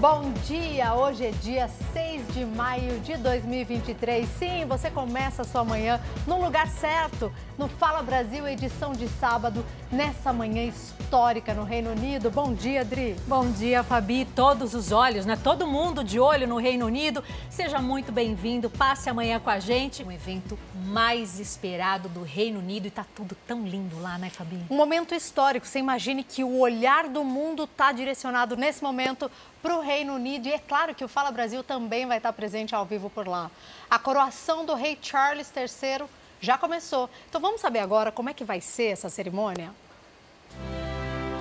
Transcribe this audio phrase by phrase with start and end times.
[0.00, 0.94] Bom dia!
[0.94, 4.26] Hoje é dia 6 de maio de 2023.
[4.38, 9.62] Sim, você começa a sua manhã no lugar certo, no Fala Brasil, edição de sábado,
[9.90, 12.30] nessa manhã histórica no Reino Unido.
[12.30, 13.16] Bom dia, Adri.
[13.26, 14.24] Bom dia, Fabi.
[14.24, 15.36] Todos os olhos, né?
[15.36, 17.24] Todo mundo de olho no Reino Unido.
[17.48, 18.70] Seja muito bem-vindo.
[18.70, 20.04] Passe amanhã com a gente.
[20.04, 24.60] Um evento mais esperado do Reino Unido e tá tudo tão lindo lá, né, Fabi?
[24.70, 25.66] Um momento histórico.
[25.66, 29.30] Você imagine que o olhar do mundo está direcionado nesse momento
[29.60, 30.46] para o Reino Unido.
[30.46, 33.50] E é claro que o Fala Brasil também vai estar presente ao vivo por lá.
[33.90, 36.06] A coroação do rei Charles III
[36.40, 37.08] já começou.
[37.28, 39.70] Então vamos saber agora como é que vai ser essa cerimônia?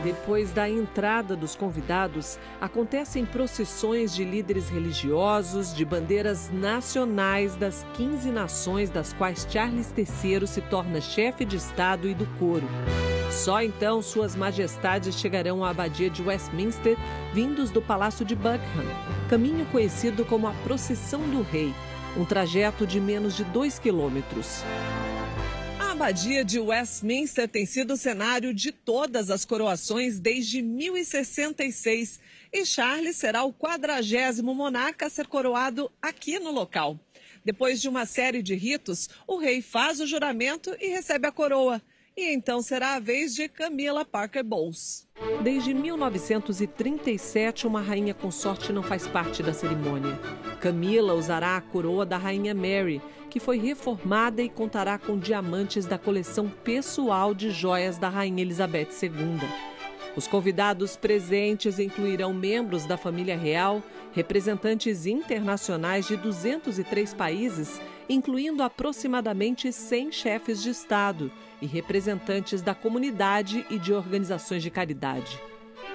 [0.04, 8.32] Depois da entrada dos convidados, acontecem procissões de líderes religiosos, de bandeiras nacionais das 15
[8.32, 12.68] nações das quais Charles III se torna chefe de Estado e do coro.
[13.30, 16.98] Só então suas majestades chegarão à abadia de Westminster,
[17.34, 18.88] vindos do Palácio de Buckingham,
[19.30, 21.74] caminho conhecido como a Procissão do Rei,
[22.20, 24.62] um trajeto de menos de dois quilômetros.
[25.80, 32.20] A abadia de Westminster tem sido cenário de todas as coroações desde 1066
[32.52, 37.00] e Charles será o quadragésimo monarca a ser coroado aqui no local.
[37.46, 41.82] Depois de uma série de ritos, o rei faz o juramento e recebe a coroa.
[42.20, 45.08] E então será a vez de Camila Parker Bowles.
[45.42, 50.20] Desde 1937, uma rainha consorte não faz parte da cerimônia.
[50.60, 55.98] Camila usará a coroa da rainha Mary, que foi reformada e contará com diamantes da
[55.98, 59.40] coleção pessoal de joias da rainha Elizabeth II.
[60.14, 63.82] Os convidados presentes incluirão membros da família real,
[64.12, 71.32] representantes internacionais de 203 países, incluindo aproximadamente 100 chefes de Estado
[71.62, 75.40] e representantes da comunidade e de organizações de caridade.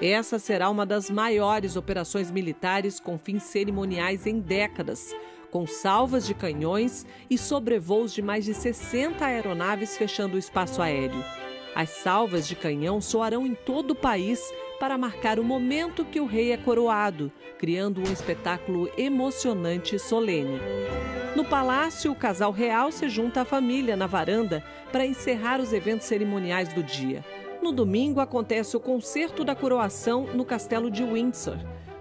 [0.02, 5.14] Essa será uma das maiores operações militares com fins cerimoniais em décadas,
[5.50, 11.24] com salvas de canhões e sobrevoos de mais de 60 aeronaves fechando o espaço aéreo.
[11.74, 14.40] As salvas de canhão soarão em todo o país
[14.84, 20.60] para marcar o momento que o rei é coroado, criando um espetáculo emocionante e solene.
[21.34, 24.62] No palácio, o casal real se junta à família na varanda
[24.92, 27.24] para encerrar os eventos cerimoniais do dia.
[27.62, 31.56] No domingo, acontece o concerto da coroação no castelo de Windsor.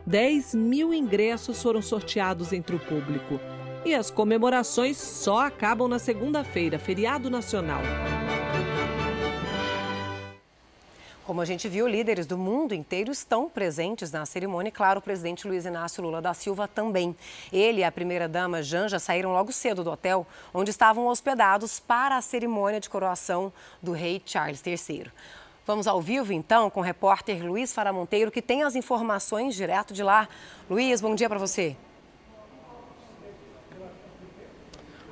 [0.05, 3.39] 10 mil ingressos foram sorteados entre o público.
[3.85, 7.81] E as comemorações só acabam na segunda-feira, feriado nacional.
[11.25, 15.01] Como a gente viu, líderes do mundo inteiro estão presentes na cerimônia e, claro, o
[15.01, 17.15] presidente Luiz Inácio Lula da Silva também.
[17.51, 22.21] Ele e a primeira-dama Janja saíram logo cedo do hotel onde estavam hospedados para a
[22.21, 25.09] cerimônia de coroação do rei Charles III.
[25.65, 30.03] Vamos ao vivo, então, com o repórter Luiz Faramonteiro, que tem as informações direto de
[30.03, 30.27] lá.
[30.69, 31.77] Luiz, bom dia para você.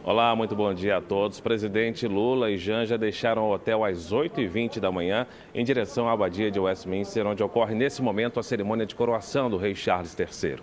[0.03, 1.39] Olá, muito bom dia a todos.
[1.39, 6.49] Presidente Lula e Janja deixaram o hotel às 8h20 da manhã em direção à abadia
[6.49, 10.57] de Westminster, onde ocorre nesse momento a cerimônia de coroação do rei Charles III.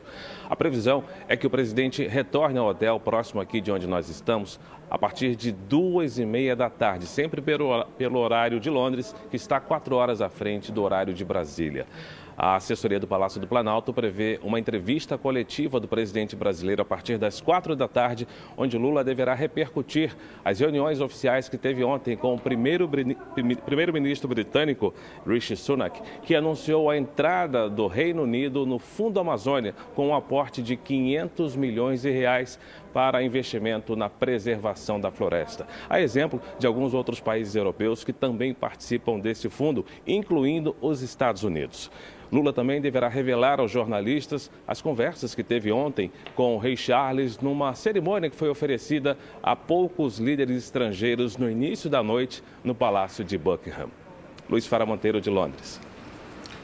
[0.50, 4.58] A previsão é que o presidente retorne ao hotel próximo aqui de onde nós estamos
[4.90, 9.36] a partir de duas e meia da tarde, sempre pelo, pelo horário de Londres, que
[9.36, 11.86] está quatro horas à frente do horário de Brasília.
[12.40, 17.18] A assessoria do Palácio do Planalto prevê uma entrevista coletiva do presidente brasileiro a partir
[17.18, 22.36] das quatro da tarde, onde Lula deverá repercutir as reuniões oficiais que teve ontem com
[22.36, 24.94] o primeiro-ministro britânico,
[25.26, 30.62] Rishi Sunak, que anunciou a entrada do Reino Unido no Fundo Amazônia com um aporte
[30.62, 32.56] de 500 milhões de reais
[32.92, 35.66] para investimento na preservação da floresta.
[35.88, 41.44] A exemplo de alguns outros países europeus que também participam desse fundo, incluindo os Estados
[41.44, 41.90] Unidos.
[42.30, 47.38] Lula também deverá revelar aos jornalistas as conversas que teve ontem com o rei Charles
[47.38, 53.24] numa cerimônia que foi oferecida a poucos líderes estrangeiros no início da noite no Palácio
[53.24, 53.88] de Buckingham.
[54.48, 55.87] Luiz Fara Monteiro, de Londres.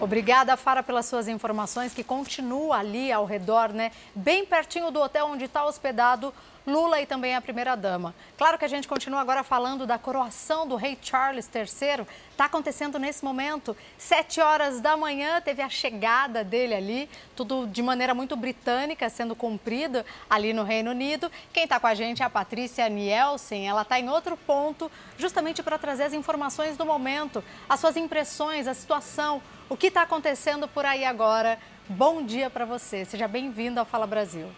[0.01, 3.93] Obrigada, Fara, pelas suas informações, que continua ali ao redor, né?
[4.15, 6.35] Bem pertinho do hotel onde está hospedado
[6.67, 8.15] Lula e também a primeira-dama.
[8.39, 12.07] Claro que a gente continua agora falando da coroação do rei Charles III.
[12.31, 13.77] Está acontecendo nesse momento.
[13.99, 19.37] Sete horas da manhã teve a chegada dele ali, tudo de maneira muito britânica sendo
[19.37, 21.31] cumprido ali no Reino Unido.
[21.53, 23.69] Quem está com a gente é a Patrícia Nielsen.
[23.69, 28.67] Ela está em outro ponto, justamente para trazer as informações do momento, as suas impressões,
[28.67, 31.59] a situação, o que está acontecendo por aí agora.
[31.87, 33.05] Bom dia para você.
[33.05, 34.49] Seja bem-vindo ao Fala Brasil.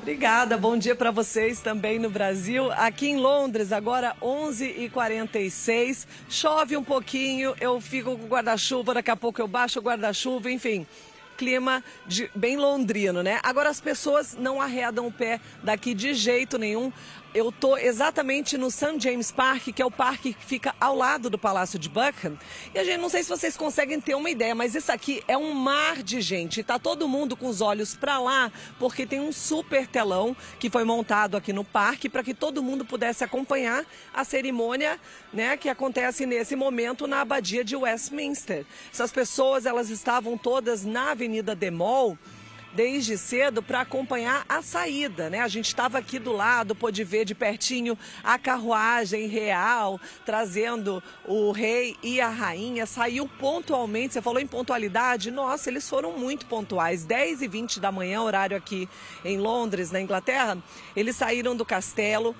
[0.00, 2.70] Obrigada, bom dia para vocês também no Brasil.
[2.72, 9.40] Aqui em Londres, agora 11h46, chove um pouquinho, eu fico com guarda-chuva, daqui a pouco
[9.40, 10.86] eu baixo o guarda-chuva, enfim
[11.36, 13.38] clima de, bem londrino, né?
[13.42, 16.90] Agora as pessoas não arredam o pé daqui de jeito nenhum
[17.36, 18.98] eu estou exatamente no St.
[18.98, 22.38] James Park, que é o parque que fica ao lado do Palácio de Buckingham.
[22.74, 25.36] E a gente não sei se vocês conseguem ter uma ideia, mas isso aqui é
[25.36, 26.62] um mar de gente.
[26.62, 30.82] Está todo mundo com os olhos para lá, porque tem um super telão que foi
[30.82, 33.84] montado aqui no parque para que todo mundo pudesse acompanhar
[34.14, 34.98] a cerimônia,
[35.30, 38.64] né, que acontece nesse momento na abadia de Westminster.
[38.90, 42.16] Essas pessoas, elas estavam todas na Avenida Mall
[42.76, 45.40] desde cedo para acompanhar a saída, né?
[45.40, 51.52] A gente estava aqui do lado, pôde ver de pertinho a carruagem real trazendo o
[51.52, 52.84] rei e a rainha.
[52.84, 55.30] Saiu pontualmente, você falou em pontualidade?
[55.30, 57.04] Nossa, eles foram muito pontuais.
[57.04, 58.86] 10 e 20 da manhã, horário aqui
[59.24, 60.58] em Londres, na Inglaterra.
[60.94, 62.36] Eles saíram do castelo,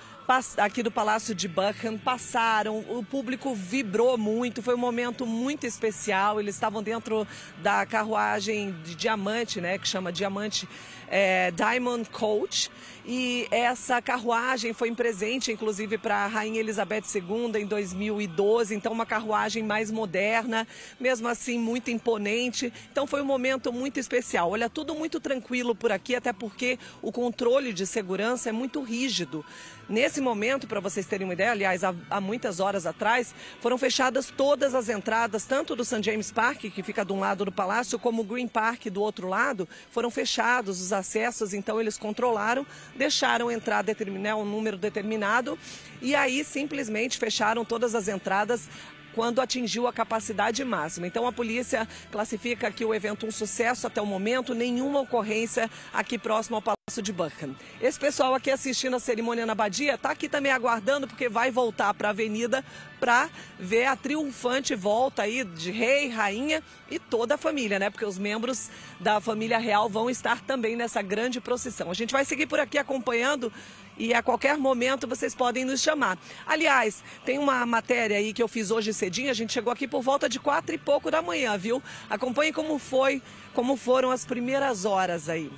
[0.58, 6.40] aqui do Palácio de Buckingham, passaram, o público vibrou muito, foi um momento muito especial.
[6.40, 7.26] Eles estavam dentro
[7.62, 10.68] da carruagem de diamante, né, que chama Diamante
[11.08, 12.70] é, Diamond Coach.
[13.08, 18.74] E essa carruagem foi em presente, inclusive, para a Rainha Elizabeth II em 2012.
[18.74, 20.66] Então, uma carruagem mais moderna,
[20.98, 22.72] mesmo assim, muito imponente.
[22.90, 24.50] Então, foi um momento muito especial.
[24.50, 29.44] Olha, tudo muito tranquilo por aqui, até porque o controle de segurança é muito rígido.
[29.88, 34.32] Nesse momento, para vocês terem uma ideia, aliás, há, há, muitas horas atrás, foram fechadas
[34.36, 36.02] todas as entradas, tanto do St.
[36.02, 39.28] James Park, que fica de um lado do palácio, como o Green Park do outro
[39.28, 42.66] lado, foram fechados os acessos, então eles controlaram,
[42.96, 45.56] deixaram entrar determinar um número determinado
[46.02, 48.68] e aí simplesmente fecharam todas as entradas
[49.16, 51.06] quando atingiu a capacidade máxima.
[51.06, 56.18] Então a polícia classifica aqui o evento um sucesso até o momento, nenhuma ocorrência aqui
[56.18, 57.56] próximo ao Palácio de Buckingham.
[57.80, 61.94] Esse pessoal aqui assistindo a cerimônia na Badia está aqui também aguardando porque vai voltar
[61.94, 62.62] para a avenida
[63.00, 67.88] para ver a triunfante volta aí de rei, rainha e toda a família, né?
[67.88, 68.70] Porque os membros
[69.00, 71.90] da família real vão estar também nessa grande procissão.
[71.90, 73.50] A gente vai seguir por aqui acompanhando
[73.98, 76.18] e a qualquer momento vocês podem nos chamar.
[76.46, 80.02] Aliás, tem uma matéria aí que eu fiz hoje cedinho, a gente chegou aqui por
[80.02, 81.82] volta de quatro e pouco da manhã, viu?
[82.08, 83.22] Acompanhe como foi,
[83.54, 85.50] como foram as primeiras horas aí.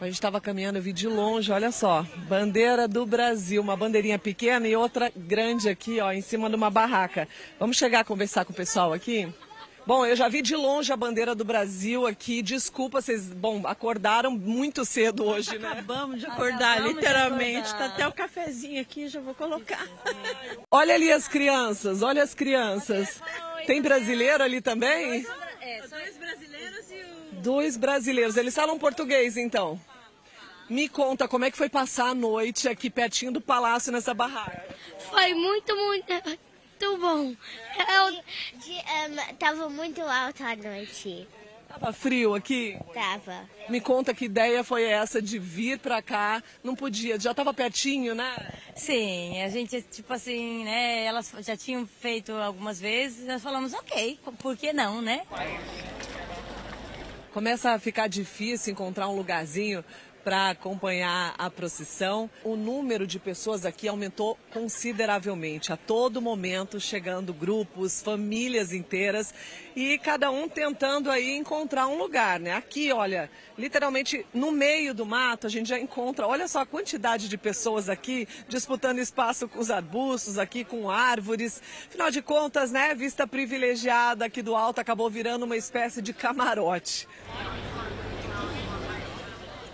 [0.00, 4.18] A gente estava caminhando, eu vi de longe, olha só, bandeira do Brasil, uma bandeirinha
[4.18, 7.28] pequena e outra grande aqui, ó, em cima de uma barraca.
[7.58, 9.32] Vamos chegar a conversar com o pessoal aqui?
[9.86, 12.40] Bom, eu já vi de longe a bandeira do Brasil aqui.
[12.40, 15.68] Desculpa, vocês, bom, acordaram muito cedo hoje, né?
[15.68, 17.68] Acabamos de acordar, Acabamos literalmente.
[17.68, 17.88] De acordar.
[17.88, 19.86] Tá até o cafezinho aqui, já vou colocar.
[20.70, 23.20] Olha ali as crianças, olha as crianças.
[23.66, 25.26] Tem brasileiro ali também?
[25.90, 27.42] dois brasileiros e o...
[27.42, 28.36] Dois brasileiros.
[28.38, 29.78] Eles falam português, então?
[30.68, 34.64] Me conta como é que foi passar a noite aqui pertinho do palácio nessa barraca.
[35.10, 36.12] Foi muito, muito
[36.84, 37.34] muito bom.
[37.78, 38.22] Eu...
[38.58, 41.26] De, um, tava muito alto a noite.
[41.68, 42.78] Tava frio aqui?
[42.92, 43.48] Tava.
[43.68, 46.42] Me conta que ideia foi essa de vir pra cá.
[46.62, 48.52] Não podia, já tava pertinho, né?
[48.76, 51.04] Sim, a gente, tipo assim, né?
[51.04, 55.22] Elas já tinham feito algumas vezes, nós falamos, ok, por que não, né?
[57.32, 59.84] Começa a ficar difícil encontrar um lugarzinho
[60.24, 62.30] para acompanhar a procissão.
[62.42, 65.72] O número de pessoas aqui aumentou consideravelmente.
[65.72, 69.34] A todo momento chegando grupos, famílias inteiras
[69.76, 72.52] e cada um tentando aí encontrar um lugar, né?
[72.52, 77.28] Aqui, olha, literalmente no meio do mato a gente já encontra, olha só a quantidade
[77.28, 81.60] de pessoas aqui disputando espaço com os arbustos, aqui com árvores.
[81.88, 87.06] Afinal de contas, né, vista privilegiada aqui do alto acabou virando uma espécie de camarote.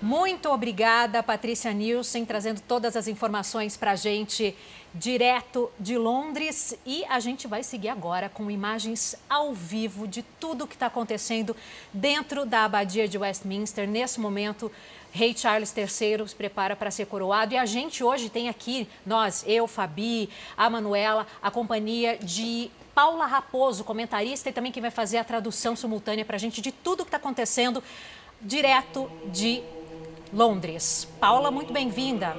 [0.03, 4.57] Muito obrigada, Patrícia Nilsen, trazendo todas as informações para a gente
[4.95, 6.75] direto de Londres.
[6.87, 10.87] E a gente vai seguir agora com imagens ao vivo de tudo o que está
[10.87, 11.55] acontecendo
[11.93, 13.87] dentro da Abadia de Westminster.
[13.87, 14.73] Nesse momento,
[15.13, 17.53] Rei Charles III se prepara para ser coroado.
[17.53, 23.27] E a gente hoje tem aqui, nós, eu, Fabi, a Manuela, a companhia de Paula
[23.27, 27.05] Raposo, comentarista e também quem vai fazer a tradução simultânea para a gente de tudo
[27.05, 27.85] que está acontecendo
[28.41, 29.63] direto de
[30.33, 31.09] Londres.
[31.19, 32.37] Paula, muito bem-vinda.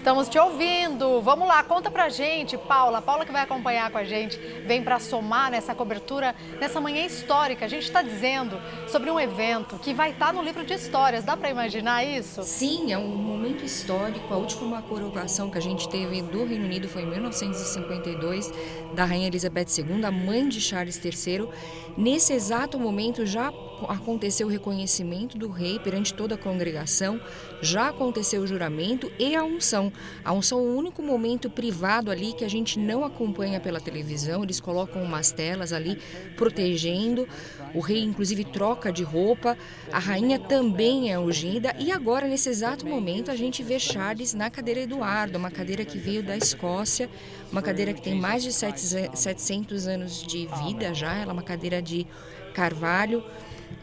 [0.00, 1.20] Estamos te ouvindo.
[1.20, 3.02] Vamos lá, conta pra gente, Paula.
[3.02, 7.66] Paula que vai acompanhar com a gente, vem para somar nessa cobertura, nessa manhã histórica.
[7.66, 11.22] A gente está dizendo sobre um evento que vai estar tá no livro de histórias.
[11.22, 12.42] Dá para imaginar isso?
[12.44, 14.32] Sim, é um momento histórico.
[14.32, 18.50] A última coroação que a gente teve do Reino Unido foi em 1952,
[18.94, 21.46] da Rainha Elizabeth II, a mãe de Charles III.
[21.94, 23.52] Nesse exato momento já
[23.88, 27.20] aconteceu o reconhecimento do rei perante toda a congregação,
[27.60, 29.89] já aconteceu o juramento e a unção.
[30.24, 34.60] A unção o único momento privado ali que a gente não acompanha pela televisão, eles
[34.60, 35.98] colocam umas telas ali
[36.36, 37.28] protegendo.
[37.74, 39.56] O rei, inclusive, troca de roupa,
[39.92, 41.74] a rainha também é ungida.
[41.78, 45.98] E agora, nesse exato momento, a gente vê Charles na cadeira Eduardo, uma cadeira que
[45.98, 47.08] veio da Escócia,
[47.50, 51.80] uma cadeira que tem mais de 700 anos de vida já, ela é uma cadeira
[51.80, 52.06] de
[52.54, 53.24] carvalho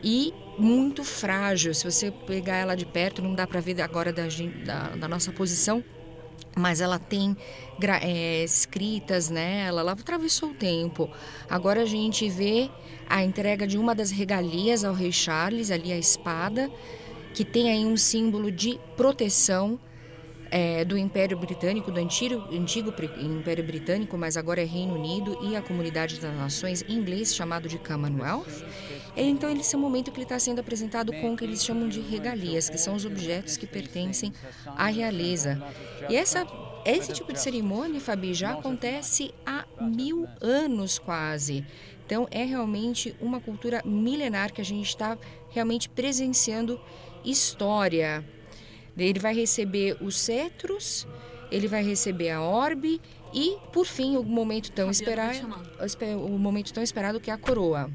[0.03, 1.73] e muito frágil.
[1.73, 4.23] Se você pegar ela de perto, não dá para ver agora da,
[4.65, 5.83] da, da, nossa posição,
[6.56, 7.36] mas ela tem
[8.01, 11.10] é, escritas nela, ela atravessou o tempo.
[11.50, 12.70] Agora a gente vê
[13.10, 16.70] a entrega de uma das regalias ao rei Charles, ali a espada,
[17.34, 19.79] que tem aí um símbolo de proteção
[20.51, 25.55] é, do Império Britânico, do antigo, antigo Império Britânico, mas agora é Reino Unido e
[25.55, 28.65] a Comunidade das Nações, em inglês chamado de Commonwealth.
[29.15, 31.89] Então, esse é o momento que ele está sendo apresentado com o que eles chamam
[31.89, 34.31] de regalias, que são os objetos que pertencem
[34.65, 35.61] à realeza.
[36.09, 36.45] E essa,
[36.85, 41.65] esse tipo de cerimônia, Fabi, já acontece há mil anos quase.
[42.05, 45.17] Então, é realmente uma cultura milenar que a gente está
[45.49, 46.79] realmente presenciando
[47.25, 48.23] história.
[48.97, 51.07] Ele vai receber os cetros,
[51.51, 53.01] ele vai receber a orbe
[53.33, 55.47] e, por fim, o momento tão esperado,
[56.25, 57.89] o momento tão esperado que é a coroa.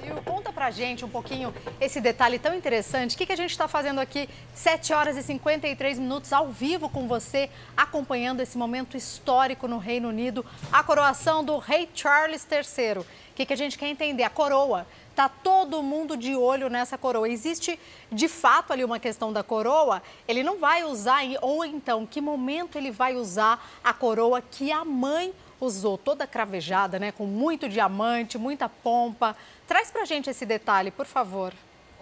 [0.00, 0.16] Viu?
[0.22, 3.14] Conta pra gente um pouquinho esse detalhe tão interessante.
[3.14, 6.88] O que, que a gente está fazendo aqui, 7 horas e 53 minutos, ao vivo
[6.88, 13.00] com você, acompanhando esse momento histórico no Reino Unido, a coroação do rei Charles III.
[13.00, 14.22] O que, que a gente quer entender?
[14.22, 14.86] A coroa.
[15.14, 17.28] Tá todo mundo de olho nessa coroa.
[17.28, 17.78] Existe
[18.10, 20.02] de fato ali uma questão da coroa?
[20.26, 24.84] Ele não vai usar, ou então, que momento ele vai usar a coroa que a
[24.84, 27.12] mãe usou, toda cravejada, né?
[27.12, 29.36] Com muito diamante, muita pompa.
[29.66, 31.52] Traz pra gente esse detalhe, por favor.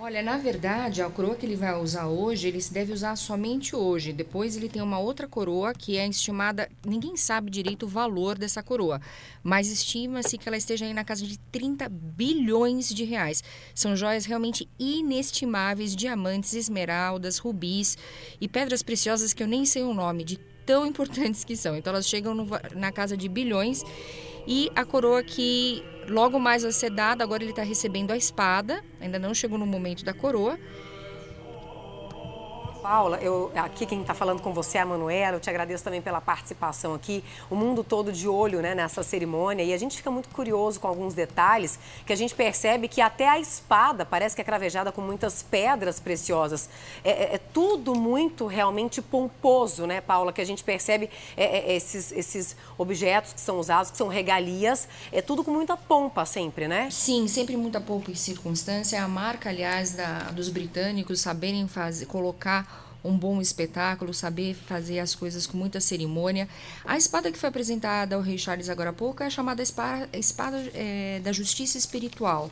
[0.03, 3.77] Olha, na verdade, a coroa que ele vai usar hoje, ele se deve usar somente
[3.77, 4.15] hoje.
[4.15, 8.63] Depois ele tem uma outra coroa que é estimada, ninguém sabe direito o valor dessa
[8.63, 8.99] coroa,
[9.43, 13.45] mas estima-se que ela esteja aí na casa de 30 bilhões de reais.
[13.75, 17.99] São joias realmente inestimáveis, diamantes, esmeraldas, rubis
[18.41, 21.77] e pedras preciosas que eu nem sei o nome, de tão importantes que são.
[21.77, 23.85] Então elas chegam no, na casa de bilhões
[24.47, 28.83] e a coroa que logo mais vai ser dada, agora ele está recebendo a espada,
[29.01, 30.59] ainda não chegou no momento da coroa.
[32.81, 36.01] Paula, eu, aqui quem está falando com você é a Manuela, eu te agradeço também
[36.01, 37.23] pela participação aqui.
[37.51, 40.89] O mundo todo de olho né, nessa cerimônia e a gente fica muito curioso com
[40.89, 45.03] alguns detalhes que a gente percebe que até a espada parece que é cravejada com
[45.03, 46.71] muitas pedras preciosas.
[47.05, 50.33] É, é, é tudo muito realmente pomposo, né, Paula?
[50.33, 54.89] Que a gente percebe é, é, esses, esses objetos que são usados, que são regalias,
[55.13, 56.89] é tudo com muita pompa sempre, né?
[56.91, 58.97] Sim, sempre muita pompa e circunstância.
[58.97, 62.70] É a marca, aliás, da, dos britânicos saberem fazer, colocar
[63.05, 66.49] um bom espetáculo, saber fazer as coisas com muita cerimônia.
[66.85, 70.57] A espada que foi apresentada ao rei Charles agora há pouco é chamada espada, espada
[70.75, 72.51] é, da justiça espiritual.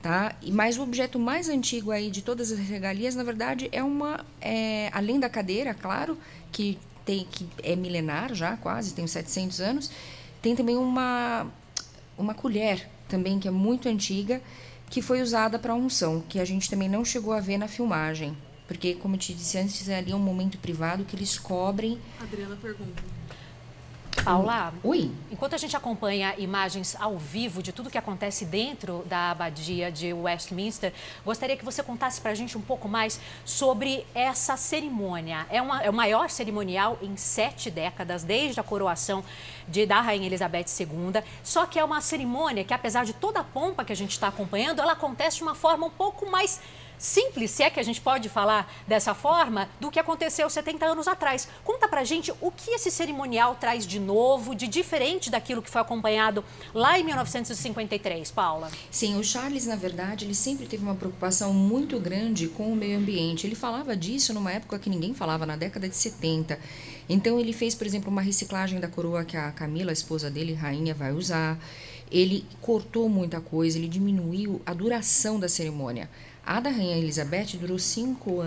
[0.00, 0.34] Tá?
[0.48, 4.24] Mas o objeto mais antigo aí de todas as regalias, na verdade, é uma.
[4.40, 6.18] É, além da cadeira, claro,
[6.50, 9.90] que, tem, que é milenar já, quase, tem 700 anos,
[10.40, 11.46] tem também uma,
[12.18, 14.42] uma colher, também, que é muito antiga,
[14.90, 18.36] que foi usada para unção, que a gente também não chegou a ver na filmagem.
[18.72, 22.00] Porque, como eu te disse antes, é ali um momento privado que eles cobrem.
[22.18, 23.02] Adriana pergunta.
[24.24, 25.10] Paula, Oi.
[25.30, 30.12] enquanto a gente acompanha imagens ao vivo de tudo que acontece dentro da abadia de
[30.12, 30.92] Westminster,
[31.24, 35.44] gostaria que você contasse para a gente um pouco mais sobre essa cerimônia.
[35.50, 39.22] É, uma, é o maior cerimonial em sete décadas, desde a coroação
[39.68, 41.22] de, da Rainha Elizabeth II.
[41.42, 44.28] Só que é uma cerimônia que, apesar de toda a pompa que a gente está
[44.28, 46.60] acompanhando, ela acontece de uma forma um pouco mais
[47.02, 51.08] simples, se é que a gente pode falar dessa forma, do que aconteceu 70 anos
[51.08, 51.48] atrás.
[51.64, 55.80] Conta pra gente o que esse cerimonial traz de novo, de diferente daquilo que foi
[55.80, 58.70] acompanhado lá em 1953, Paula.
[58.90, 62.98] Sim, o Charles, na verdade, ele sempre teve uma preocupação muito grande com o meio
[62.98, 63.46] ambiente.
[63.46, 66.58] Ele falava disso numa época que ninguém falava, na década de 70.
[67.08, 70.54] Então ele fez, por exemplo, uma reciclagem da coroa que a Camila, a esposa dele,
[70.54, 71.58] rainha, vai usar.
[72.10, 76.08] Ele cortou muita coisa, ele diminuiu a duração da cerimônia.
[76.44, 78.42] A da Rainha Elizabeth durou cinco,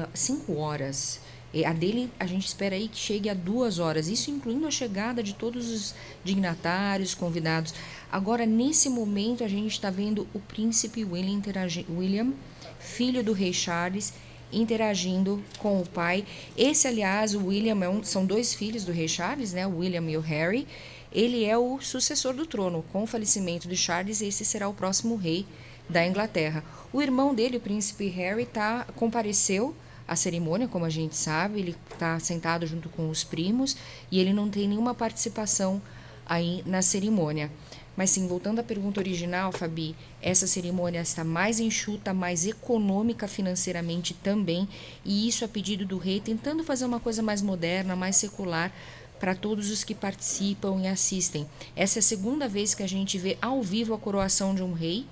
[0.50, 1.20] horas.
[1.66, 5.24] A dele, a gente espera aí que chegue a duas horas, isso incluindo a chegada
[5.24, 7.74] de todos os dignatários, convidados.
[8.12, 11.42] Agora, nesse momento, a gente está vendo o príncipe William,
[11.90, 12.34] William,
[12.80, 14.14] filho do rei Charles,
[14.52, 16.26] interagindo com o pai.
[16.58, 19.66] Esse, aliás, o William é um, são dois filhos do rei Charles, né?
[19.66, 20.68] O William e o Harry.
[21.14, 22.84] Ele é o sucessor do trono.
[22.92, 25.46] Com o falecimento de Charles, esse será o próximo rei
[25.90, 26.64] da Inglaterra.
[26.92, 29.76] O irmão dele, o príncipe Harry, tá, compareceu
[30.08, 33.76] à cerimônia, como a gente sabe, ele está sentado junto com os primos
[34.12, 35.82] e ele não tem nenhuma participação
[36.26, 37.52] aí na cerimônia.
[37.96, 44.14] Mas sim, voltando à pergunta original, Fabi, essa cerimônia está mais enxuta, mais econômica financeiramente
[44.14, 44.68] também,
[45.04, 48.72] e isso a pedido do rei, tentando fazer uma coisa mais moderna, mais secular
[49.18, 51.48] para todos os que participam e assistem.
[51.74, 54.74] Essa é a segunda vez que a gente vê ao vivo a coroação de um
[54.74, 55.06] rei.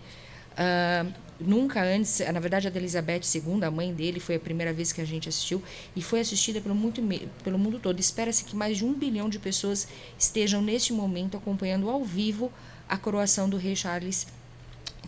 [0.53, 4.71] Uh, nunca antes, na verdade, a da Elizabeth II, a mãe dele, foi a primeira
[4.71, 5.61] vez que a gente assistiu
[5.95, 7.01] e foi assistida pelo, muito,
[7.43, 7.99] pelo mundo todo.
[7.99, 12.51] Espera-se que mais de um bilhão de pessoas estejam neste momento acompanhando ao vivo
[12.87, 14.27] a coroação do rei Charles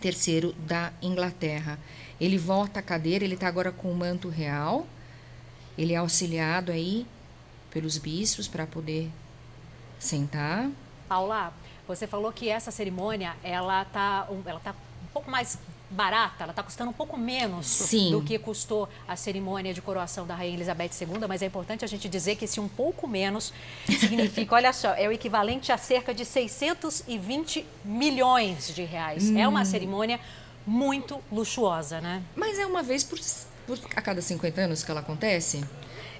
[0.02, 1.78] III da Inglaterra.
[2.20, 4.86] Ele volta à cadeira, ele está agora com o manto real,
[5.76, 7.06] ele é auxiliado aí
[7.70, 9.10] pelos bispos para poder
[9.98, 10.70] sentar.
[11.08, 11.52] Paula,
[11.86, 14.74] você falou que essa cerimônia ela está ela tá
[15.16, 15.58] pouco mais
[15.88, 18.10] barata, ela está custando um pouco menos Sim.
[18.10, 21.88] do que custou a cerimônia de coroação da Rainha Elizabeth II, mas é importante a
[21.88, 23.50] gente dizer que esse um pouco menos
[23.86, 29.30] significa, olha só, é o equivalente a cerca de 620 milhões de reais.
[29.30, 29.38] Hum.
[29.38, 29.64] É uma hum.
[29.64, 30.20] cerimônia
[30.66, 32.22] muito luxuosa, né?
[32.34, 33.18] Mas é uma vez por,
[33.66, 35.64] por a cada 50 anos que ela acontece?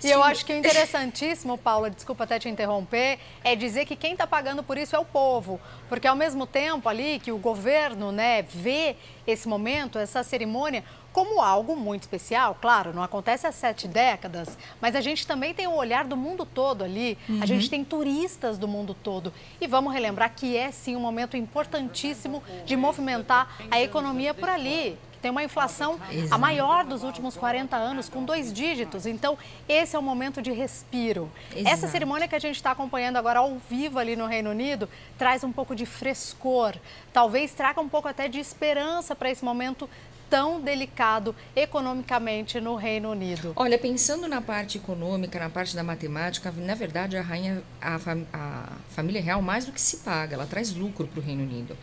[0.03, 4.13] E eu acho que o interessantíssimo, Paula, desculpa até te interromper, é dizer que quem
[4.13, 5.61] está pagando por isso é o povo.
[5.89, 10.85] Porque ao mesmo tempo ali que o governo né, vê esse momento, essa cerimônia,
[11.17, 12.59] como algo muito especial.
[12.61, 16.45] Claro, não acontece há sete décadas, mas a gente também tem o olhar do mundo
[16.45, 17.17] todo ali.
[17.27, 17.43] Uhum.
[17.43, 19.33] A gente tem turistas do mundo todo.
[19.59, 24.99] E vamos relembrar que é sim um momento importantíssimo de movimentar a economia por ali
[25.27, 25.99] tem uma inflação
[26.31, 29.07] a maior dos últimos 40 anos, com dois dígitos.
[29.07, 29.37] Então,
[29.69, 31.29] esse é o momento de respiro.
[31.51, 31.69] Exato.
[31.69, 35.43] Essa cerimônia que a gente está acompanhando agora ao vivo ali no Reino Unido traz
[35.43, 36.77] um pouco de frescor,
[37.13, 39.91] talvez traga um pouco até de esperança para esse momento
[40.31, 43.53] tão delicado economicamente no Reino Unido?
[43.57, 47.97] Olha, pensando na parte econômica, na parte da matemática, na verdade a rainha, a,
[48.33, 51.77] a família real mais do que se paga, ela traz lucro para o Reino Unido.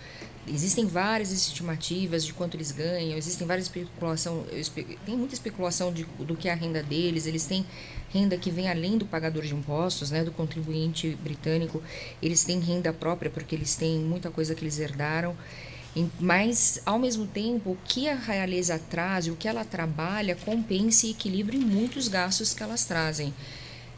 [0.48, 4.46] Existem várias estimativas de quanto eles ganham, existem várias especulação,
[5.06, 7.66] tem muita especulação de, do que é a renda deles, eles têm
[8.14, 11.82] renda que vem além do pagador de impostos, né, do contribuinte britânico,
[12.22, 15.36] eles têm renda própria porque eles têm muita coisa que eles herdaram.
[16.20, 21.12] Mas, ao mesmo tempo, o que a realeza traz, o que ela trabalha, compensa e
[21.12, 23.32] equilibra muitos gastos que elas trazem.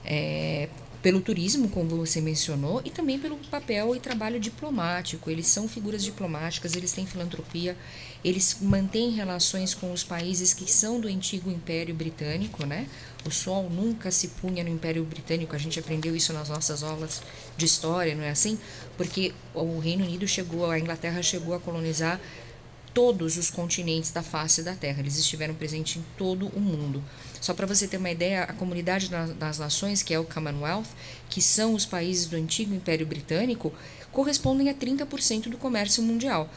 [0.04, 0.68] É,
[1.06, 5.30] pelo turismo, como você mencionou, e também pelo papel e trabalho diplomático.
[5.30, 7.78] Eles são figuras diplomáticas, eles têm filantropia,
[8.24, 12.88] eles mantêm relações com os países que são do antigo Império Britânico, né?
[13.24, 17.22] O sol nunca se punha no Império Britânico, a gente aprendeu isso nas nossas aulas
[17.56, 18.58] de história, não é assim?
[18.98, 22.20] Porque o Reino Unido chegou, a Inglaterra chegou a colonizar
[22.96, 25.02] todos os continentes da face da Terra.
[25.02, 27.04] Eles estiveram presentes em todo o mundo.
[27.46, 30.88] Só para você ter uma ideia, a Comunidade das Nações, que é o Commonwealth,
[31.30, 33.72] que são os países do antigo Império Britânico,
[34.12, 36.50] correspondem a 30% do comércio mundial.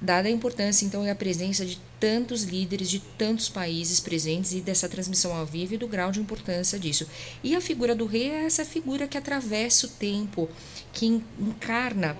[0.00, 4.60] Dada a importância, então, e a presença de tantos líderes de tantos países presentes e
[4.60, 7.06] dessa transmissão ao vivo e do grau de importância disso.
[7.40, 10.48] E a figura do rei é essa figura que atravessa o tempo,
[10.92, 11.06] que
[11.38, 12.16] encarna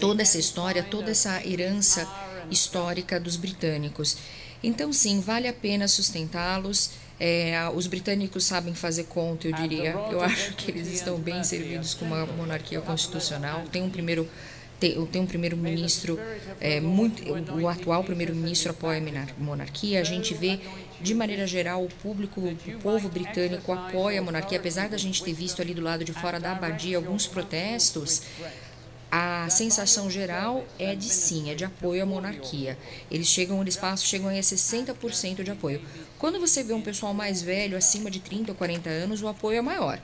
[0.00, 2.08] toda essa história, toda essa herança
[2.50, 4.16] histórica dos britânicos.
[4.64, 7.05] Então, sim, vale a pena sustentá-los.
[7.18, 9.92] É, os britânicos sabem fazer conta, eu diria.
[10.10, 13.64] Eu acho que eles estão bem servidos com uma monarquia constitucional.
[13.72, 14.28] Tem um primeiro
[14.78, 16.20] tem, tem um primeiro-ministro
[16.60, 17.22] é, muito
[17.58, 20.00] o atual primeiro-ministro apoia a monarquia.
[20.00, 20.60] A gente vê
[21.00, 24.58] de maneira geral o público o povo britânico apoia a monarquia.
[24.58, 28.22] Apesar da gente ter visto ali do lado de fora da abadia alguns protestos
[29.10, 32.76] a sensação geral é de sim, é de apoio à monarquia.
[33.10, 35.80] Eles chegam, eles passam, chegam a 60% de apoio.
[36.18, 39.58] Quando você vê um pessoal mais velho, acima de 30 ou 40 anos, o apoio
[39.58, 40.00] é maior.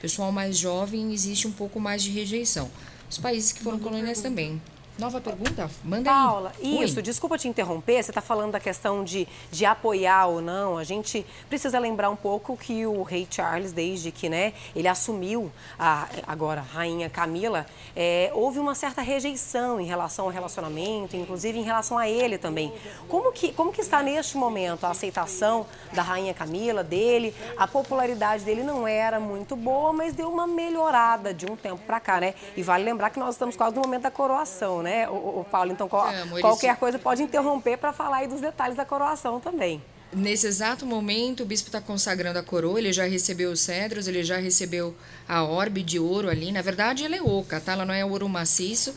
[0.00, 2.70] Pessoal mais jovem, existe um pouco mais de rejeição.
[3.10, 4.60] Os países que foram colônias também.
[4.96, 5.68] Nova pergunta?
[5.82, 6.84] Manda Paula, aí.
[6.84, 7.02] isso, Oi.
[7.02, 10.78] desculpa te interromper, você está falando da questão de, de apoiar ou não.
[10.78, 15.50] A gente precisa lembrar um pouco que o rei Charles, desde que né, ele assumiu
[15.76, 21.58] a, agora a rainha Camila, é, houve uma certa rejeição em relação ao relacionamento, inclusive
[21.58, 22.72] em relação a ele também.
[23.08, 27.34] Como que, como que está neste momento a aceitação da rainha Camila, dele?
[27.56, 31.98] A popularidade dele não era muito boa, mas deu uma melhorada de um tempo para
[31.98, 32.34] cá, né?
[32.56, 35.72] E vale lembrar que nós estamos quase no momento da coroação, né, o, o Paulo?
[35.72, 39.40] Então, qual, Amo, eles- qualquer coisa pode interromper para falar aí dos detalhes da coroação
[39.40, 39.82] também.
[40.12, 44.22] Nesse exato momento, o bispo está consagrando a coroa, ele já recebeu os cedros, ele
[44.22, 44.94] já recebeu
[45.28, 46.52] a orbe de ouro ali.
[46.52, 47.72] Na verdade, ela é oca, tá?
[47.72, 48.94] Ela não é ouro maciço.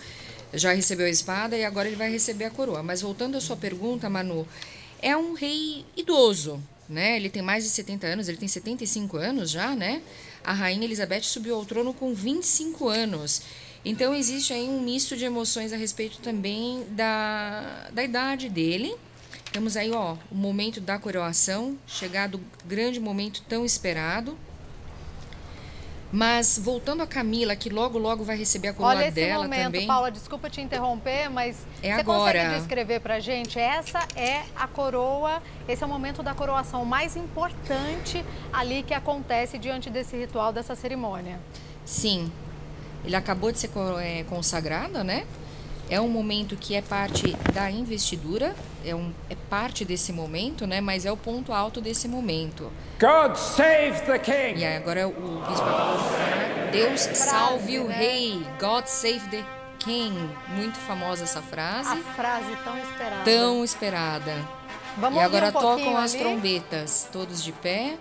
[0.54, 2.84] Já recebeu a espada e agora ele vai receber a coroa.
[2.84, 4.48] Mas voltando à sua pergunta, Manu,
[5.02, 7.16] é um rei idoso, né?
[7.18, 10.04] Ele tem mais de 70 anos, ele tem 75 anos já, né?
[10.44, 13.42] A rainha Elizabeth subiu ao trono com 25 anos.
[13.90, 18.94] Então existe aí um misto de emoções a respeito também da, da idade dele.
[19.52, 24.38] Temos aí, ó, o momento da coroação, chegado o grande momento tão esperado.
[26.12, 29.64] Mas voltando a Camila, que logo logo vai receber a coroa Olha esse dela momento,
[29.64, 29.88] também.
[29.88, 32.40] Paula, desculpa te interromper, mas É você agora.
[32.40, 33.60] consegue descrever pra gente?
[33.60, 38.24] Essa é a coroa, esse é o momento da coroação mais importante
[38.54, 41.40] ali que acontece diante desse ritual, dessa cerimônia.
[41.86, 42.32] Sim.
[43.06, 43.70] Ele acabou de ser
[44.02, 45.26] é, consagrado, né?
[45.90, 50.82] É um momento que é parte da investidura, é, um, é parte desse momento, né?
[50.82, 52.70] Mas é o ponto alto desse momento.
[53.00, 54.60] God save the king!
[54.60, 55.12] E aí agora o
[55.48, 57.96] bispo acabou de falar, Deus salve o né?
[57.96, 59.46] rei, God save the
[59.80, 60.30] king.
[60.50, 63.24] Muito famosa essa frase, A frase tão esperada.
[63.24, 64.34] tão esperada.
[64.98, 66.22] Vamos e agora um tocam as ali?
[66.24, 67.96] trombetas, todos de pé.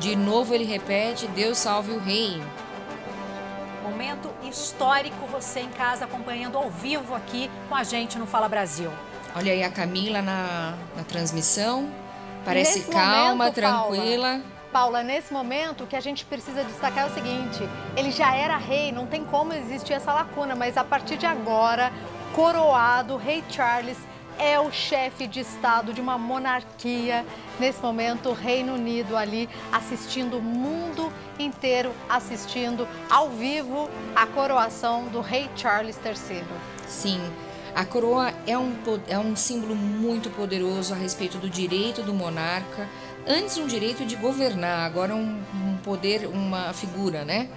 [0.00, 2.42] De novo ele repete, Deus salve o rei.
[3.86, 8.90] Momento histórico, você em casa acompanhando ao vivo aqui com a gente no Fala Brasil.
[9.32, 11.88] Olha aí a Camila na, na transmissão.
[12.44, 14.28] Parece Nesse calma, momento, tranquila.
[14.28, 17.60] Paula, Paula, nesse momento o que a gente precisa destacar é o seguinte:
[17.96, 21.92] ele já era rei, não tem como existir essa lacuna, mas a partir de agora,
[22.34, 23.98] coroado, rei Charles
[24.38, 27.24] é o chefe de Estado de uma monarquia.
[27.58, 35.06] Nesse momento, o Reino Unido ali assistindo o mundo inteiro, assistindo ao vivo a coroação
[35.08, 36.44] do rei Charles III.
[36.86, 37.20] Sim,
[37.74, 38.74] a coroa é um,
[39.06, 42.88] é um símbolo muito poderoso a respeito do direito do monarca.
[43.26, 47.48] Antes um direito de governar, agora um, um poder, uma figura, né?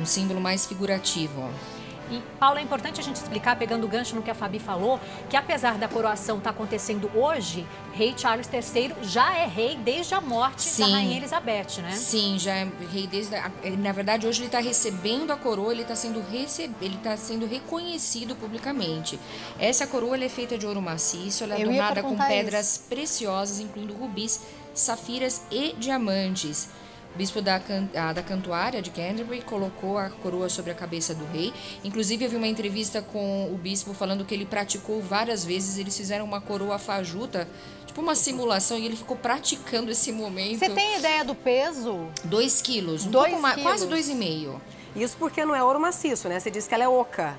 [0.00, 1.42] Um símbolo mais figurativo.
[1.42, 1.81] ó.
[2.12, 5.00] E, Paula, é importante a gente explicar, pegando o gancho no que a Fabi falou,
[5.30, 10.20] que apesar da coroação estar acontecendo hoje, rei Charles III já é rei desde a
[10.20, 10.82] morte Sim.
[10.82, 11.92] da rainha Elizabeth, né?
[11.92, 13.34] Sim, já é rei desde.
[13.34, 17.16] A, na verdade, hoje ele está recebendo a coroa, ele está sendo, receb, ele tá
[17.16, 19.18] sendo reconhecido publicamente.
[19.58, 23.58] Essa coroa ela é feita de ouro maciço, ela é Eu adornada com pedras preciosas,
[23.58, 24.42] incluindo rubis,
[24.74, 26.68] safiras e diamantes.
[27.14, 31.14] O bispo da, can- ah, da Cantuária de Canterbury colocou a coroa sobre a cabeça
[31.14, 31.52] do rei.
[31.84, 35.76] Inclusive, eu vi uma entrevista com o bispo falando que ele praticou várias vezes.
[35.76, 37.46] Eles fizeram uma coroa fajuta,
[37.86, 40.58] tipo uma simulação, e ele ficou praticando esse momento.
[40.58, 42.06] Você tem ideia do peso?
[42.24, 44.06] 2 quilos, um Dois pouco mais, quase quilos.
[44.08, 44.60] 2,5.
[44.96, 46.40] Isso porque não é ouro maciço, né?
[46.40, 47.38] Você disse que ela é oca.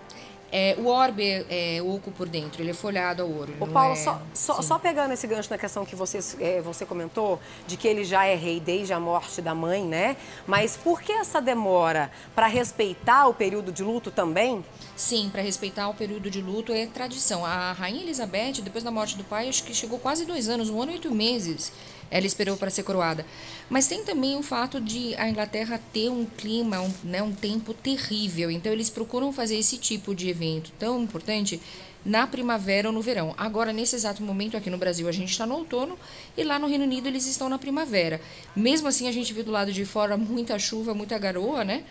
[0.56, 3.56] É, o orbe é, é oco por dentro, ele é folhado ao ouro.
[3.60, 6.86] não Paulo, é- só, só, só pegando esse gancho na questão que você, é, você
[6.86, 10.16] comentou, de que ele já é rei desde a morte da mãe, né?
[10.46, 12.12] Mas por que essa demora?
[12.36, 14.64] Para respeitar o período de luto também?
[14.96, 17.44] Sim, para respeitar o período de luto é tradição.
[17.44, 20.80] A rainha Elizabeth, depois da morte do pai, acho que chegou quase dois anos, um
[20.80, 21.72] ano e oito meses.
[22.14, 23.26] Ela esperou para ser coroada.
[23.68, 27.74] Mas tem também o fato de a Inglaterra ter um clima, um, né, um tempo
[27.74, 28.52] terrível.
[28.52, 31.60] Então eles procuram fazer esse tipo de evento tão importante
[32.06, 33.34] na primavera ou no verão.
[33.36, 35.98] Agora, nesse exato momento aqui no Brasil, a gente está no outono
[36.38, 38.22] e lá no Reino Unido eles estão na primavera.
[38.56, 41.84] Mesmo assim, a gente viu do lado de fora muita chuva, muita garoa, né?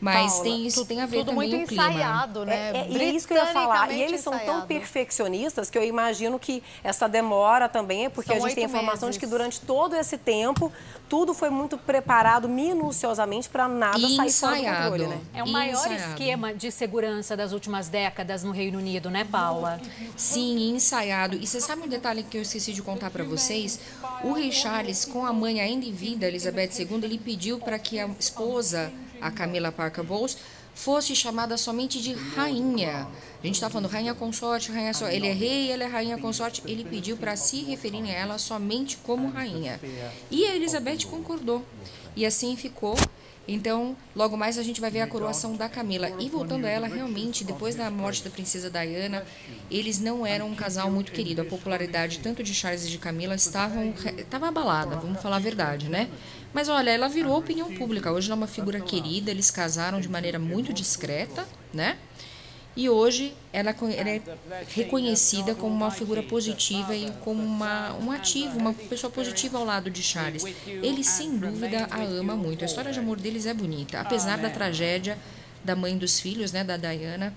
[0.00, 1.88] Mas Paula, tem isso tu- tem a ver tudo também muito o clima.
[1.90, 2.70] ensaiado, né?
[2.72, 3.90] É, é, e é isso que eu ia falar.
[3.90, 8.36] E eles são tão perfeccionistas que eu imagino que essa demora também é porque São
[8.36, 9.14] a gente tem informação meses.
[9.20, 10.72] de que durante todo esse tempo
[11.08, 14.90] tudo foi muito preparado minuciosamente para nada E sair fora do ensaiado.
[14.90, 15.20] controle, né?
[15.34, 16.10] É o maior Ensaiado.
[16.10, 19.80] esquema de segurança das últimas décadas no Reino Unido, né, Paula?
[20.16, 21.36] Sim, ensaiado.
[21.36, 23.80] E você sabe um detalhe que eu esqueci de contar para vocês?
[24.22, 27.98] O rei Charles, com a mãe ainda em vida, Elizabeth II, ele pediu para que
[27.98, 30.36] a esposa, a Camila Parker Bowles,
[30.74, 33.08] fosse chamada somente de rainha.
[33.42, 35.08] A gente está falando rainha consorte, rainha só.
[35.08, 36.62] Ele é rei, ela é rainha consorte.
[36.66, 39.80] Ele pediu para se referirem a ela somente como rainha.
[40.30, 41.64] E a Elizabeth concordou.
[42.14, 42.96] E assim ficou.
[43.50, 46.10] Então, logo mais a gente vai ver a coroação da Camila.
[46.20, 49.24] E voltando a ela, realmente, depois da morte da princesa Diana,
[49.70, 51.40] eles não eram um casal muito querido.
[51.40, 53.80] A popularidade tanto de Charles e de Camila estava
[54.46, 56.10] abalada, vamos falar a verdade, né?
[56.52, 58.10] Mas olha, ela virou opinião pública.
[58.12, 61.98] Hoje ela é uma figura querida, eles casaram de maneira muito discreta, né?
[62.76, 64.22] E hoje ela, é
[64.68, 69.90] reconhecida como uma figura positiva e como uma, um ativo, uma pessoa positiva ao lado
[69.90, 70.44] de Charles.
[70.64, 72.62] Ele, sem dúvida, a ama muito.
[72.62, 75.18] A história de amor deles é bonita, apesar da tragédia
[75.64, 77.34] da mãe dos filhos, né, da Diana,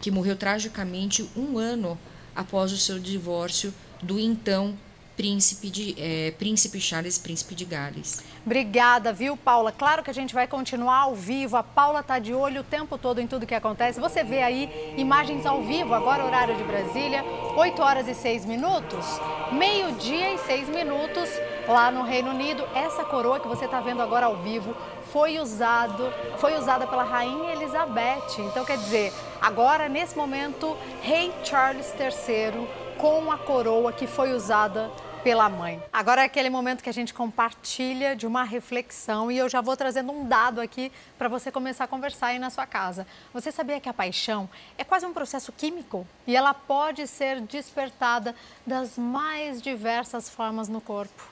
[0.00, 1.98] que morreu tragicamente um ano
[2.34, 4.74] após o seu divórcio do então
[5.18, 8.22] príncipe, de, é, príncipe Charles, príncipe de Gales.
[8.46, 9.72] Obrigada, viu, Paula?
[9.72, 11.56] Claro que a gente vai continuar ao vivo.
[11.56, 13.98] A Paula está de olho o tempo todo em tudo que acontece.
[13.98, 17.24] Você vê aí imagens ao vivo, agora horário de Brasília,
[17.56, 19.04] 8 horas e 6 minutos,
[19.50, 21.28] meio-dia e 6 minutos
[21.66, 22.62] lá no Reino Unido.
[22.72, 24.72] Essa coroa que você está vendo agora ao vivo
[25.12, 28.38] foi usado, foi usada pela rainha Elizabeth.
[28.38, 34.90] Então, quer dizer, agora nesse momento, rei Charles III com a coroa que foi usada
[35.22, 35.82] pela mãe.
[35.92, 39.76] Agora é aquele momento que a gente compartilha de uma reflexão e eu já vou
[39.76, 43.06] trazendo um dado aqui para você começar a conversar aí na sua casa.
[43.32, 48.34] Você sabia que a paixão é quase um processo químico e ela pode ser despertada
[48.66, 51.22] das mais diversas formas no corpo?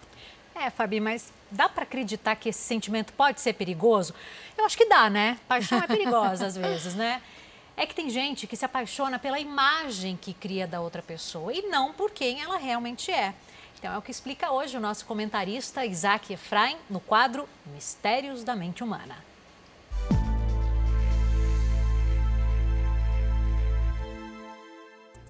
[0.54, 4.14] É, Fabi, mas dá para acreditar que esse sentimento pode ser perigoso?
[4.56, 5.38] Eu acho que dá, né?
[5.46, 7.20] Paixão é perigosa às vezes, né?
[7.76, 11.62] É que tem gente que se apaixona pela imagem que cria da outra pessoa e
[11.62, 13.34] não por quem ela realmente é.
[13.86, 18.56] Então é o que explica hoje o nosso comentarista Isaac Efraim no quadro Mistérios da
[18.56, 19.14] Mente Humana.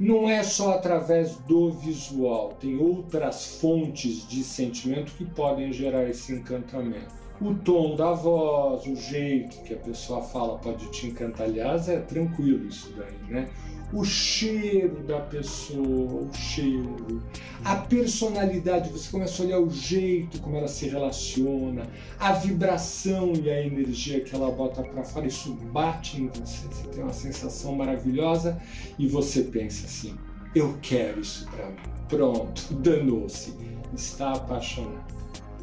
[0.01, 6.33] Não é só através do visual, tem outras fontes de sentimento que podem gerar esse
[6.33, 11.47] encantamento o tom da voz, o jeito que a pessoa fala pode te encantar.
[11.47, 13.51] Aliás, é tranquilo isso daí, né?
[13.93, 17.23] O cheiro da pessoa, o cheiro,
[17.65, 21.87] a personalidade, você começa a olhar o jeito como ela se relaciona,
[22.19, 26.67] a vibração e a energia que ela bota para fora, isso bate em você.
[26.67, 28.61] Você tem uma sensação maravilhosa
[28.99, 30.17] e você pensa assim:
[30.55, 31.77] eu quero isso para mim.
[32.09, 33.55] Pronto, danou-se,
[33.95, 35.17] está apaixonado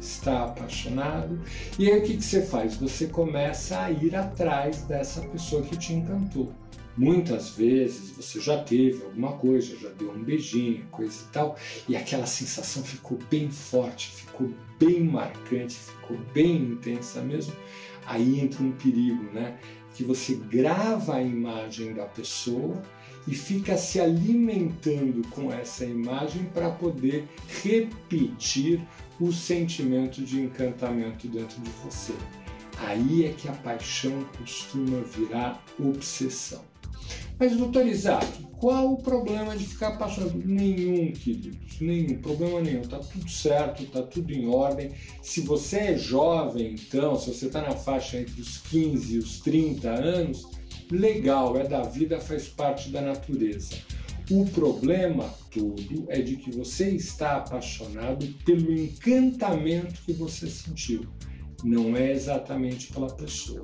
[0.04, 1.40] está apaixonado.
[1.78, 2.76] E aí o que, que você faz?
[2.76, 6.52] Você começa a ir atrás dessa pessoa que te encantou.
[6.96, 11.56] Muitas vezes você já teve alguma coisa, já deu um beijinho, coisa e tal,
[11.88, 17.52] e aquela sensação ficou bem forte, ficou bem marcante, ficou bem intensa mesmo.
[18.06, 19.58] Aí entra um perigo, né?
[19.94, 22.80] Que você grava a imagem da pessoa
[23.26, 27.26] e fica se alimentando com essa imagem para poder
[27.62, 28.80] repetir
[29.18, 32.12] o sentimento de encantamento dentro de você.
[32.78, 36.73] Aí é que a paixão costuma virar obsessão.
[37.38, 38.26] Mas, doutor Isaac,
[38.58, 40.40] qual o problema de ficar apaixonado?
[40.44, 42.82] Nenhum, queridos, nenhum, problema nenhum.
[42.82, 44.92] Tá tudo certo, tá tudo em ordem.
[45.22, 49.40] Se você é jovem, então, se você está na faixa entre os 15 e os
[49.40, 50.46] 30 anos,
[50.90, 53.74] legal, é da vida, faz parte da natureza.
[54.30, 61.06] O problema todo é de que você está apaixonado pelo encantamento que você sentiu,
[61.62, 63.62] não é exatamente pela pessoa.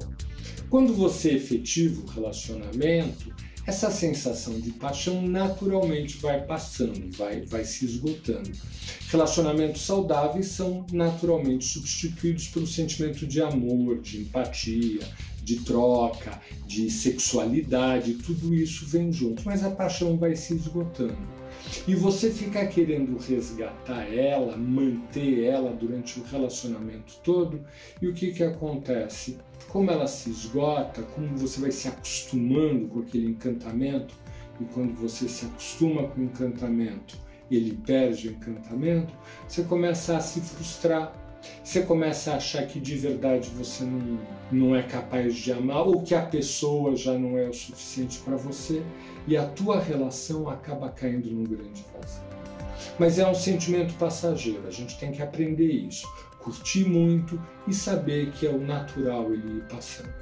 [0.69, 3.35] Quando você efetiva o relacionamento,
[3.71, 8.51] essa sensação de paixão naturalmente vai passando, vai, vai se esgotando.
[9.09, 15.07] Relacionamentos saudáveis são naturalmente substituídos pelo sentimento de amor, de empatia,
[15.41, 21.41] de troca, de sexualidade, tudo isso vem junto, mas a paixão vai se esgotando.
[21.87, 27.65] E você ficar querendo resgatar ela, manter ela durante o relacionamento todo,
[28.03, 29.39] e o que, que acontece?
[29.73, 34.15] Como ela se esgota, como você vai se acostumando com aquele encantamento,
[34.61, 37.17] e quando você se acostuma com o encantamento,
[37.51, 39.13] ele perde o encantamento,
[39.47, 41.13] você começa a se frustrar,
[41.65, 44.19] você começa a achar que de verdade você não,
[44.53, 48.37] não é capaz de amar ou que a pessoa já não é o suficiente para
[48.37, 48.83] você
[49.27, 52.31] e a tua relação acaba caindo num grande vazio.
[52.99, 56.07] Mas é um sentimento passageiro, a gente tem que aprender isso,
[56.43, 60.21] curtir muito e saber que é o natural ele ir passando.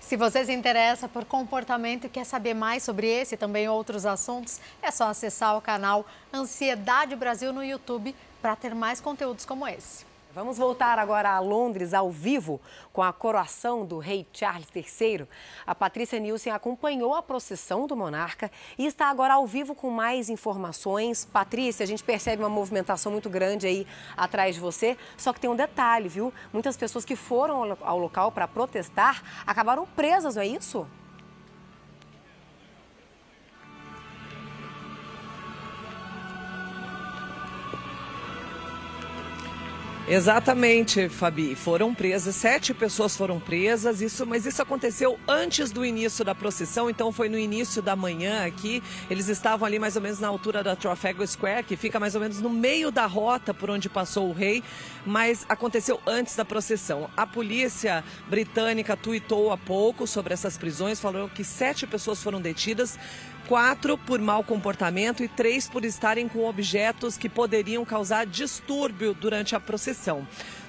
[0.00, 4.06] Se você se interessa por comportamento e quer saber mais sobre esse e também outros
[4.06, 9.66] assuntos, é só acessar o canal Ansiedade Brasil no YouTube para ter mais conteúdos como
[9.66, 10.15] esse.
[10.36, 12.60] Vamos voltar agora a Londres ao vivo
[12.92, 15.26] com a coroação do rei Charles III.
[15.66, 20.28] A Patrícia Nielsen acompanhou a procissão do monarca e está agora ao vivo com mais
[20.28, 21.24] informações.
[21.24, 25.48] Patrícia, a gente percebe uma movimentação muito grande aí atrás de você, só que tem
[25.48, 26.30] um detalhe, viu?
[26.52, 30.86] Muitas pessoas que foram ao local para protestar acabaram presas, não é isso?
[40.08, 41.56] Exatamente, Fabi.
[41.56, 46.88] Foram presas, sete pessoas foram presas, isso, mas isso aconteceu antes do início da procissão,
[46.88, 48.80] então foi no início da manhã aqui.
[49.10, 52.20] Eles estavam ali mais ou menos na altura da Trafalgar Square, que fica mais ou
[52.20, 54.62] menos no meio da rota por onde passou o rei,
[55.04, 57.10] mas aconteceu antes da procissão.
[57.16, 62.96] A polícia britânica tuitou há pouco sobre essas prisões, falou que sete pessoas foram detidas
[63.46, 69.54] quatro por mau comportamento e três por estarem com objetos que poderiam causar distúrbio durante
[69.54, 69.95] a procissão.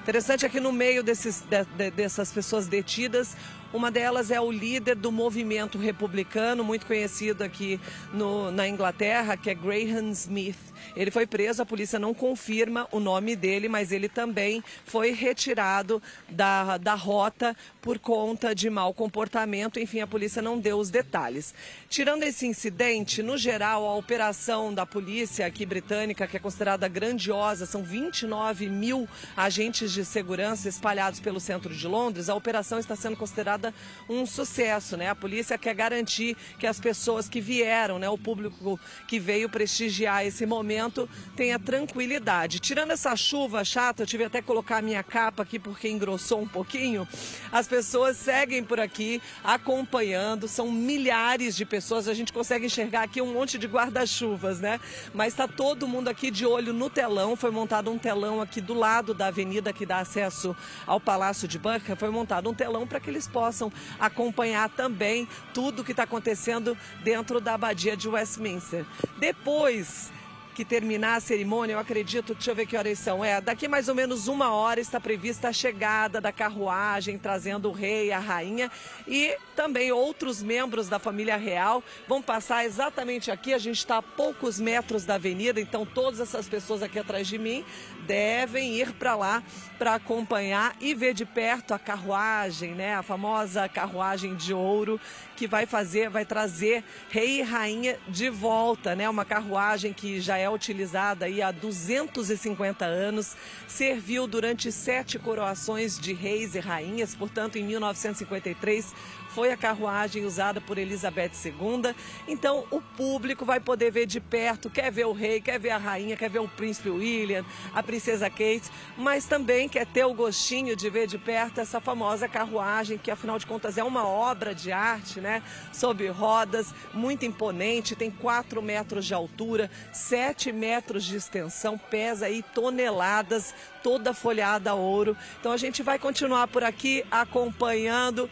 [0.00, 3.36] Interessante é que no meio desses, de, de, dessas pessoas detidas,
[3.72, 7.78] uma delas é o líder do movimento republicano, muito conhecido aqui
[8.12, 10.56] no, na Inglaterra, que é Graham Smith.
[10.96, 16.02] Ele foi preso, a polícia não confirma o nome dele, mas ele também foi retirado
[16.28, 19.78] da, da rota por conta de mau comportamento.
[19.78, 21.54] Enfim, a polícia não deu os detalhes.
[21.88, 27.66] Tirando esse incidente, no geral, a operação da polícia aqui britânica, que é considerada grandiosa,
[27.66, 33.16] são 29 mil agentes de segurança espalhados pelo centro de Londres, a operação está sendo
[33.16, 33.74] considerada considerada
[34.08, 35.08] um sucesso, né?
[35.10, 40.24] A polícia quer garantir que as pessoas que vieram, né, o público que veio prestigiar
[40.24, 42.60] esse momento, tenha tranquilidade.
[42.60, 46.40] Tirando essa chuva chata, eu tive até que colocar a minha capa aqui porque engrossou
[46.40, 47.06] um pouquinho.
[47.52, 53.20] As pessoas seguem por aqui acompanhando, são milhares de pessoas, a gente consegue enxergar aqui
[53.20, 54.80] um monte de guarda-chuvas, né?
[55.12, 58.74] Mas está todo mundo aqui de olho no telão, foi montado um telão aqui do
[58.74, 63.00] lado da avenida que dá acesso ao Palácio de Buckingham, foi montado um telão para
[63.00, 68.06] que eles possam possam acompanhar também tudo o que está acontecendo dentro da abadia de
[68.06, 68.84] Westminster.
[69.18, 70.12] Depois
[70.58, 73.24] que terminar a cerimônia, eu acredito, deixa eu ver que horas são.
[73.24, 77.72] É, daqui mais ou menos uma hora está prevista a chegada da carruagem trazendo o
[77.72, 78.68] rei a rainha
[79.06, 83.54] e também outros membros da família real vão passar exatamente aqui.
[83.54, 87.38] A gente está a poucos metros da avenida, então todas essas pessoas aqui atrás de
[87.38, 87.64] mim
[88.04, 89.44] devem ir para lá
[89.78, 92.96] para acompanhar e ver de perto a carruagem, né?
[92.96, 95.00] A famosa carruagem de ouro
[95.38, 99.08] que vai fazer, vai trazer rei e rainha de volta, né?
[99.08, 103.36] Uma carruagem que já é utilizada aí há 250 anos,
[103.68, 108.92] serviu durante sete coroações de reis e rainhas, portanto, em 1953
[109.28, 111.94] foi a carruagem usada por Elizabeth II.
[112.26, 115.78] Então o público vai poder ver de perto, quer ver o rei, quer ver a
[115.78, 120.74] rainha, quer ver o príncipe William, a princesa Kate, mas também quer ter o gostinho
[120.74, 124.72] de ver de perto essa famosa carruagem, que afinal de contas é uma obra de
[124.72, 125.42] arte, né?
[125.72, 132.42] Sob rodas, muito imponente, tem 4 metros de altura, 7 metros de extensão, pesa aí
[132.54, 135.16] toneladas, toda folhada a ouro.
[135.40, 138.28] Então a gente vai continuar por aqui acompanhando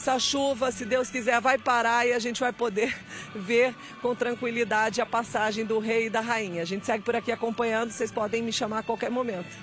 [0.00, 2.96] essa chuva, se Deus quiser, vai parar e a gente vai poder
[3.36, 6.62] ver com tranquilidade a passagem do rei e da rainha.
[6.62, 9.54] A gente segue por aqui acompanhando, vocês podem me chamar a qualquer momento.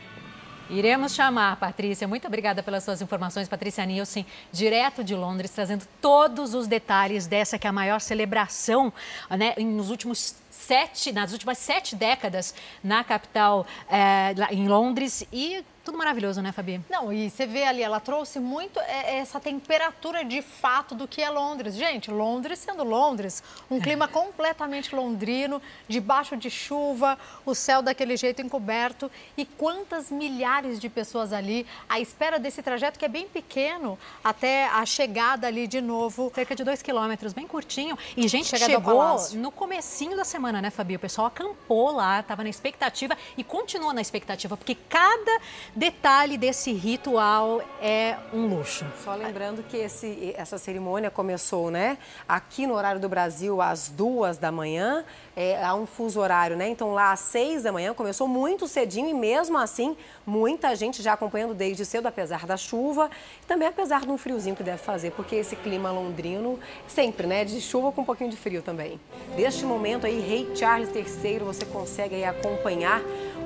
[0.70, 2.08] Iremos chamar, Patrícia.
[2.08, 7.58] Muito obrigada pelas suas informações, Patrícia Nilson, direto de Londres, trazendo todos os detalhes dessa
[7.58, 8.94] que é a maior celebração
[9.32, 15.26] né, nos últimos sete, nas últimas sete décadas na capital, é, em Londres.
[15.32, 16.82] E tudo maravilhoso, né, Fabi?
[16.90, 21.08] Não, e você vê ali, ela trouxe muito é, é, essa temperatura de fato do
[21.08, 21.76] que é Londres.
[21.76, 28.42] Gente, Londres sendo Londres, um clima completamente londrino, debaixo de chuva, o céu daquele jeito
[28.42, 33.98] encoberto e quantas milhares de pessoas ali à espera desse trajeto que é bem pequeno
[34.22, 36.34] até a chegada ali de novo.
[36.36, 37.98] Cerca de dois quilômetros, bem curtinho.
[38.18, 40.98] E gente Chegada chegou no comecinho da semana, né, Fabi?
[40.98, 45.40] O pessoal acampou lá, estava na expectativa e continua na expectativa, porque cada
[45.78, 48.84] detalhe desse ritual é um luxo.
[49.04, 52.00] Só lembrando que esse, essa cerimônia começou, né?
[52.28, 56.68] Aqui no horário do Brasil, às duas da manhã, é, há um fuso horário, né?
[56.68, 61.14] Então lá às seis da manhã começou muito cedinho e mesmo assim muita gente já
[61.14, 63.12] acompanhando desde cedo, apesar da chuva
[63.44, 67.46] e também apesar de um friozinho que deve fazer, porque esse clima londrino sempre, né?
[67.46, 69.00] De chuva com um pouquinho de frio também.
[69.36, 73.00] Neste momento aí, Rei Charles III, você consegue aí acompanhar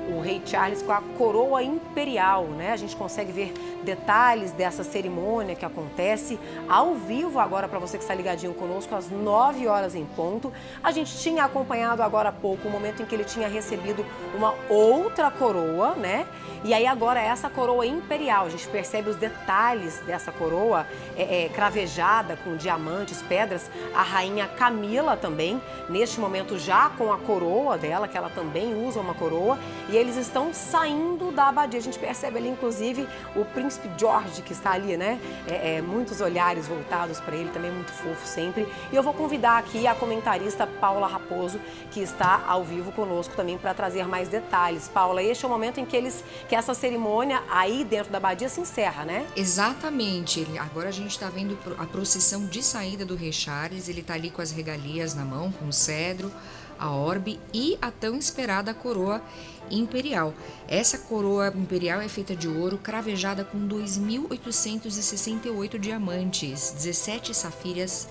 [0.08, 2.72] o rei Charles com a coroa imperial, né?
[2.72, 3.52] A gente consegue ver
[3.84, 6.38] detalhes dessa cerimônia que acontece
[6.68, 10.52] ao vivo agora para você que está ligadinho conosco às 9 horas em ponto.
[10.82, 14.54] A gente tinha acompanhado agora há pouco o momento em que ele tinha recebido uma
[14.68, 16.26] outra coroa, né?
[16.64, 21.48] E aí agora essa coroa imperial, a gente percebe os detalhes dessa coroa é, é,
[21.48, 23.68] cravejada com diamantes, pedras.
[23.92, 29.00] A rainha Camila também, neste momento já com a coroa dela, que ela também usa
[29.00, 31.80] uma coroa, e eles estão saindo da abadia.
[31.80, 35.20] A gente percebe ali, inclusive, o príncipe George que está ali, né?
[35.48, 38.68] É, é muitos olhares voltados para ele, também muito fofo sempre.
[38.92, 41.60] E eu vou convidar aqui a comentarista Paula Raposo,
[41.90, 44.88] que está ao vivo conosco também para trazer mais detalhes.
[44.88, 48.46] Paula, este é o momento em que eles que essa cerimônia aí dentro da abadia
[48.46, 49.26] se encerra, né?
[49.34, 50.46] Exatamente.
[50.58, 53.88] Agora a gente está vendo a procissão de saída do Rei Charles.
[53.88, 56.30] Ele está ali com as regalias na mão, com o cedro,
[56.78, 59.22] a orbe e a tão esperada coroa
[59.70, 60.34] imperial.
[60.68, 68.08] Essa coroa imperial é feita de ouro, cravejada com 2.868 diamantes, 17 safiras,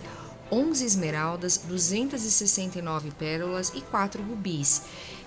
[0.52, 4.82] 11 esmeraldas, 269 pérolas e 4 rubis.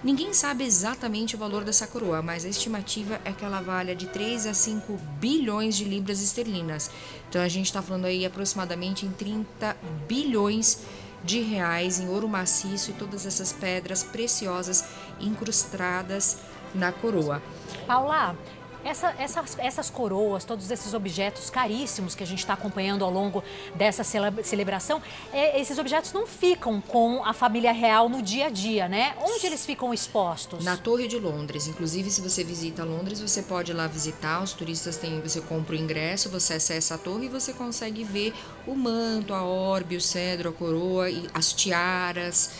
[0.04, 4.06] Ninguém sabe exatamente o valor dessa coroa, mas a estimativa é que ela valha de
[4.06, 6.90] 3 a 5 bilhões de libras esterlinas.
[7.26, 9.74] Então a gente está falando aí aproximadamente em 30
[10.06, 10.80] bilhões
[11.24, 14.84] de reais em ouro maciço e todas essas pedras preciosas
[15.18, 16.36] incrustadas
[16.74, 17.42] na coroa.
[17.86, 18.36] Paula,
[18.84, 23.42] essa, essas, essas coroas, todos esses objetos caríssimos que a gente está acompanhando ao longo
[23.74, 28.88] dessa celebração, é, esses objetos não ficam com a família real no dia a dia,
[28.88, 29.14] né?
[29.20, 30.64] Onde eles ficam expostos?
[30.64, 31.66] Na Torre de Londres.
[31.66, 34.42] Inclusive, se você visita Londres, você pode ir lá visitar.
[34.42, 38.34] Os turistas têm, você compra o ingresso, você acessa a torre e você consegue ver
[38.66, 42.50] o manto, a orbe, o cedro, a coroa, as tiaras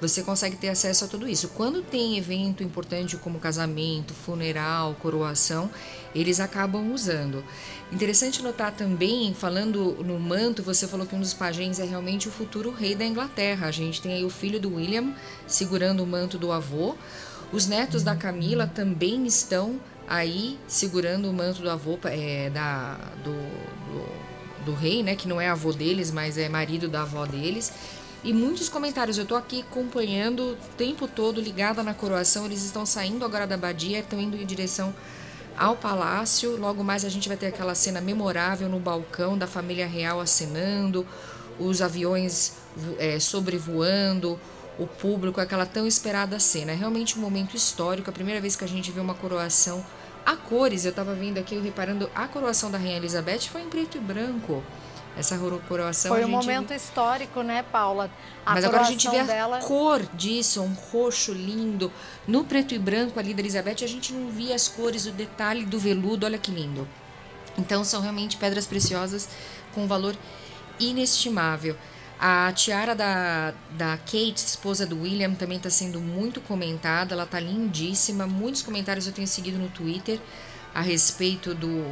[0.00, 1.48] você consegue ter acesso a tudo isso.
[1.48, 5.70] Quando tem evento importante como casamento, funeral, coroação,
[6.14, 7.44] eles acabam usando.
[7.92, 12.30] Interessante notar também, falando no manto, você falou que um dos pajens é realmente o
[12.30, 13.66] futuro rei da Inglaterra.
[13.66, 15.14] A gente tem aí o filho do William
[15.46, 16.96] segurando o manto do avô.
[17.52, 23.32] Os netos da Camila também estão aí segurando o manto do avô é, da, do,
[23.32, 25.14] do, do rei, né?
[25.14, 27.72] Que não é avô deles, mas é marido da avó deles
[28.24, 29.18] e muitos comentários.
[29.18, 32.46] Eu tô aqui acompanhando o tempo todo, ligada na coroação.
[32.46, 34.94] Eles estão saindo agora da abadia, estão indo em direção
[35.56, 36.56] ao palácio.
[36.56, 41.06] Logo mais a gente vai ter aquela cena memorável no balcão da família real acenando,
[41.60, 42.54] os aviões
[42.98, 44.40] é, sobrevoando,
[44.78, 46.72] o público, aquela tão esperada cena.
[46.72, 49.84] É realmente um momento histórico, a primeira vez que a gente vê uma coroação
[50.24, 50.86] a cores.
[50.86, 54.64] Eu estava vendo aqui, reparando, a coroação da Rainha Elizabeth foi em preto e branco.
[55.16, 55.38] Essa
[55.68, 56.10] coroação.
[56.10, 58.10] Foi um momento histórico, né, Paula?
[58.44, 59.58] A Mas agora a gente vê a dela...
[59.60, 61.92] cor disso, um roxo lindo.
[62.26, 65.64] No preto e branco ali da Elizabeth, a gente não via as cores, o detalhe
[65.64, 66.88] do veludo, olha que lindo.
[67.56, 69.28] Então são realmente pedras preciosas
[69.72, 70.16] com valor
[70.80, 71.76] inestimável.
[72.18, 77.14] A tiara da, da Kate, esposa do William, também está sendo muito comentada.
[77.14, 78.26] Ela está lindíssima.
[78.26, 80.18] Muitos comentários eu tenho seguido no Twitter
[80.74, 81.84] a respeito do,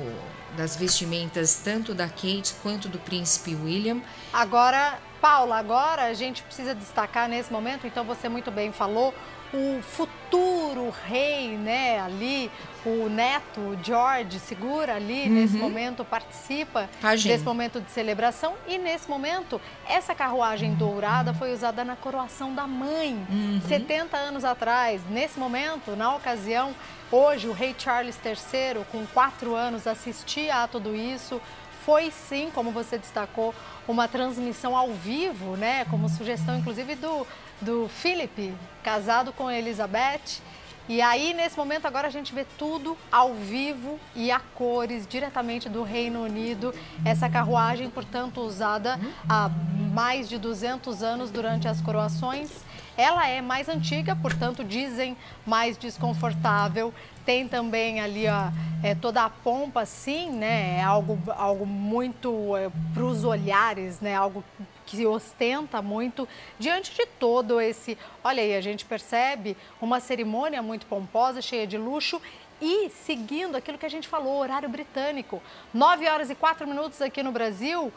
[0.57, 4.03] das vestimentas tanto da Kate quanto do príncipe William.
[4.33, 9.15] Agora, Paula, agora a gente precisa destacar nesse momento, então você muito bem falou,
[9.53, 12.51] o futuro rei, né, ali,
[12.85, 15.31] o neto, o George, segura ali uhum.
[15.31, 16.89] nesse momento, participa
[17.23, 22.67] desse momento de celebração e nesse momento, essa carruagem dourada foi usada na coroação da
[22.67, 23.61] mãe, uhum.
[23.67, 25.03] 70 anos atrás.
[25.09, 26.75] Nesse momento, na ocasião,
[27.11, 31.41] hoje o rei Charles III, com quatro anos, assistia a tudo isso,
[31.85, 33.55] foi sim, como você destacou,
[33.87, 35.85] uma transmissão ao vivo, né?
[35.87, 37.27] Como sugestão, inclusive, do,
[37.61, 40.41] do Philip, casado com Elizabeth.
[40.89, 45.69] E aí, nesse momento, agora a gente vê tudo ao vivo e a cores, diretamente
[45.69, 46.75] do Reino Unido.
[47.05, 49.49] Essa carruagem, portanto, usada há
[49.93, 52.51] mais de 200 anos durante as coroações.
[52.97, 55.17] Ela é mais antiga, portanto, dizem
[55.47, 56.93] mais desconfortável.
[57.25, 58.51] Tem também ali ó,
[58.83, 60.79] é, toda a pompa, sim, né?
[60.79, 64.15] É algo, algo muito é, para os olhares, né?
[64.15, 64.45] Algo
[64.93, 66.29] que ostenta muito
[66.59, 67.97] diante de todo esse.
[68.23, 72.21] Olha aí, a gente percebe uma cerimônia muito pomposa, cheia de luxo
[72.61, 75.43] e seguindo aquilo que a gente falou, horário britânico.
[75.73, 77.91] 9 horas e 4 minutos aqui no Brasil,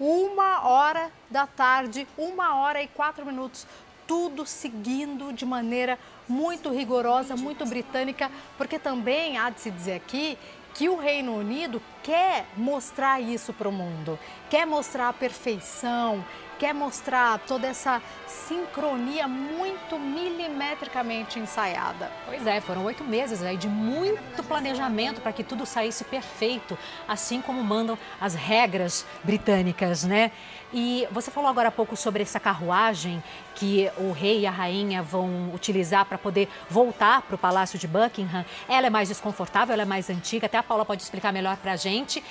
[0.00, 3.66] uma hora da tarde, uma hora e quatro minutos
[4.06, 5.96] tudo seguindo de maneira
[6.28, 8.28] muito rigorosa, muito britânica,
[8.58, 10.36] porque também há de se dizer aqui
[10.74, 14.18] que o Reino Unido quer mostrar isso para o mundo,
[14.48, 16.24] quer mostrar a perfeição,
[16.60, 22.12] quer mostrar toda essa sincronia muito milimetricamente ensaiada.
[22.26, 26.76] Pois é, foram oito meses aí de muito planejamento para que tudo saísse perfeito,
[27.08, 30.30] assim como mandam as regras britânicas, né?
[30.70, 33.22] E você falou agora há pouco sobre essa carruagem
[33.54, 37.88] que o rei e a rainha vão utilizar para poder voltar para o Palácio de
[37.88, 38.44] Buckingham.
[38.68, 41.72] Ela é mais desconfortável, ela é mais antiga, até a Paula pode explicar melhor para
[41.72, 42.22] a gente.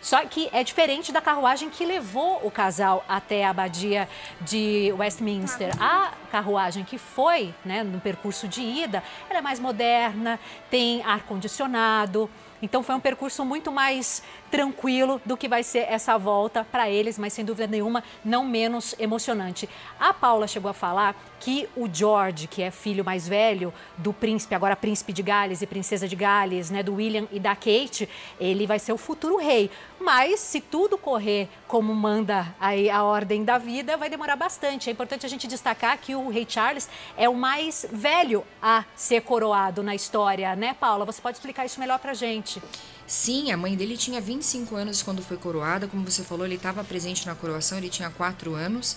[0.00, 4.08] Só que é diferente da carruagem que levou o casal até a abadia
[4.40, 5.70] de Westminster.
[5.80, 10.40] A carruagem que foi né, no percurso de ida, ela é mais moderna,
[10.70, 12.30] tem ar-condicionado.
[12.62, 17.18] Então foi um percurso muito mais tranquilo do que vai ser essa volta para eles,
[17.18, 19.68] mas sem dúvida nenhuma não menos emocionante.
[19.98, 24.54] A Paula chegou a falar que o George, que é filho mais velho do príncipe,
[24.54, 28.66] agora príncipe de Gales e princesa de Gales, né, do William e da Kate, ele
[28.66, 29.70] vai ser o futuro rei.
[29.98, 34.88] Mas se tudo correr como manda aí a ordem da vida, vai demorar bastante.
[34.88, 39.22] É importante a gente destacar que o rei Charles é o mais velho a ser
[39.22, 41.04] coroado na história, né, Paula?
[41.04, 42.62] Você pode explicar isso melhor pra gente?
[43.06, 45.86] Sim, a mãe dele tinha 25 anos quando foi coroada.
[45.86, 48.96] Como você falou, ele estava presente na coroação, ele tinha 4 anos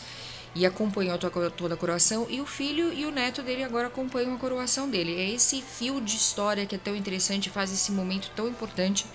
[0.55, 2.27] e acompanhou toda a coroação.
[2.29, 5.19] E o filho e o neto dele agora acompanham a coroação dele.
[5.19, 9.05] É esse fio de história que é tão interessante, faz esse momento tão importante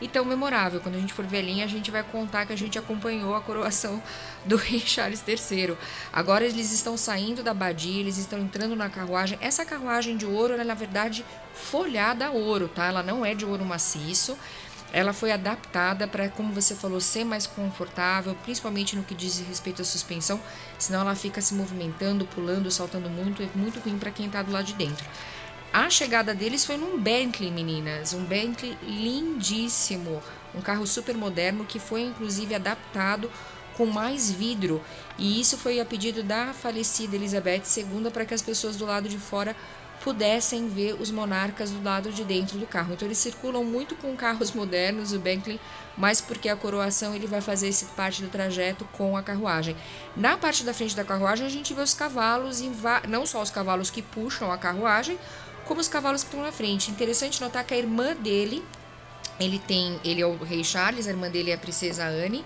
[0.00, 0.80] e tão memorável.
[0.80, 4.02] Quando a gente for velhinha, a gente vai contar que a gente acompanhou a coroação
[4.44, 5.76] do rei Charles III.
[6.12, 9.38] Agora eles estão saindo da abadia, eles estão entrando na carruagem.
[9.40, 11.24] Essa carruagem de ouro, ela é na verdade
[11.54, 12.86] folhada a ouro, tá?
[12.86, 14.36] Ela não é de ouro maciço.
[14.92, 19.82] Ela foi adaptada para, como você falou, ser mais confortável, principalmente no que diz respeito
[19.82, 20.40] à suspensão,
[20.78, 24.52] senão ela fica se movimentando, pulando, saltando muito, é muito ruim para quem está do
[24.52, 25.04] lado de dentro.
[25.72, 30.22] A chegada deles foi num Bentley, meninas, um Bentley lindíssimo,
[30.54, 33.30] um carro super moderno que foi inclusive adaptado
[33.76, 34.82] com mais vidro,
[35.18, 39.06] e isso foi a pedido da falecida Elizabeth II para que as pessoas do lado
[39.06, 39.54] de fora
[40.06, 42.92] pudessem ver os monarcas do lado de dentro do carro.
[42.92, 45.58] Então eles circulam muito com carros modernos, o Bentley,
[45.98, 49.76] mas porque a coroação ele vai fazer esse parte do trajeto com a carruagem.
[50.16, 52.62] Na parte da frente da carruagem a gente vê os cavalos,
[53.08, 55.18] não só os cavalos que puxam a carruagem,
[55.64, 56.88] como os cavalos que estão na frente.
[56.88, 58.64] Interessante notar que a irmã dele,
[59.40, 62.44] ele tem, ele é o rei Charles, a irmã dele é a princesa Anne,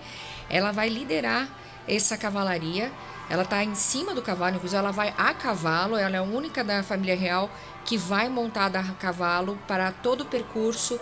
[0.49, 1.47] ela vai liderar
[1.87, 2.91] essa cavalaria.
[3.31, 6.65] Ela está em cima do cavalo, inclusive ela vai a cavalo, ela é a única
[6.65, 7.49] da família real
[7.85, 10.99] que vai montada a cavalo para todo o percurso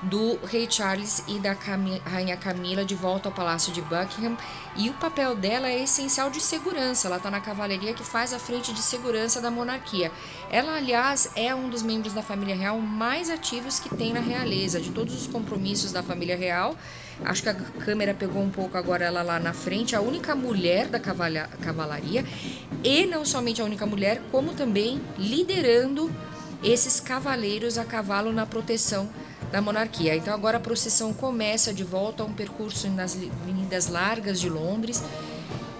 [0.00, 1.56] do rei Charles e da
[2.04, 4.36] rainha Camila de volta ao palácio de Buckingham.
[4.76, 7.08] E o papel dela é essencial de segurança.
[7.08, 10.12] Ela está na cavalaria que faz a frente de segurança da monarquia.
[10.52, 14.80] Ela, aliás, é um dos membros da família real mais ativos que tem na realeza,
[14.80, 16.76] de todos os compromissos da família real.
[17.24, 20.88] Acho que a câmera pegou um pouco agora ela lá na frente, a única mulher
[20.88, 22.24] da cavalaria,
[22.82, 26.10] e não somente a única mulher, como também liderando
[26.62, 29.08] esses cavaleiros a cavalo na proteção
[29.50, 30.16] da monarquia.
[30.16, 35.02] Então agora a procissão começa de volta a um percurso nas avenidas largas de Londres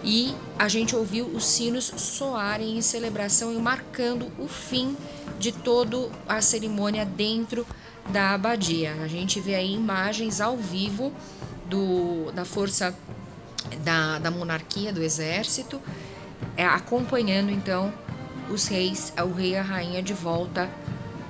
[0.04, 4.96] e a gente ouviu os sinos soarem em celebração e marcando o fim
[5.38, 7.66] de toda a cerimônia dentro
[8.08, 8.94] da abadia.
[9.02, 11.12] A gente vê aí imagens ao vivo
[11.66, 12.94] do, da força
[13.84, 15.80] da, da monarquia, do exército,
[16.56, 17.92] é, acompanhando então
[18.50, 20.68] os reis, o rei e a rainha de volta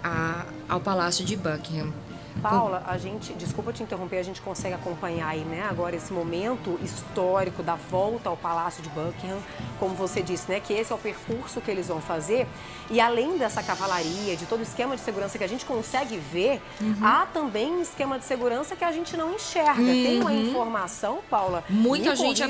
[0.03, 1.93] a, ao palácio de Buckingham.
[2.41, 6.79] Paula, a gente, desculpa te interromper, a gente consegue acompanhar aí, né, agora esse momento
[6.83, 9.39] histórico da volta ao Palácio de Buckingham,
[9.79, 12.47] como você disse, né, que esse é o percurso que eles vão fazer.
[12.91, 16.61] E além dessa cavalaria, de todo o esquema de segurança que a gente consegue ver,
[16.81, 16.97] uhum.
[17.03, 19.81] há também um esquema de segurança que a gente não enxerga.
[19.81, 19.87] Uhum.
[19.87, 20.43] Tem uma uhum.
[20.43, 21.65] informação, Paula?
[21.69, 22.43] Muita gente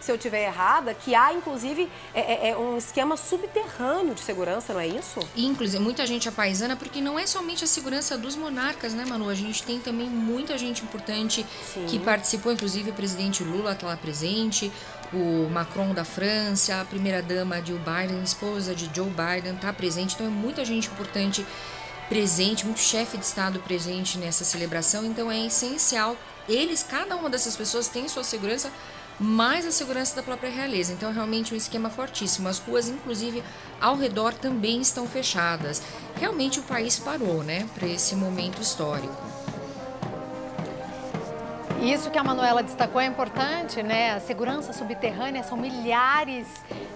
[0.00, 4.72] se eu estiver errada, que há inclusive é, é, é, um esquema subterrâneo de segurança,
[4.72, 5.20] não é isso?
[5.36, 9.28] Inclusive, muita gente é paisana, porque não é somente a segurança dos monarcas, né, Manu?
[9.28, 11.86] A gente tem também muita gente importante Sim.
[11.86, 14.72] que participou, inclusive o presidente Lula está lá presente,
[15.12, 20.14] o Macron da França, a primeira-dama Jill Biden, esposa de Joe Biden, está presente.
[20.14, 21.46] Então é muita gente importante
[22.08, 25.04] presente, muito chefe de Estado presente nessa celebração.
[25.04, 26.16] Então é essencial.
[26.48, 28.70] Eles, cada uma dessas pessoas tem sua segurança
[29.18, 30.92] mais a segurança da própria realeza.
[30.92, 32.48] Então, é realmente um esquema fortíssimo.
[32.48, 33.42] As ruas, inclusive,
[33.80, 35.82] ao redor também estão fechadas.
[36.16, 39.35] Realmente o país parou, né, para esse momento histórico.
[41.82, 44.14] Isso que a Manuela destacou é importante, né?
[44.14, 46.46] A segurança subterrânea são milhares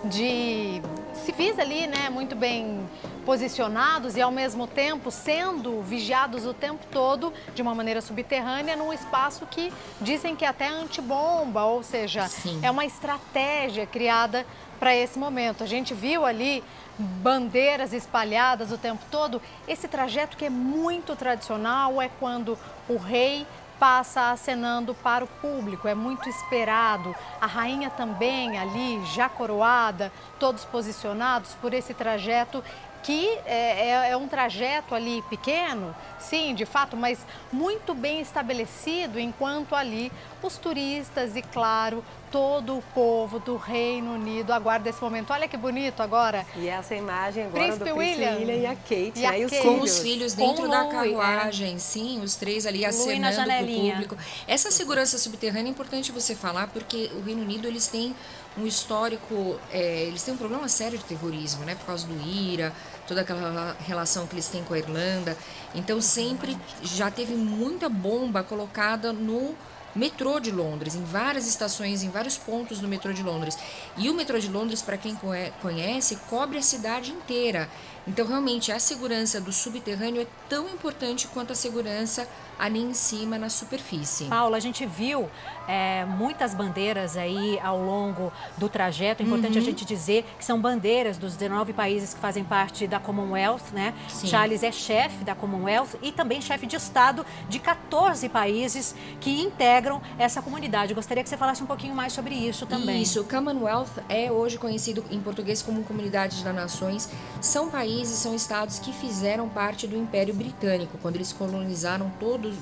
[0.05, 0.81] de
[1.15, 2.09] civis ali, né?
[2.11, 2.89] Muito bem
[3.25, 8.93] posicionados e ao mesmo tempo sendo vigiados o tempo todo de uma maneira subterrânea num
[8.93, 12.59] espaço que dizem que é até antibomba, ou seja, Sim.
[12.63, 14.47] é uma estratégia criada
[14.81, 15.63] para esse momento.
[15.63, 16.65] A gente viu ali
[16.99, 19.41] bandeiras espalhadas o tempo todo.
[19.69, 22.59] Esse trajeto que é muito tradicional é quando
[22.89, 23.47] o rei
[23.81, 27.17] passa acenando para o público, é muito esperado.
[27.41, 32.63] A rainha também ali, já coroada, todos posicionados por esse trajeto
[33.03, 37.19] que é, é, é, um trajeto ali pequeno, sim, de fato, mas
[37.53, 44.53] muito bem estabelecido, enquanto ali os turistas e, claro, todo o povo do Reino Unido
[44.53, 45.33] aguarda esse momento.
[45.33, 46.47] Olha que bonito agora.
[46.57, 49.41] E essa imagem agora Príncipe do Príncipe William, William e a Kate, e, né?
[49.41, 49.63] e os Kate.
[49.63, 50.89] Com os filhos dentro da é.
[50.89, 51.79] carruagem, é.
[51.79, 54.17] sim, os três ali acenando para o público.
[54.47, 58.15] Essa segurança subterrânea é importante você falar, porque o Reino Unido, eles têm
[58.59, 61.75] um histórico, é, eles têm um problema sério de terrorismo, né?
[61.75, 62.73] Por causa do IRA,
[63.07, 65.37] toda aquela relação que eles têm com a Irlanda.
[65.75, 69.55] Então sempre já teve muita bomba colocada no
[69.95, 73.59] metrô de Londres, em várias estações, em vários pontos do metrô de Londres.
[73.97, 75.19] E o metrô de Londres, para quem
[75.61, 77.69] conhece, cobre a cidade inteira.
[78.07, 82.27] Então, realmente, a segurança do subterrâneo é tão importante quanto a segurança
[82.61, 84.27] ali em cima na superfície.
[84.27, 85.31] Paula, a gente viu
[85.67, 89.23] é, muitas bandeiras aí ao longo do trajeto.
[89.23, 89.63] É importante uhum.
[89.63, 93.95] a gente dizer que são bandeiras dos 19 países que fazem parte da Commonwealth, né?
[94.09, 94.27] Sim.
[94.27, 100.03] Charles é chefe da Commonwealth e também chefe de Estado de 14 países que integram
[100.19, 100.93] essa comunidade.
[100.93, 103.01] Eu gostaria que você falasse um pouquinho mais sobre isso também.
[103.01, 107.09] Isso, Commonwealth é hoje conhecido em português como Comunidade das Nações.
[107.41, 112.57] São países, são estados que fizeram parte do Império Britânico, quando eles colonizaram todos todos,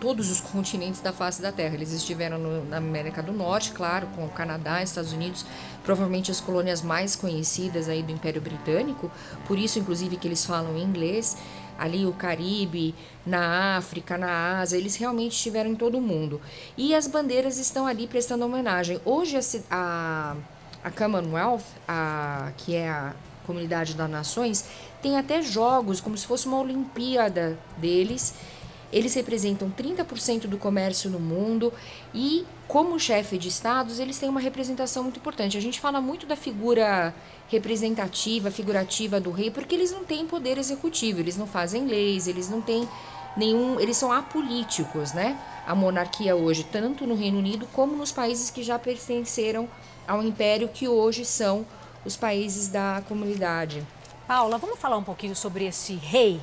[0.00, 1.74] todos os continentes da face da Terra.
[1.74, 5.44] Eles estiveram no, na América do Norte, claro, com o Canadá, Estados Unidos,
[5.82, 9.10] provavelmente as colônias mais conhecidas aí do Império Britânico,
[9.46, 11.36] por isso, inclusive, que eles falam inglês.
[11.76, 12.94] Ali o Caribe,
[13.26, 16.40] na África, na Ásia, eles realmente estiveram em todo o mundo.
[16.76, 19.00] E as bandeiras estão ali prestando homenagem.
[19.04, 19.36] Hoje
[19.68, 20.36] a,
[20.84, 23.12] a Commonwealth, a, que é a
[23.44, 24.64] Comunidade das Nações,
[25.02, 28.34] tem até jogos, como se fosse uma Olimpíada deles,
[28.94, 31.72] eles representam 30% do comércio no mundo
[32.14, 35.58] e, como chefe de estados, eles têm uma representação muito importante.
[35.58, 37.12] A gente fala muito da figura
[37.48, 42.48] representativa, figurativa do rei, porque eles não têm poder executivo, eles não fazem leis, eles
[42.48, 42.88] não têm
[43.36, 43.80] nenhum.
[43.80, 45.36] Eles são apolíticos, né?
[45.66, 49.68] A monarquia hoje, tanto no Reino Unido como nos países que já pertenceram
[50.06, 51.66] ao império, que hoje são
[52.04, 53.86] os países da comunidade.
[54.26, 56.40] Paula, vamos falar um pouquinho sobre esse rei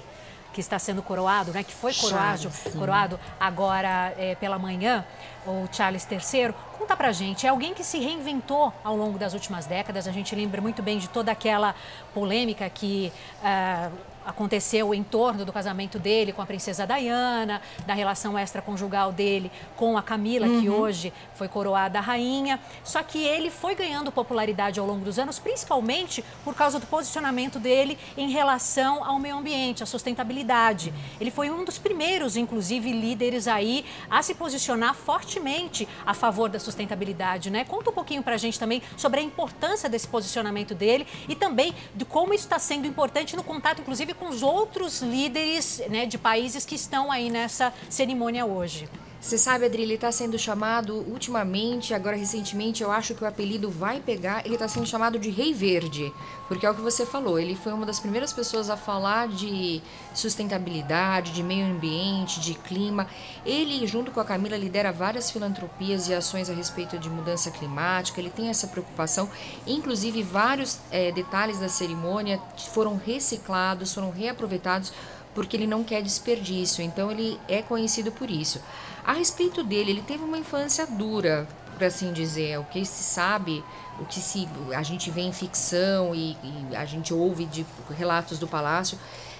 [0.53, 5.05] que está sendo coroado, né, que foi coroado, coroado agora é, pela manhã,
[5.45, 6.53] o Charles III.
[6.77, 10.07] Conta pra gente, é alguém que se reinventou ao longo das últimas décadas.
[10.07, 11.73] A gente lembra muito bem de toda aquela
[12.13, 13.91] polêmica que uh,
[14.25, 19.97] aconteceu em torno do casamento dele com a princesa Diana, da relação extraconjugal dele com
[19.97, 20.61] a Camila, uhum.
[20.61, 22.59] que hoje foi coroada rainha.
[22.83, 27.59] Só que ele foi ganhando popularidade ao longo dos anos, principalmente por causa do posicionamento
[27.59, 30.93] dele em relação ao meio ambiente, à sustentabilidade.
[31.19, 36.59] Ele foi um dos primeiros, inclusive, líderes aí a se posicionar fortemente a favor da
[36.59, 37.63] sustentabilidade, né?
[37.63, 42.05] Conta um pouquinho pra gente também sobre a importância desse posicionamento dele e também de
[42.05, 46.17] como isso está sendo importante no contato, inclusive, inclusive com os outros líderes né, de
[46.17, 48.87] países que estão aí nessa cerimônia hoje.
[49.21, 53.69] Você sabe, Adri, ele está sendo chamado ultimamente, agora recentemente, eu acho que o apelido
[53.69, 56.11] vai pegar, ele está sendo chamado de Rei Verde,
[56.47, 59.79] porque é o que você falou, ele foi uma das primeiras pessoas a falar de
[60.15, 63.05] sustentabilidade, de meio ambiente, de clima.
[63.45, 68.19] Ele, junto com a Camila, lidera várias filantropias e ações a respeito de mudança climática,
[68.19, 69.29] ele tem essa preocupação,
[69.67, 72.41] inclusive vários é, detalhes da cerimônia
[72.73, 74.91] foram reciclados, foram reaproveitados,
[75.35, 78.59] porque ele não quer desperdício, então ele é conhecido por isso.
[79.03, 82.59] A respeito dele, ele teve uma infância dura, por assim dizer.
[82.59, 83.63] O que se sabe,
[83.99, 88.37] o que se, a gente vê em ficção e, e a gente ouve de relatos
[88.37, 88.97] do palácio,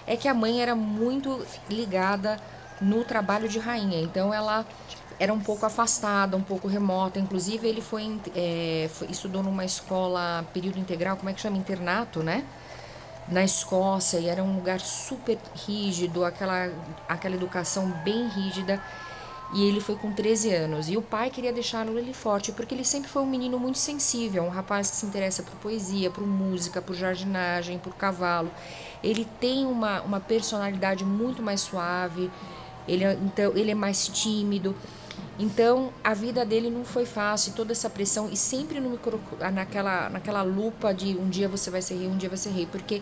[0.07, 2.39] é que a mãe era muito ligada
[2.81, 4.01] no trabalho de rainha.
[4.01, 4.65] Então ela
[5.19, 7.19] era um pouco afastada, um pouco remota.
[7.19, 12.23] Inclusive ele foi, é, foi, estudou numa escola período integral, como é que chama internato,
[12.23, 12.43] né?
[13.27, 15.37] Na Escócia e era um lugar super
[15.67, 16.71] rígido, aquela
[17.07, 18.81] aquela educação bem rígida.
[19.53, 20.89] E ele foi com 13 anos.
[20.89, 24.43] E o pai queria deixá-lo ele forte, porque ele sempre foi um menino muito sensível,
[24.43, 28.49] um rapaz que se interessa por poesia, por música, por jardinagem, por cavalo.
[29.03, 32.31] Ele tem uma, uma personalidade muito mais suave,
[32.87, 34.75] ele, é, então, ele é mais tímido.
[35.37, 39.19] Então, a vida dele não foi fácil, toda essa pressão, e sempre no micro,
[39.53, 42.67] naquela, naquela lupa de um dia você vai ser rei, um dia vai ser rei,
[42.71, 43.01] porque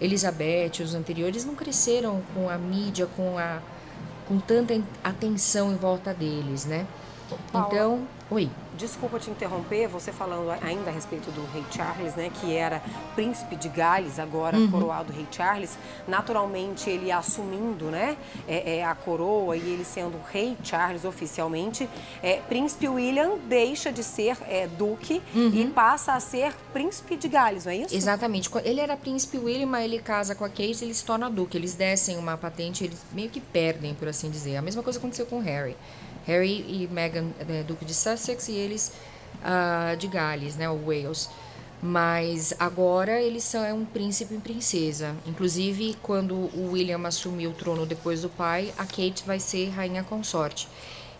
[0.00, 3.60] Elizabeth, os anteriores, não cresceram com a mídia, com a
[4.28, 6.86] com tanta atenção em volta deles, né?
[7.50, 8.50] Paula, então, oi.
[8.78, 12.80] Desculpa te interromper, você falando ainda a respeito do rei Charles, né, que era
[13.16, 14.70] príncipe de Gales, agora uhum.
[14.70, 15.76] coroado rei Charles.
[16.06, 18.16] Naturalmente, ele assumindo, né,
[18.46, 21.88] é, é, a coroa e ele sendo rei Charles oficialmente,
[22.22, 25.50] é, príncipe William deixa de ser é, duque uhum.
[25.52, 27.94] e passa a ser príncipe de Gales, não é isso?
[27.94, 28.48] Exatamente.
[28.64, 31.56] Ele era príncipe William, mas ele casa com a Kate, ele se torna duque.
[31.56, 34.56] Eles descem uma patente, eles meio que perdem, por assim dizer.
[34.56, 35.76] A mesma coisa aconteceu com Harry.
[36.28, 38.92] Harry e Meghan, né, Duque de Sussex, e eles
[39.42, 41.30] uh, de Gales, né, o Wales.
[41.80, 45.16] Mas agora eles são é um príncipe e princesa.
[45.26, 50.02] Inclusive, quando o William assumiu o trono depois do pai, a Kate vai ser rainha
[50.02, 50.68] consorte.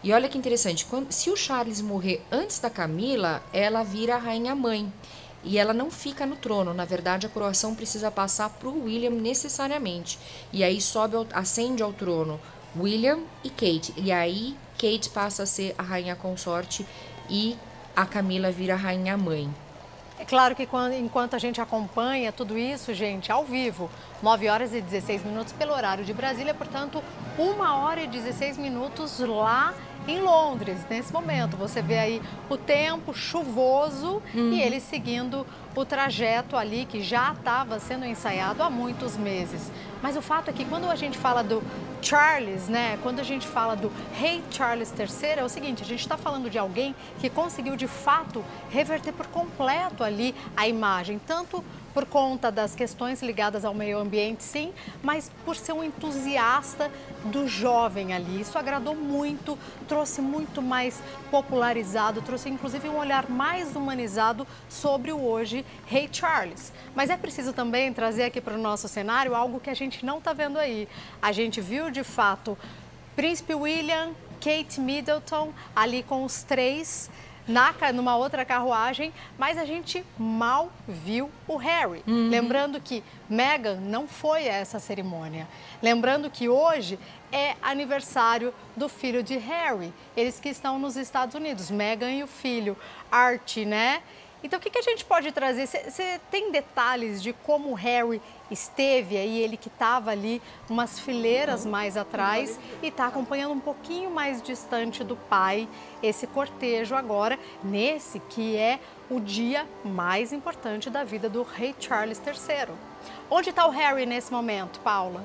[0.03, 4.19] E olha que interessante, quando, se o Charles morrer antes da Camila, ela vira a
[4.19, 4.93] rainha mãe.
[5.45, 6.75] E ela não fica no trono.
[6.75, 10.19] Na verdade, a coroação precisa passar para o William necessariamente.
[10.53, 12.41] E aí sobe, ascende ao trono
[12.77, 13.95] William e Kate.
[13.97, 16.87] E aí Kate passa a ser a rainha consorte
[17.29, 17.57] e
[17.97, 19.53] a Camila vira a rainha mãe.
[20.21, 23.91] É claro que quando, enquanto a gente acompanha tudo isso, gente, ao vivo,
[24.23, 27.03] 9 horas e 16 minutos pelo horário de Brasília, portanto,
[27.39, 29.75] 1 hora e 16 minutos lá
[30.09, 31.57] em Londres, nesse momento.
[31.57, 34.53] Você vê aí o tempo chuvoso uhum.
[34.53, 35.47] e ele seguindo
[35.77, 39.71] o trajeto ali que já estava sendo ensaiado há muitos meses.
[40.03, 41.63] Mas o fato é que quando a gente fala do
[42.01, 46.01] Charles, né, quando a gente fala do rei Charles III, é o seguinte, a gente
[46.01, 51.65] está falando de alguém que conseguiu de fato reverter por completo ali a imagem, tanto
[51.99, 54.73] por conta das questões ligadas ao meio ambiente, sim,
[55.03, 56.93] mas por ser um entusiasta
[57.25, 58.41] do jovem ali.
[58.41, 65.21] Isso agradou muito, trouxe muito mais popularizado, trouxe inclusive um olhar mais humanizado sobre o
[65.21, 66.73] hoje Rei Charles.
[66.95, 70.19] Mas é preciso também trazer aqui para o nosso cenário algo que a gente não
[70.19, 70.87] está vendo aí.
[71.21, 72.57] A gente viu de fato
[73.17, 77.11] Príncipe William, Kate Middleton ali com os três
[77.49, 82.05] na, numa outra carruagem, mas a gente mal viu o Harry.
[82.07, 82.29] Uhum.
[82.29, 85.49] Lembrando que Meghan não foi a essa cerimônia.
[85.83, 86.99] Lembrando que hoje
[87.33, 92.27] é aniversário do filho de Harry, eles que estão nos Estados Unidos, Meghan e o
[92.27, 92.77] filho,
[93.11, 94.03] Art, né?
[94.43, 95.67] Então, o que, que a gente pode trazer?
[95.67, 101.65] Você tem detalhes de como o Harry esteve aí, ele que estava ali umas fileiras
[101.67, 105.69] mais atrás e está acompanhando um pouquinho mais distante do pai
[106.03, 108.79] esse cortejo agora, nesse que é
[109.11, 112.75] o dia mais importante da vida do rei Charles III.
[113.31, 115.25] Onde está o Harry nesse momento, Paula?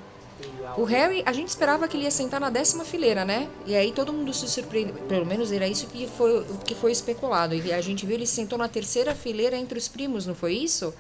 [0.77, 3.47] O Harry, a gente esperava que ele ia sentar na décima fileira, né?
[3.65, 4.95] E aí todo mundo se surpreendeu.
[5.07, 7.53] Pelo menos era isso que foi que foi especulado.
[7.53, 10.93] E a gente viu ele sentou na terceira fileira entre os primos, não foi isso?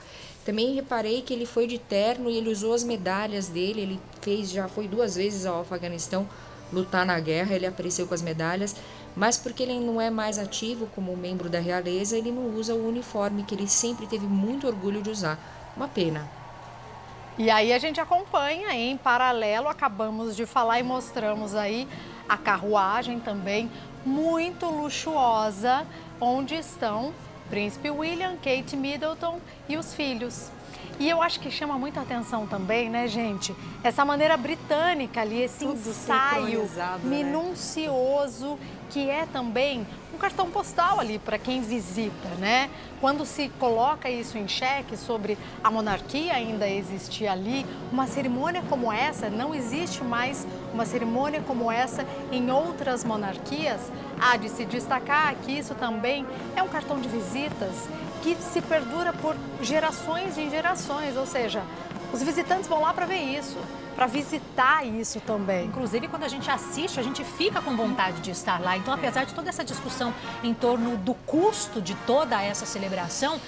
[0.45, 3.81] Também reparei que ele foi de terno e ele usou as medalhas dele.
[3.81, 6.27] Ele fez, já foi duas vezes ao Afeganistão
[6.71, 7.55] lutar na guerra.
[7.55, 8.75] Ele apareceu com as medalhas,
[9.15, 12.87] mas porque ele não é mais ativo como membro da realeza, ele não usa o
[12.87, 15.39] uniforme que ele sempre teve muito orgulho de usar.
[15.77, 16.29] Uma pena.
[17.37, 21.87] E aí a gente acompanha em paralelo, acabamos de falar e mostramos aí
[22.29, 23.71] a carruagem também
[24.05, 25.85] muito luxuosa,
[26.21, 27.11] onde estão
[27.53, 29.39] Príncipe William, Kate Middleton
[29.69, 30.49] e os filhos.
[30.99, 33.55] E eu acho que chama muita atenção também, né, gente?
[33.83, 36.99] Essa maneira britânica ali, esse Tudo ensaio né?
[37.03, 38.57] minucioso, né?
[38.89, 39.85] que é também
[40.23, 42.69] cartão postal ali para quem visita, né?
[43.01, 48.89] Quando se coloca isso em xeque sobre a monarquia ainda existir ali, uma cerimônia como
[48.89, 53.91] essa não existe mais uma cerimônia como essa em outras monarquias.
[54.17, 57.89] Há de se destacar que isso também é um cartão de visitas
[58.21, 61.61] que se perdura por gerações e gerações, ou seja,
[62.13, 63.57] os visitantes vão lá para ver isso,
[63.95, 65.65] para visitar isso também.
[65.65, 68.77] Inclusive, quando a gente assiste, a gente fica com vontade de estar lá.
[68.77, 73.41] Então, apesar de toda essa discussão em torno do custo de toda essa celebração,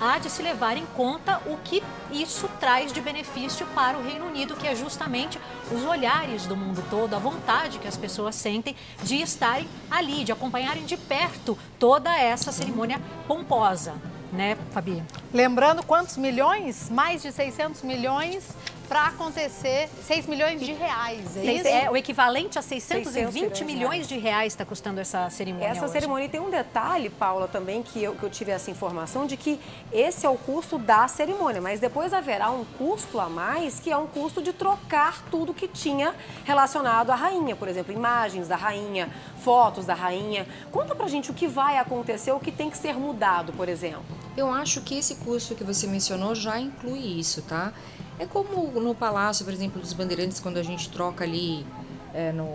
[0.00, 4.26] há de se levar em conta o que isso traz de benefício para o Reino
[4.26, 5.38] Unido, que é justamente
[5.70, 10.32] os olhares do mundo todo, a vontade que as pessoas sentem de estarem ali, de
[10.32, 13.94] acompanharem de perto toda essa cerimônia pomposa
[14.32, 15.02] né, Fabi?
[15.32, 16.88] Lembrando quantos milhões?
[16.90, 18.44] Mais de 600 milhões
[18.88, 21.36] para acontecer 6 milhões de reais.
[21.36, 21.68] É, isso?
[21.68, 25.68] é o equivalente a 620 600 milhões de reais está custando essa cerimônia.
[25.68, 25.92] Essa hoje.
[25.92, 29.60] cerimônia tem um detalhe, Paula, também que eu, que eu tive essa informação de que
[29.92, 33.96] esse é o custo da cerimônia, mas depois haverá um custo a mais que é
[33.96, 36.14] um custo de trocar tudo que tinha
[36.44, 39.10] relacionado à rainha, por exemplo, imagens da rainha,
[39.42, 40.46] fotos da rainha.
[40.72, 44.04] Conta pra gente o que vai acontecer, o que tem que ser mudado, por exemplo.
[44.36, 47.72] Eu acho que esse custo que você mencionou já inclui isso, tá?
[48.18, 51.64] É como no Palácio, por exemplo, dos Bandeirantes, quando a gente troca ali
[52.12, 52.48] é, no,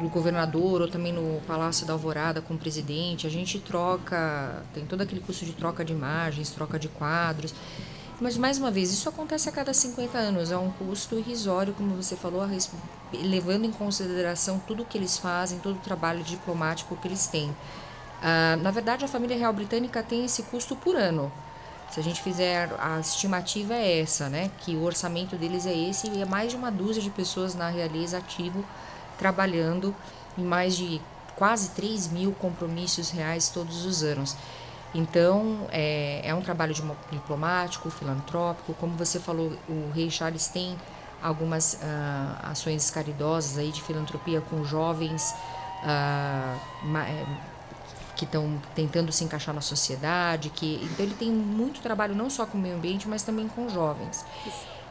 [0.00, 4.86] no governador ou também no Palácio da Alvorada com o presidente, a gente troca, tem
[4.86, 7.54] todo aquele custo de troca de imagens, troca de quadros.
[8.20, 11.96] Mas, mais uma vez, isso acontece a cada 50 anos, é um custo irrisório, como
[11.96, 12.46] você falou,
[13.14, 17.50] levando em consideração tudo o que eles fazem, todo o trabalho diplomático que eles têm.
[18.22, 21.32] Ah, na verdade, a família real britânica tem esse custo por ano.
[21.90, 24.50] Se a gente fizer, a estimativa é essa, né?
[24.60, 27.68] Que o orçamento deles é esse e é mais de uma dúzia de pessoas na
[27.68, 28.64] realeza ativo
[29.18, 29.94] trabalhando
[30.38, 31.00] em mais de
[31.36, 34.36] quase 3 mil compromissos reais todos os anos.
[34.94, 36.74] Então, é, é um trabalho
[37.10, 38.74] diplomático, filantrópico.
[38.74, 40.76] Como você falou, o rei Charles tem
[41.22, 45.34] algumas uh, ações caridosas aí de filantropia com jovens
[45.82, 46.60] uh,
[48.20, 50.50] que estão tentando se encaixar na sociedade.
[50.50, 53.66] Que, então, ele tem muito trabalho não só com o meio ambiente, mas também com
[53.70, 54.26] jovens.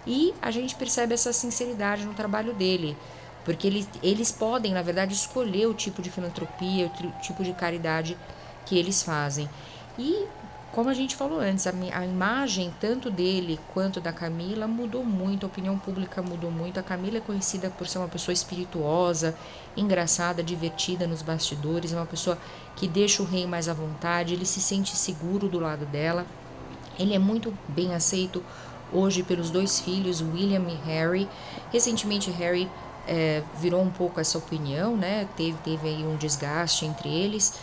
[0.08, 2.98] E a gente percebe essa sinceridade no trabalho dele
[3.46, 8.18] porque eles, eles podem, na verdade, escolher o tipo de filantropia, o tipo de caridade
[8.66, 9.50] que eles fazem.
[10.00, 10.26] E,
[10.72, 15.46] como a gente falou antes, a, a imagem tanto dele quanto da Camila mudou muito,
[15.46, 16.80] a opinião pública mudou muito.
[16.80, 19.36] A Camila é conhecida por ser uma pessoa espirituosa,
[19.76, 22.38] engraçada, divertida nos bastidores, é uma pessoa
[22.78, 26.26] que deixa o rei mais à vontade, ele se sente seguro do lado dela.
[26.98, 28.42] Ele é muito bem aceito
[28.92, 31.28] hoje pelos dois filhos, William e Harry.
[31.72, 32.70] Recentemente, Harry
[33.08, 35.28] é, virou um pouco essa opinião, né?
[35.36, 37.54] Teve, teve aí um desgaste entre eles,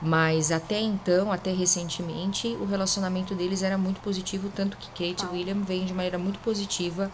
[0.00, 5.28] mas até então, até recentemente, o relacionamento deles era muito positivo, tanto que Kate e
[5.28, 7.10] William vêm de maneira muito positiva,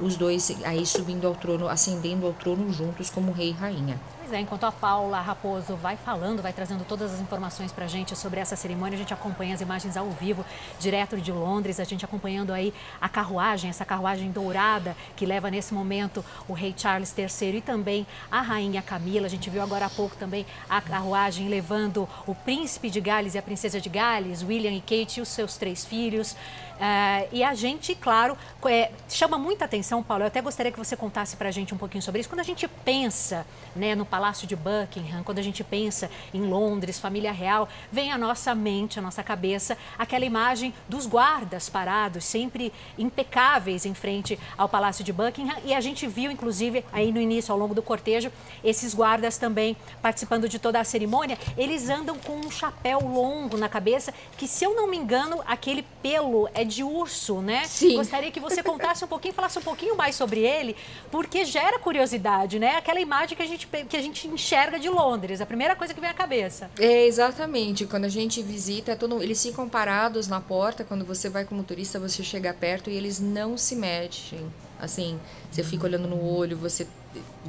[0.00, 4.00] os dois aí subindo ao trono, ascendendo ao trono juntos como rei e rainha.
[4.24, 7.88] Pois é, enquanto a Paula Raposo vai falando, vai trazendo todas as informações para a
[7.88, 10.42] gente sobre essa cerimônia, a gente acompanha as imagens ao vivo,
[10.80, 15.74] direto de Londres, a gente acompanhando aí a carruagem, essa carruagem dourada que leva nesse
[15.74, 19.26] momento o rei Charles III e também a rainha Camila.
[19.26, 23.38] A gente viu agora há pouco também a carruagem levando o príncipe de Gales e
[23.38, 26.34] a princesa de Gales, William e Kate e os seus três filhos.
[26.74, 30.24] Uh, e a gente, claro, é, chama muita atenção, Paulo.
[30.24, 32.28] Eu até gostaria que você contasse para a gente um pouquinho sobre isso.
[32.28, 33.46] Quando a gente pensa
[33.76, 38.16] né, no Palácio de Buckingham, quando a gente pensa em Londres, família real, vem à
[38.16, 44.68] nossa mente, à nossa cabeça, aquela imagem dos guardas parados, sempre impecáveis em frente ao
[44.68, 45.56] Palácio de Buckingham.
[45.64, 48.30] E a gente viu, inclusive, aí no início, ao longo do cortejo,
[48.62, 51.36] esses guardas também participando de toda a cerimônia.
[51.58, 55.82] Eles andam com um chapéu longo na cabeça, que, se eu não me engano, aquele
[56.00, 57.64] pelo é de urso, né?
[57.64, 57.96] Sim.
[57.96, 60.76] Gostaria que você contasse um pouquinho, falasse um pouquinho mais sobre ele,
[61.10, 62.76] porque gera curiosidade, né?
[62.76, 66.00] Aquela imagem que a gente, que a gente enxerga de Londres, a primeira coisa que
[66.00, 66.70] vem à cabeça.
[66.78, 67.86] É, exatamente.
[67.86, 71.62] Quando a gente visita, é todo, eles ficam parados na porta, quando você vai como
[71.62, 74.46] turista, você chega perto e eles não se mexem.
[74.78, 75.18] Assim,
[75.50, 76.86] você fica olhando no olho, você...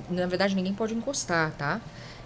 [0.10, 1.82] Na verdade, ninguém pode encostar, tá?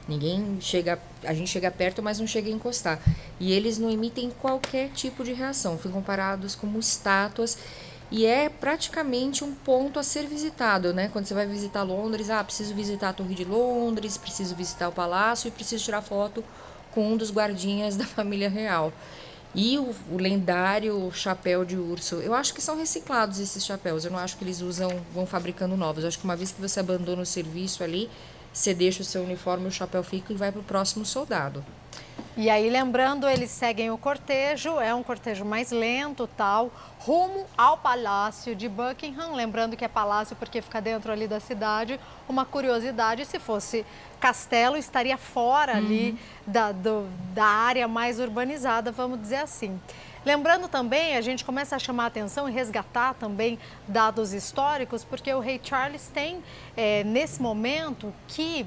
[0.08, 3.00] Ninguém chega, a gente chega perto, mas não chega a encostar.
[3.40, 7.58] E eles não emitem qualquer tipo de reação, ficam parados como estátuas
[8.12, 11.10] e é praticamente um ponto a ser visitado, né?
[11.10, 14.92] Quando você vai visitar Londres, ah, preciso visitar a Torre de Londres, preciso visitar o
[14.92, 16.44] palácio e preciso tirar foto
[16.92, 18.92] com um dos guardinhas da família real.
[19.54, 22.16] E o, o, lendário chapéu de urso.
[22.16, 24.06] Eu acho que são reciclados esses chapéus.
[24.06, 26.04] Eu não acho que eles usam, vão fabricando novos.
[26.04, 28.10] Eu acho que uma vez que você abandona o serviço ali,
[28.54, 31.64] você deixa o seu uniforme, o chapéu fica e vai para o próximo soldado.
[32.38, 37.78] E aí, lembrando, eles seguem o cortejo, é um cortejo mais lento, tal, rumo ao
[37.78, 39.34] Palácio de Buckingham.
[39.34, 42.00] Lembrando que é palácio porque fica dentro ali da cidade.
[42.30, 43.86] Uma curiosidade, se fosse
[44.22, 45.78] castelo, estaria fora uhum.
[45.80, 49.78] ali da, do, da área mais urbanizada, vamos dizer assim.
[50.26, 55.34] Lembrando também, a gente começa a chamar a atenção e resgatar também dados históricos, porque
[55.34, 56.44] o rei Charles tem,
[56.76, 58.66] é, nesse momento, que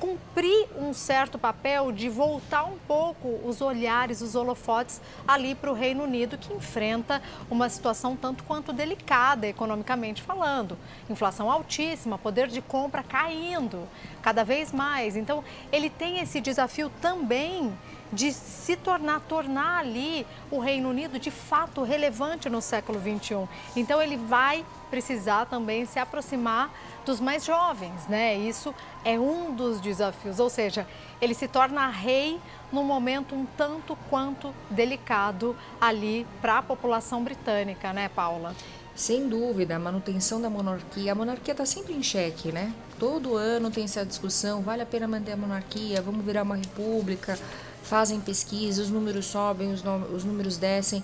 [0.00, 5.74] cumprir um certo papel de voltar um pouco os olhares, os holofotes ali para o
[5.74, 10.76] Reino Unido, que enfrenta uma situação tanto quanto delicada economicamente falando.
[11.08, 13.86] Inflação altíssima, poder de compra caindo
[14.22, 15.16] cada vez mais.
[15.16, 17.70] Então, ele tem esse desafio também
[18.12, 23.48] de se tornar, tornar ali o Reino Unido de fato relevante no século XXI.
[23.76, 26.70] Então ele vai precisar também se aproximar
[27.04, 28.36] dos mais jovens, né?
[28.36, 28.74] Isso
[29.04, 30.86] é um dos desafios, ou seja,
[31.20, 32.38] ele se torna rei
[32.72, 38.54] num momento um tanto quanto delicado ali para a população britânica, né, Paula?
[38.94, 42.72] Sem dúvida, a manutenção da monarquia, a monarquia está sempre em xeque, né?
[42.98, 47.38] Todo ano tem essa discussão, vale a pena manter a monarquia, vamos virar uma república,
[47.82, 49.82] fazem pesquisa, os números sobem, os,
[50.12, 51.02] os números descem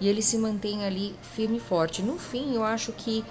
[0.00, 2.02] e ele se mantém ali firme e forte.
[2.02, 3.24] No fim, eu acho que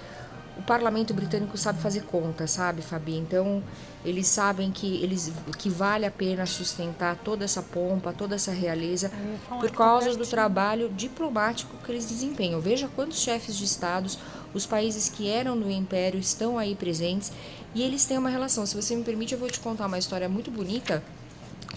[0.56, 3.16] o parlamento britânico sabe fazer conta, sabe, Fabi?
[3.16, 3.62] Então,
[4.04, 9.10] eles sabem que, eles, que vale a pena sustentar toda essa pompa, toda essa realeza,
[9.48, 12.60] por causa do trabalho diplomático que eles desempenham.
[12.60, 14.18] Veja quantos chefes de estados,
[14.52, 17.32] os países que eram do Império estão aí presentes
[17.74, 18.64] e eles têm uma relação.
[18.64, 21.02] Se você me permite, eu vou te contar uma história muito bonita.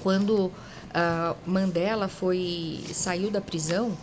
[0.01, 3.97] Quando uh, Mandela foi saiu da prisão,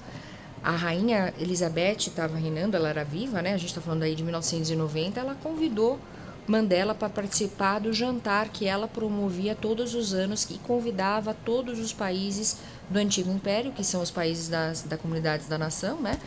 [0.65, 3.53] a rainha Elizabeth estava reinando, ela era viva, né?
[3.53, 5.21] A gente está falando aí de 1990.
[5.21, 6.01] Ela convidou
[6.47, 11.93] Mandela para participar do jantar que ela promovia todos os anos e convidava todos os
[11.93, 12.57] países
[12.89, 16.19] do antigo império, que são os países das da comunidades da nação, né?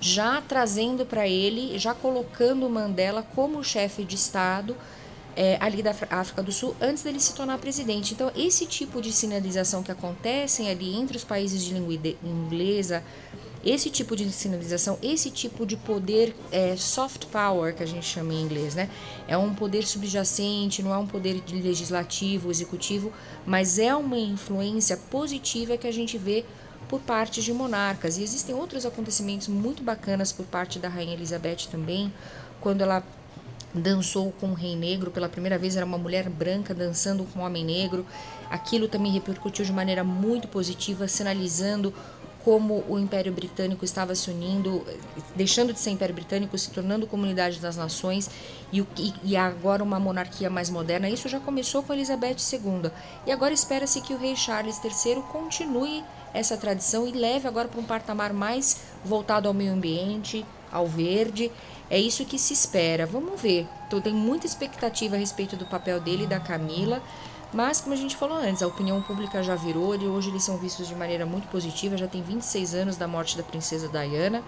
[0.00, 4.76] Já trazendo para ele, já colocando Mandela como chefe de Estado
[5.34, 8.14] é, ali da África do Sul antes dele se tornar presidente.
[8.14, 13.02] Então, esse tipo de sinalização que acontecem ali entre os países de língua inglesa,
[13.64, 18.32] esse tipo de sinalização, esse tipo de poder é, soft power, que a gente chama
[18.32, 18.88] em inglês, né?
[19.28, 23.12] É um poder subjacente, não é um poder legislativo, executivo,
[23.44, 26.44] mas é uma influência positiva que a gente vê
[26.88, 28.16] por parte de monarcas.
[28.16, 32.12] E existem outros acontecimentos muito bacanas por parte da Rainha Elizabeth também,
[32.60, 33.02] quando ela
[33.72, 37.42] dançou com o Rei Negro pela primeira vez, era uma mulher branca dançando com um
[37.42, 38.04] homem negro.
[38.50, 41.94] Aquilo também repercutiu de maneira muito positiva, sinalizando
[42.44, 44.84] como o Império Britânico estava se unindo,
[45.34, 48.30] deixando de ser Império Britânico, se tornando Comunidade das Nações
[48.72, 48.84] e,
[49.22, 51.08] e agora uma monarquia mais moderna.
[51.08, 52.90] Isso já começou com Elizabeth II
[53.26, 57.80] e agora espera-se que o rei Charles III continue essa tradição e leve agora para
[57.80, 61.50] um patamar mais voltado ao meio ambiente, ao verde.
[61.90, 63.04] É isso que se espera.
[63.04, 63.66] Vamos ver.
[63.86, 67.02] Então, tem muita expectativa a respeito do papel dele e da Camila.
[67.52, 70.56] Mas, como a gente falou antes, a opinião pública já virou e hoje eles são
[70.56, 71.96] vistos de maneira muito positiva.
[71.96, 74.42] Já tem 26 anos da morte da princesa Diana.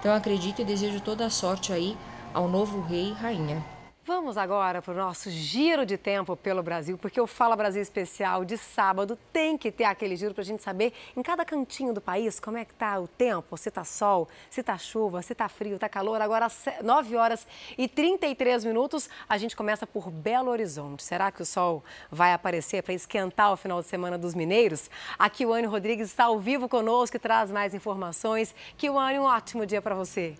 [0.00, 1.96] Então, acredito e desejo toda a sorte aí
[2.34, 3.77] ao novo rei e rainha.
[4.08, 8.42] Vamos agora para o nosso giro de tempo pelo Brasil, porque o Fala Brasil Especial
[8.42, 12.00] de sábado tem que ter aquele giro para a gente saber em cada cantinho do
[12.00, 15.46] país como é que está o tempo, se está sol, se está chuva, se está
[15.46, 16.22] frio, está calor.
[16.22, 17.46] Agora, às 9 horas
[17.76, 21.02] e 33 minutos, a gente começa por Belo Horizonte.
[21.02, 24.90] Será que o sol vai aparecer para esquentar o final de semana dos mineiros?
[25.18, 28.54] Aqui o Anio Rodrigues está ao vivo conosco e traz mais informações.
[28.78, 30.34] Que o Anio, um ótimo dia para você.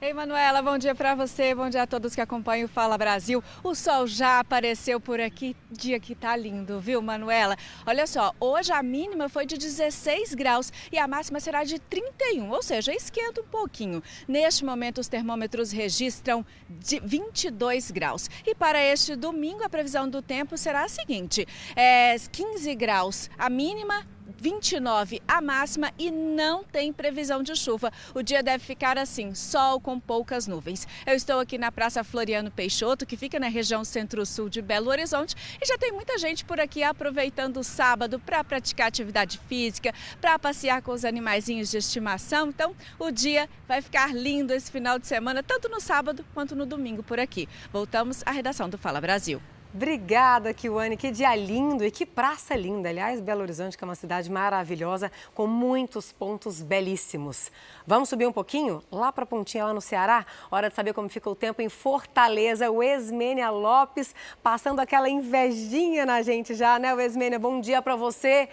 [0.00, 3.42] Ei, Manuela, bom dia para você, bom dia a todos que acompanham o Fala Brasil.
[3.64, 7.56] O sol já apareceu por aqui, dia que tá lindo, viu, Manuela?
[7.84, 12.48] Olha só, hoje a mínima foi de 16 graus e a máxima será de 31,
[12.48, 14.00] ou seja, esquenta um pouquinho.
[14.28, 18.30] Neste momento, os termômetros registram de 22 graus.
[18.46, 21.44] E para este domingo, a previsão do tempo será a seguinte:
[21.74, 24.06] é 15 graus a mínima,
[24.40, 27.92] 29 a máxima e não tem previsão de chuva.
[28.14, 30.86] O dia deve ficar assim, sol com poucas nuvens.
[31.04, 35.34] Eu estou aqui na Praça Floriano Peixoto, que fica na região centro-sul de Belo Horizonte,
[35.60, 40.38] e já tem muita gente por aqui aproveitando o sábado para praticar atividade física, para
[40.38, 42.48] passear com os animaizinhos de estimação.
[42.48, 46.64] Então, o dia vai ficar lindo esse final de semana, tanto no sábado quanto no
[46.64, 47.48] domingo por aqui.
[47.72, 49.42] Voltamos à redação do Fala Brasil.
[49.72, 50.96] Obrigada, Kiwane.
[50.96, 52.88] Que dia lindo e que praça linda.
[52.88, 57.52] Aliás, Belo Horizonte, que é uma cidade maravilhosa, com muitos pontos belíssimos.
[57.86, 58.82] Vamos subir um pouquinho?
[58.90, 60.24] Lá para a pontinha, lá no Ceará?
[60.50, 62.70] Hora de saber como fica o tempo em Fortaleza.
[62.70, 67.38] O Esmênia Lopes passando aquela invejinha na gente já, né, o Esmênia?
[67.38, 68.48] Bom dia para você.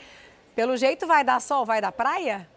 [0.54, 2.55] Pelo jeito vai dar sol, vai dar praia?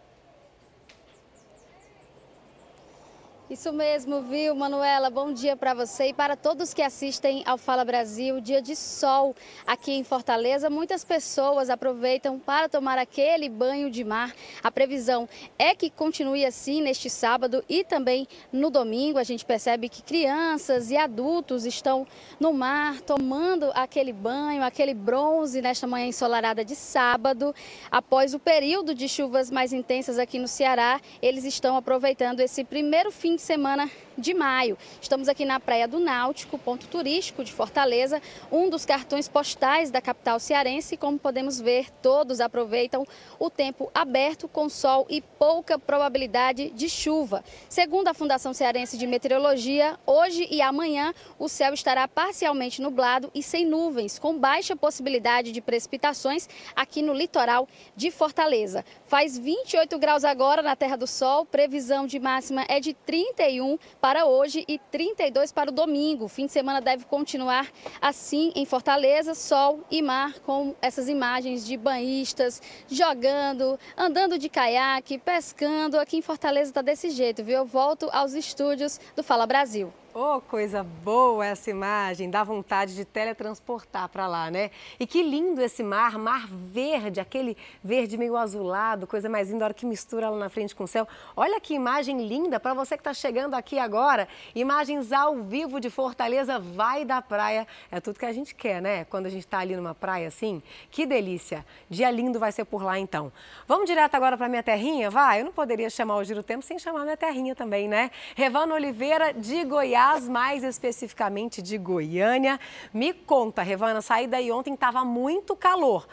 [3.51, 5.09] Isso mesmo, viu, Manuela?
[5.09, 8.43] Bom dia para você e para todos que assistem ao Fala Brasil.
[8.43, 9.35] Dia de sol
[9.67, 10.69] aqui em Fortaleza.
[10.69, 14.35] Muitas pessoas aproveitam para tomar aquele banho de mar.
[14.63, 15.27] A previsão
[15.59, 19.19] é que continue assim neste sábado e também no domingo.
[19.19, 22.07] A gente percebe que crianças e adultos estão
[22.39, 27.55] no mar tomando aquele banho, aquele bronze nesta manhã ensolarada de sábado.
[27.91, 33.11] Após o período de chuvas mais intensas aqui no Ceará, eles estão aproveitando esse primeiro
[33.11, 33.89] fim semana
[34.19, 34.77] de maio.
[35.01, 40.01] Estamos aqui na Praia do Náutico, ponto turístico de Fortaleza, um dos cartões postais da
[40.01, 40.97] capital cearense.
[40.97, 43.07] Como podemos ver, todos aproveitam
[43.39, 47.45] o tempo aberto com sol e pouca probabilidade de chuva.
[47.69, 53.43] Segundo a Fundação Cearense de Meteorologia, hoje e amanhã o céu estará parcialmente nublado e
[53.43, 58.85] sem nuvens, com baixa possibilidade de precipitações aqui no litoral de Fortaleza.
[59.05, 64.08] Faz 28 graus agora na Terra do Sol, previsão de máxima é de 31 para
[64.09, 66.25] para hoje e 32 para o domingo.
[66.25, 71.67] O fim de semana deve continuar assim em Fortaleza, sol e mar, com essas imagens
[71.67, 75.99] de banhistas jogando, andando de caiaque, pescando.
[75.99, 77.57] Aqui em Fortaleza está desse jeito, viu?
[77.57, 79.93] Eu volto aos estúdios do Fala Brasil.
[80.21, 84.73] Oh, coisa boa essa imagem, dá vontade de teletransportar para lá, né?
[84.99, 89.67] E que lindo esse mar, mar verde, aquele verde meio azulado, coisa mais linda, a
[89.67, 91.07] hora que mistura lá na frente com o céu.
[91.37, 94.27] Olha que imagem linda para você que está chegando aqui agora.
[94.57, 97.65] Imagens ao vivo de Fortaleza, vai da praia.
[97.89, 99.05] É tudo que a gente quer, né?
[99.05, 100.61] Quando a gente está ali numa praia assim.
[100.91, 101.65] Que delícia.
[101.89, 103.31] Dia lindo vai ser por lá então.
[103.69, 105.11] Vamos direto agora para minha terrinha?
[105.11, 108.11] Vai, eu não poderia chamar o Giro Tempo sem chamar minha terrinha também, né?
[108.35, 112.59] Revana Oliveira de Goiás mais especificamente de Goiânia.
[112.93, 116.07] Me conta, Revana, saí daí ontem, estava muito calor.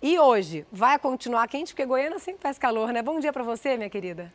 [0.00, 1.72] E hoje, vai continuar quente?
[1.72, 3.02] Porque Goiânia sempre faz calor, né?
[3.02, 4.32] Bom dia para você, minha querida.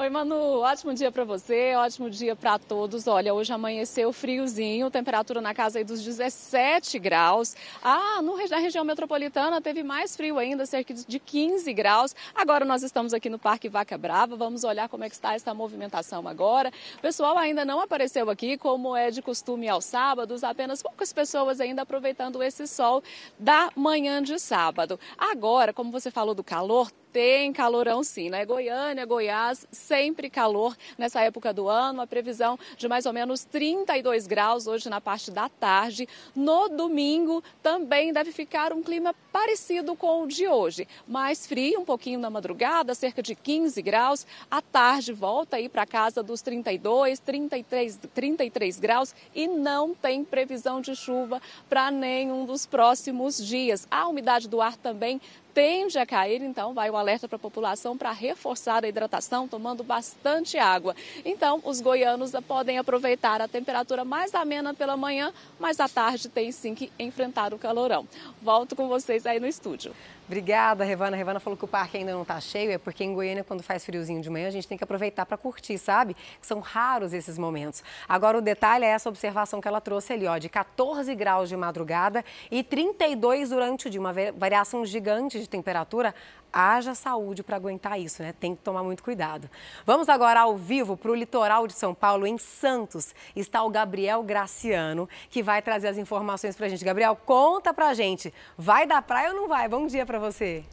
[0.00, 3.08] Oi, Manu, ótimo dia para você, ótimo dia para todos.
[3.08, 7.56] Olha, hoje amanheceu friozinho, temperatura na casa aí dos 17 graus.
[7.82, 12.14] Ah, no, na região metropolitana teve mais frio ainda, cerca de 15 graus.
[12.32, 15.52] Agora nós estamos aqui no Parque Vaca Brava, vamos olhar como é que está essa
[15.52, 16.70] movimentação agora.
[16.98, 21.60] O pessoal ainda não apareceu aqui, como é de costume aos sábados, apenas poucas pessoas
[21.60, 23.02] ainda aproveitando esse sol
[23.36, 24.96] da manhã de sábado.
[25.18, 28.44] Agora, como você falou do calor, tem calorão sim, né?
[28.44, 32.00] Goiânia, Goiás, sempre calor nessa época do ano.
[32.00, 36.08] A previsão de mais ou menos 32 graus hoje na parte da tarde.
[36.34, 40.86] No domingo também deve ficar um clima parecido com o de hoje.
[41.06, 44.26] Mais frio, um pouquinho na madrugada, cerca de 15 graus.
[44.50, 50.80] À tarde volta aí para casa dos 32, 33, 33 graus e não tem previsão
[50.80, 53.86] de chuva para nenhum dos próximos dias.
[53.90, 55.20] A umidade do ar também
[55.58, 59.82] tende a cair, então vai o alerta para a população para reforçar a hidratação, tomando
[59.82, 60.94] bastante água.
[61.24, 66.52] Então, os goianos podem aproveitar a temperatura mais amena pela manhã, mas à tarde tem
[66.52, 68.06] sim que enfrentar o calorão.
[68.40, 69.92] Volto com vocês aí no estúdio.
[70.28, 71.16] Obrigada, Revana.
[71.16, 73.82] Revana falou que o parque ainda não está cheio, é porque em Goiânia, quando faz
[73.82, 76.14] friozinho de manhã, a gente tem que aproveitar para curtir, sabe?
[76.42, 77.82] São raros esses momentos.
[78.06, 81.56] Agora, o detalhe é essa observação que ela trouxe ali, ó, de 14 graus de
[81.56, 86.14] madrugada e 32 durante o dia, uma variação gigante de temperatura
[86.52, 88.32] haja saúde para aguentar isso, né?
[88.32, 89.50] Tem que tomar muito cuidado.
[89.84, 93.14] Vamos agora ao vivo para o litoral de São Paulo, em Santos.
[93.34, 96.84] Está o Gabriel Graciano, que vai trazer as informações para a gente.
[96.84, 98.32] Gabriel, conta para a gente.
[98.56, 99.68] Vai da praia ou não vai?
[99.68, 100.64] Bom dia para você.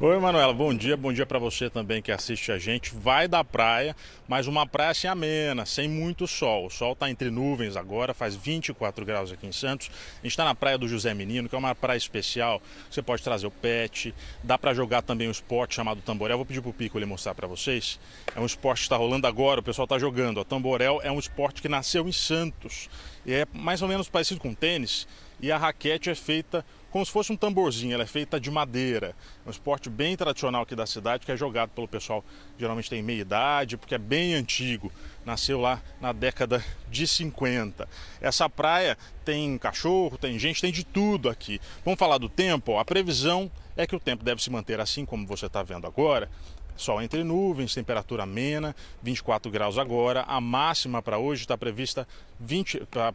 [0.00, 2.94] Oi, Manuela, bom dia, bom dia para você também que assiste a gente.
[2.94, 3.96] Vai da praia,
[4.28, 6.66] mas uma praia assim amena, sem muito sol.
[6.66, 9.90] O sol está entre nuvens agora, faz 24 graus aqui em Santos.
[9.90, 12.62] A gente está na praia do José Menino, que é uma praia especial.
[12.88, 16.36] Você pode trazer o pet, dá para jogar também um esporte chamado tamborel.
[16.36, 17.98] Vou pedir pro Pico ele mostrar para vocês.
[18.36, 20.38] É um esporte que está rolando agora, o pessoal está jogando.
[20.38, 22.88] O tamborel é um esporte que nasceu em Santos
[23.26, 25.08] e é mais ou menos parecido com tênis.
[25.40, 29.14] E a raquete é feita como se fosse um tamborzinho, ela é feita de madeira.
[29.46, 32.24] Um esporte bem tradicional aqui da cidade, que é jogado pelo pessoal,
[32.58, 34.90] geralmente tem meia idade, porque é bem antigo.
[35.24, 37.88] Nasceu lá na década de 50.
[38.20, 41.60] Essa praia tem cachorro, tem gente, tem de tudo aqui.
[41.84, 42.78] Vamos falar do tempo?
[42.78, 46.30] A previsão é que o tempo deve se manter assim como você está vendo agora.
[46.78, 50.22] Sol entre nuvens, temperatura amena, 24 graus agora.
[50.28, 52.06] A máxima para hoje está prevista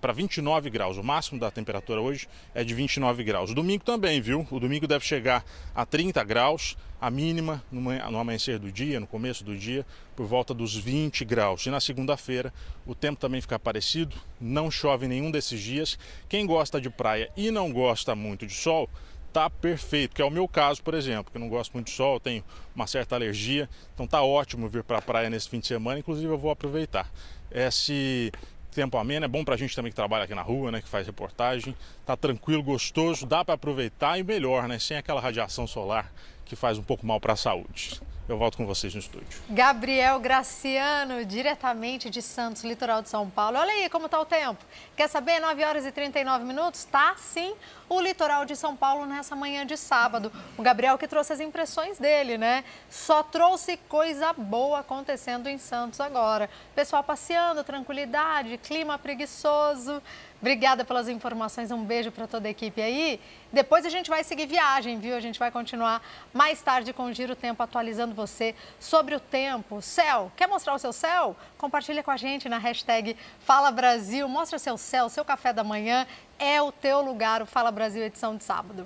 [0.01, 0.97] para 29 graus.
[0.97, 3.51] O máximo da temperatura hoje é de 29 graus.
[3.51, 4.45] O domingo também, viu?
[4.51, 6.75] O domingo deve chegar a 30 graus.
[6.99, 9.85] A mínima no amanhecer do dia, no começo do dia,
[10.15, 11.65] por volta dos 20 graus.
[11.65, 12.53] E na segunda-feira
[12.85, 15.99] o tempo também fica parecido, não chove nenhum desses dias.
[16.29, 18.89] Quem gosta de praia e não gosta muito de sol,
[19.33, 21.93] tá perfeito, que é o meu caso, por exemplo, que eu não gosto muito de
[21.93, 22.43] sol, tenho
[22.75, 26.31] uma certa alergia, então tá ótimo vir para a praia nesse fim de semana, inclusive
[26.31, 27.11] eu vou aproveitar.
[27.51, 28.31] Esse
[28.71, 30.87] tempo ameno é bom para a gente também que trabalha aqui na rua, né, que
[30.87, 31.75] faz reportagem,
[32.05, 36.13] tá tranquilo, gostoso, dá para aproveitar e melhor, né, sem aquela radiação solar
[36.45, 37.99] que faz um pouco mal para a saúde.
[38.27, 39.41] Eu volto com vocês no estúdio.
[39.49, 43.57] Gabriel Graciano, diretamente de Santos, litoral de São Paulo.
[43.57, 44.63] Olha aí como está o tempo.
[44.95, 45.41] Quer saber?
[45.41, 46.85] 9 horas e 39 minutos?
[46.85, 47.53] Tá sim
[47.89, 50.31] o litoral de São Paulo nessa manhã de sábado.
[50.57, 52.63] O Gabriel que trouxe as impressões dele, né?
[52.89, 56.49] Só trouxe coisa boa acontecendo em Santos agora.
[56.73, 60.01] Pessoal passeando, tranquilidade, clima preguiçoso.
[60.43, 63.17] Obrigada pelas informações, um beijo para toda a equipe aí.
[63.49, 65.15] Depois a gente vai seguir viagem, viu?
[65.15, 69.81] A gente vai continuar mais tarde com o Giro Tempo atualizando você sobre o tempo.
[69.81, 71.33] Céu, quer mostrar o seu céu?
[71.57, 74.27] Compartilha com a gente na hashtag Fala Brasil.
[74.27, 76.05] Mostra seu céu, seu café da manhã.
[76.37, 78.85] É o teu lugar, o Fala Brasil edição de sábado.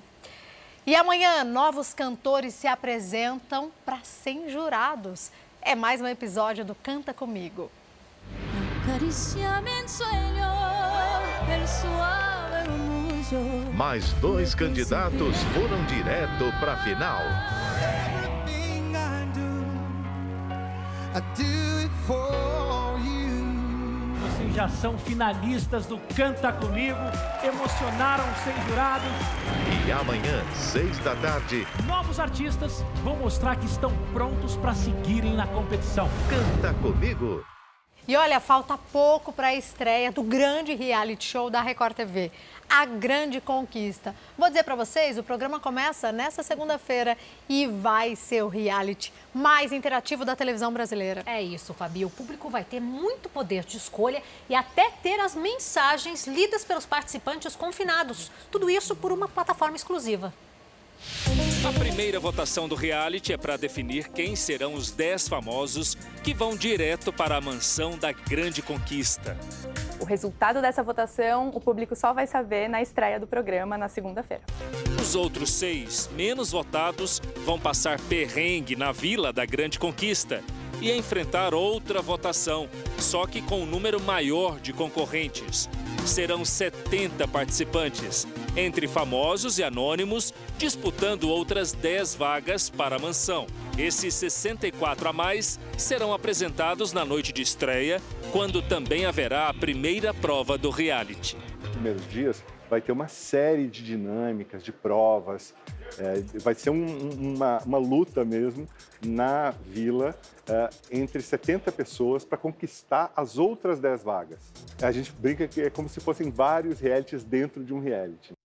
[0.86, 5.32] E amanhã, novos cantores se apresentam para 100 jurados.
[5.60, 7.72] É mais um episódio do Canta Comigo.
[13.74, 17.22] Mais dois candidatos foram direto para a final.
[24.20, 26.98] Vocês já são finalistas do Canta Comigo,
[27.44, 29.12] emocionaram sem jurados.
[29.86, 35.46] E amanhã, seis da tarde, novos artistas vão mostrar que estão prontos para seguirem na
[35.46, 36.10] competição.
[36.30, 37.44] Canta Comigo.
[38.08, 42.32] E olha, falta pouco para a estreia do grande reality show da Record TV,
[42.70, 44.16] A Grande Conquista.
[44.38, 47.18] Vou dizer para vocês, o programa começa nessa segunda-feira
[47.50, 51.22] e vai ser o reality mais interativo da televisão brasileira.
[51.26, 52.06] É isso, Fabi.
[52.06, 56.86] O público vai ter muito poder de escolha e até ter as mensagens lidas pelos
[56.86, 58.32] participantes confinados.
[58.50, 60.34] Tudo isso por uma plataforma exclusiva.
[61.68, 66.56] A primeira votação do reality é para definir quem serão os 10 famosos que vão
[66.56, 69.38] direto para a mansão da grande conquista.
[70.00, 74.44] O resultado dessa votação o público só vai saber na estreia do programa na segunda-feira.
[75.00, 80.44] Os outros seis, menos votados, vão passar perrengue na vila da grande conquista
[80.82, 82.70] e enfrentar outra votação,
[83.00, 85.70] só que com um número maior de concorrentes.
[86.06, 93.48] Serão 70 participantes, entre famosos e anônimos, disputando outras 10 vagas para a mansão.
[93.78, 98.02] Esses 64 a mais serão apresentados na noite de estreia,
[98.32, 101.38] quando também haverá a primeira prova do reality.
[101.62, 105.54] Nos primeiros dias vai ter uma série de dinâmicas, de provas,
[106.00, 108.68] é, vai ser um, uma, uma, luta mesmo
[109.06, 110.18] na vila
[110.50, 114.40] é, entre 70 pessoas para conquistar as outras 10 vagas.
[114.82, 118.37] A gente brinca que é como se fossem vários realities dentro de um reality.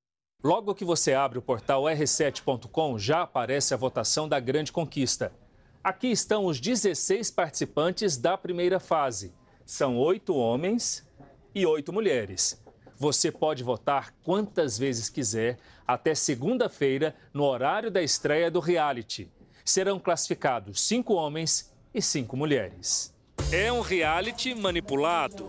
[0.44, 5.32] Logo que você abre o portal r7.com, já aparece a votação da Grande Conquista.
[5.84, 9.32] Aqui estão os 16 participantes da primeira fase.
[9.64, 11.08] São oito homens
[11.54, 12.60] e oito mulheres.
[12.96, 19.30] Você pode votar quantas vezes quiser até segunda-feira, no horário da estreia do reality.
[19.64, 23.14] Serão classificados cinco homens e cinco mulheres.
[23.52, 25.48] É um reality manipulado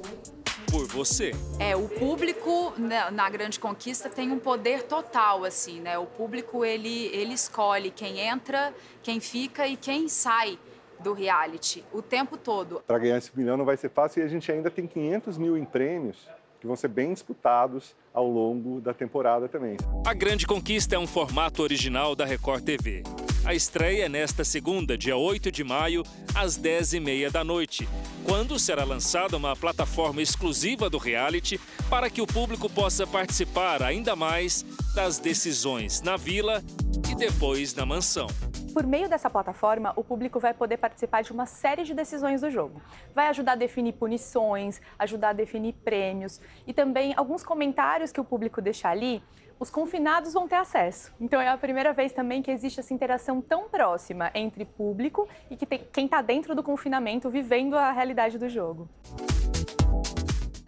[0.73, 1.33] por você.
[1.59, 5.99] É, o público na, na, Grande Conquista tem um poder total, assim, né?
[5.99, 8.73] O público, ele, ele escolhe quem entra,
[9.03, 10.57] quem fica e quem sai
[10.99, 12.81] do reality o tempo todo.
[12.87, 15.55] Para ganhar esse milhão não vai ser fácil e a gente ainda tem 500 mil
[15.55, 16.27] em prêmios
[16.59, 19.77] que vão ser bem disputados ao longo da temporada também.
[20.05, 23.03] A Grande Conquista é um formato original da Record TV.
[23.45, 26.03] A estreia é nesta segunda, dia 8 de maio,
[26.33, 27.87] às 10h30 da noite,
[28.23, 31.59] quando será lançada uma plataforma exclusiva do reality
[31.89, 34.63] para que o público possa participar ainda mais
[34.95, 36.63] das decisões na vila
[37.11, 38.27] e depois na mansão.
[38.73, 42.49] Por meio dessa plataforma, o público vai poder participar de uma série de decisões do
[42.49, 42.81] jogo.
[43.13, 48.23] Vai ajudar a definir punições, ajudar a definir prêmios e também alguns comentários que o
[48.23, 49.23] público deixar ali,
[49.59, 51.11] os confinados vão ter acesso.
[51.19, 55.55] Então é a primeira vez também que existe essa interação tão próxima entre público e
[55.55, 58.89] que tem, quem está dentro do confinamento vivendo a realidade do jogo.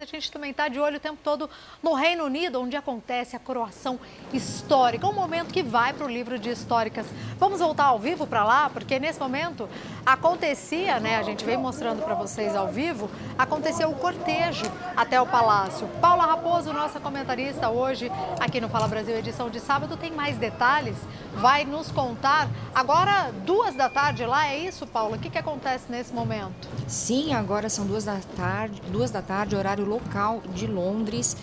[0.06, 1.50] A gente também está de olho o tempo todo
[1.82, 3.98] no Reino Unido, onde acontece a coroação
[4.32, 7.08] histórica, um momento que vai para o livro de históricas.
[7.40, 9.68] Vamos voltar ao vivo para lá, porque nesse momento
[10.04, 11.16] acontecia, né?
[11.16, 14.66] A gente vem mostrando para vocês ao vivo, aconteceu o cortejo
[14.96, 15.88] até o palácio.
[16.00, 18.08] Paula Raposo, nossa comentarista hoje
[18.38, 20.96] aqui no Fala Brasil, edição de sábado, tem mais detalhes,
[21.40, 22.48] vai nos contar.
[22.74, 25.16] Agora, duas da tarde lá, é isso, Paula?
[25.16, 26.68] O que, que acontece nesse momento?
[26.86, 31.36] Sim, agora são duas da tarde, duas da tarde, horário local de Londres.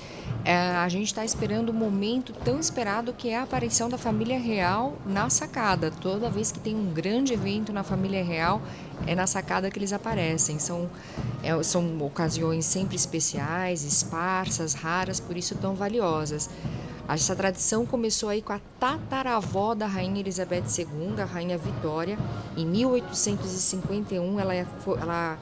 [0.45, 4.37] É, a gente está esperando o momento tão esperado que é a aparição da família
[4.37, 5.89] real na sacada.
[5.89, 8.61] Toda vez que tem um grande evento na família real,
[9.07, 10.59] é na sacada que eles aparecem.
[10.59, 10.89] São,
[11.41, 16.49] é, são ocasiões sempre especiais, esparsas, raras, por isso tão valiosas.
[17.07, 22.17] Essa tradição começou aí com a tataravó da Rainha Elizabeth II, a Rainha Vitória.
[22.55, 24.65] Em 1851, ela, é,
[24.99, 25.37] ela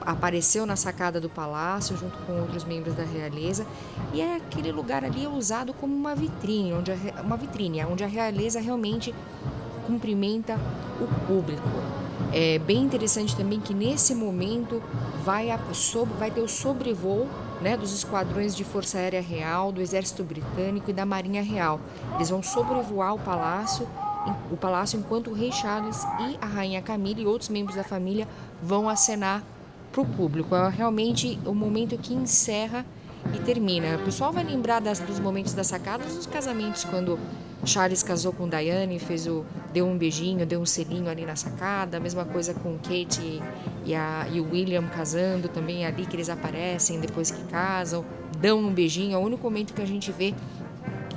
[0.00, 3.66] apareceu na sacada do palácio junto com outros membros da realeza
[4.14, 8.04] e é aquele lugar ali é usado como uma vitrine, onde a, uma vitrine, onde
[8.04, 9.12] a realeza realmente
[9.86, 10.58] cumprimenta
[11.00, 11.68] o público.
[12.32, 14.80] É bem interessante também que nesse momento
[15.24, 17.28] vai, a, sobre, vai ter o sobrevoo
[17.60, 21.80] né, dos esquadrões de Força Aérea Real, do Exército Britânico e da Marinha Real.
[22.14, 23.86] Eles vão sobrevoar o palácio,
[24.50, 28.26] o palácio enquanto o rei Charles e a rainha Camila e outros membros da família
[28.62, 29.42] vão acenar
[29.92, 30.54] para o público.
[30.54, 32.84] É realmente o momento que encerra
[33.34, 33.96] e termina.
[33.96, 37.18] O pessoal vai lembrar das, dos momentos das sacadas dos casamentos, quando
[37.64, 41.98] Charles casou com Diane, fez o, deu um beijinho, deu um selinho ali na sacada.
[41.98, 43.42] A mesma coisa com Kate
[43.84, 48.04] e, a, e o William casando também ali, que eles aparecem depois que casam,
[48.38, 49.14] dão um beijinho.
[49.14, 50.34] É o único momento que a gente vê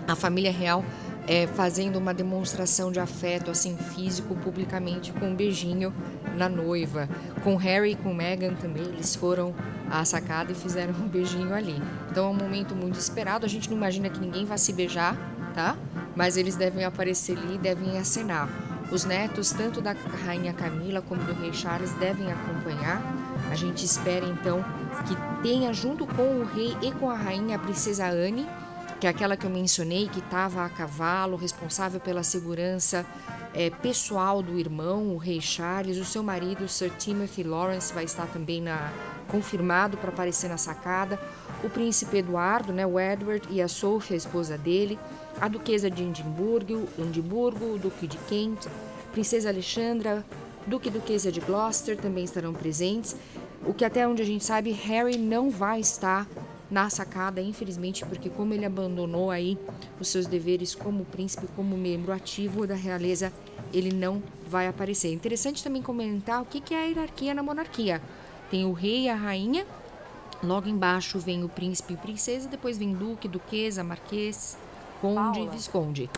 [0.07, 0.84] a família real
[1.28, 5.94] é, fazendo uma demonstração de afeto assim físico publicamente com um beijinho
[6.36, 7.08] na noiva.
[7.44, 9.54] Com Harry e com Meghan também, eles foram
[9.90, 11.82] à sacada e fizeram um beijinho ali.
[12.10, 13.45] Então é um momento muito esperado.
[13.45, 15.18] A gente não imagina que ninguém vá se beijar,
[15.54, 15.78] tá?
[16.16, 18.50] Mas eles devem aparecer ali devem acenar.
[18.91, 19.95] Os netos, tanto da
[20.26, 23.02] rainha Camila como do rei Charles, devem acompanhar.
[23.50, 24.64] A gente espera então
[25.08, 28.48] que tenha junto com o rei e com a rainha a princesa Anne
[29.04, 33.06] que é aquela que eu mencionei, que estava a cavalo, responsável pela segurança
[33.54, 38.28] é, pessoal do irmão, o rei Charles, o seu marido, Sir Timothy Lawrence, vai estar
[38.28, 38.94] também na,
[39.28, 41.20] confirmado para aparecer na sacada,
[41.66, 44.98] o príncipe Eduardo, né, o Edward, e a Sophie, a esposa dele,
[45.42, 48.70] a duquesa de Edimburgo, Edimburgo o duque de Kent,
[49.12, 50.24] princesa Alexandra,
[50.66, 53.18] duque e duquesa de Gloucester também estarão presentes,
[53.66, 56.26] o que até onde a gente sabe, Harry não vai estar
[56.74, 59.60] na sacada, infelizmente, porque como ele abandonou aí
[60.00, 63.32] os seus deveres como príncipe, como membro ativo da realeza,
[63.72, 65.14] ele não vai aparecer.
[65.14, 68.02] Interessante também comentar o que é a hierarquia na monarquia.
[68.50, 69.68] Tem o rei e a rainha,
[70.44, 74.58] logo embaixo vem o príncipe e princesa, depois vem duque, duquesa, marquês,
[75.00, 76.10] conde e visconde.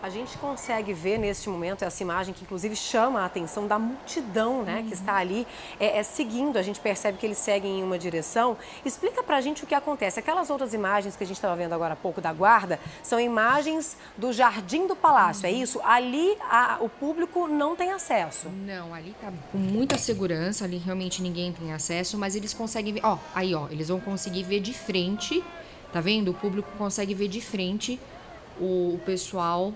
[0.00, 4.62] A gente consegue ver neste momento essa imagem que inclusive chama a atenção da multidão,
[4.62, 4.86] né, uhum.
[4.86, 5.44] que está ali
[5.80, 6.56] é, é, seguindo.
[6.56, 8.56] A gente percebe que eles seguem em uma direção.
[8.84, 10.20] Explica pra gente o que acontece.
[10.20, 13.96] Aquelas outras imagens que a gente estava vendo agora há pouco da guarda são imagens
[14.16, 15.56] do jardim do palácio, é uhum.
[15.56, 15.80] é isso?
[15.82, 18.48] Ali a, o público não tem acesso.
[18.48, 23.00] Não, ali tá com muita segurança, ali realmente ninguém tem acesso, mas eles conseguem ver.
[23.04, 25.42] Ó, aí ó, eles vão conseguir ver de frente,
[25.92, 26.30] tá vendo?
[26.30, 27.98] O público consegue ver de frente
[28.60, 29.72] o, o pessoal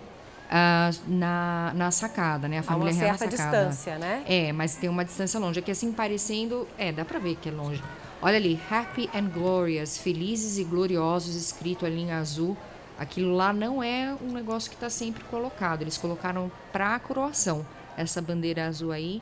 [0.53, 2.59] uh, na, na sacada, né?
[2.59, 3.37] A família real na sacada.
[3.37, 4.23] distância, né?
[4.27, 5.59] É, mas tem uma distância longe.
[5.59, 7.83] Aqui assim parecendo, é, dá para ver que é longe.
[8.20, 12.57] Olha ali, Happy and Glorious, felizes e gloriosos, escrito ali em azul.
[12.99, 15.83] Aquilo lá não é um negócio que está sempre colocado.
[15.83, 17.66] Eles colocaram para a coroação
[17.97, 19.20] essa bandeira azul aí,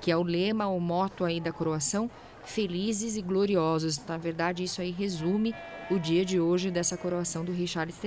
[0.00, 2.10] que é o lema, o moto aí da coroação,
[2.44, 4.00] felizes e gloriosos.
[4.06, 5.54] Na verdade, isso aí resume
[5.90, 7.98] o dia de hoje dessa coroação do rei Charles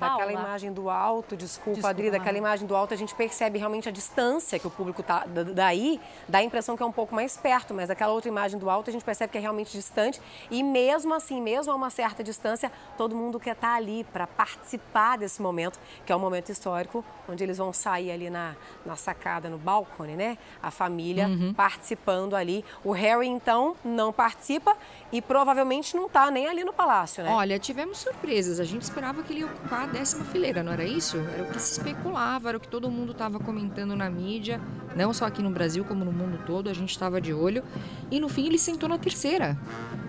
[0.00, 0.10] III.
[0.10, 3.88] Daquela imagem do alto, desculpa, desculpa Adri, daquela imagem do alto a gente percebe realmente
[3.88, 5.24] a distância que o público tá
[5.54, 8.68] daí, dá a impressão que é um pouco mais perto, mas daquela outra imagem do
[8.70, 10.20] alto a gente percebe que é realmente distante
[10.50, 14.26] e mesmo assim, mesmo a uma certa distância, todo mundo quer estar tá ali para
[14.26, 18.54] participar desse momento, que é um momento histórico, onde eles vão sair ali na,
[18.84, 20.36] na sacada, no balcone, né?
[20.62, 21.54] A família uhum.
[21.54, 22.64] participando ali.
[22.84, 24.76] O Harry, então, não participa
[25.12, 27.30] e provavelmente não está nem ali no palácio, né?
[27.30, 28.60] Olha, tivemos surpresas.
[28.60, 31.16] A gente esperava que ele ia ocupar décima fileira, não era isso?
[31.16, 34.60] Era o que se especulava, era o que todo mundo estava comentando na mídia,
[34.96, 37.62] não só aqui no Brasil, como no mundo todo, a gente estava de olho.
[38.10, 39.56] E no fim ele sentou na terceira.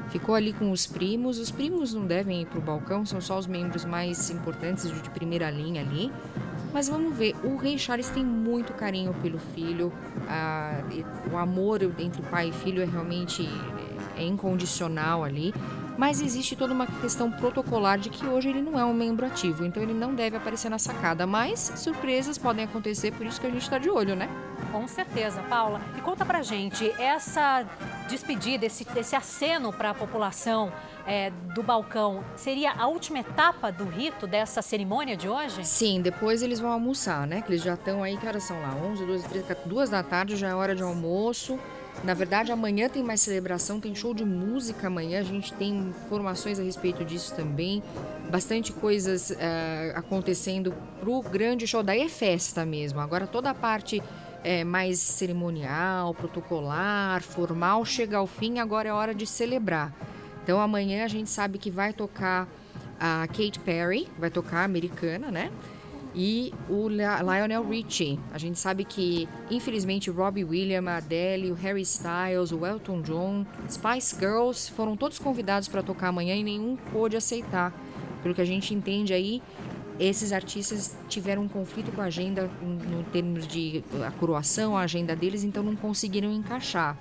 [0.10, 1.40] Ficou ali com os primos.
[1.40, 5.10] Os primos não devem ir para o balcão, são só os membros mais importantes de
[5.10, 6.12] primeira linha ali.
[6.74, 9.92] Mas vamos ver, o rei Charles tem muito carinho pelo filho.
[11.32, 13.48] o amor entre pai e filho é realmente
[14.18, 15.54] é incondicional ali
[16.02, 19.64] mas existe toda uma questão protocolar de que hoje ele não é um membro ativo,
[19.64, 21.28] então ele não deve aparecer na sacada.
[21.28, 24.28] Mas surpresas podem acontecer, por isso que a gente está de olho, né?
[24.72, 25.80] Com certeza, Paula.
[25.96, 27.64] E conta pra gente, essa
[28.10, 30.74] despedida, esse, esse aceno para a população
[31.06, 35.64] é, do balcão, seria a última etapa do rito dessa cerimônia de hoje?
[35.64, 37.44] Sim, depois eles vão almoçar, né?
[37.44, 38.74] Que eles já estão aí, que horas são lá?
[38.74, 41.60] 11, 12, 13, 14, 2 da tarde já é hora de almoço.
[42.04, 46.60] Na verdade, amanhã tem mais celebração, tem show de música amanhã, a gente tem informações
[46.60, 47.84] a respeito disso também.
[48.30, 49.36] Bastante coisas uh,
[49.96, 51.84] acontecendo pro grande show.
[51.84, 53.00] Daí é festa mesmo.
[53.00, 54.02] Agora toda a parte
[54.44, 59.94] é, mais cerimonial, protocolar, formal chega ao fim, agora é hora de celebrar.
[60.44, 62.48] Então amanhã a gente sabe que vai tocar
[63.00, 65.52] a Kate Perry, vai tocar americana, né?
[66.14, 68.20] E o Lionel Richie.
[68.34, 74.16] A gente sabe que, infelizmente, Robbie Williams, Adele, o Harry Styles, o Elton John, Spice
[74.20, 77.74] Girls foram todos convidados para tocar amanhã e nenhum pôde aceitar.
[78.22, 79.42] Pelo que a gente entende aí,
[80.00, 85.16] esses artistas tiveram um conflito com a agenda no termos de a coroação, a agenda
[85.16, 86.98] deles, então não conseguiram encaixar.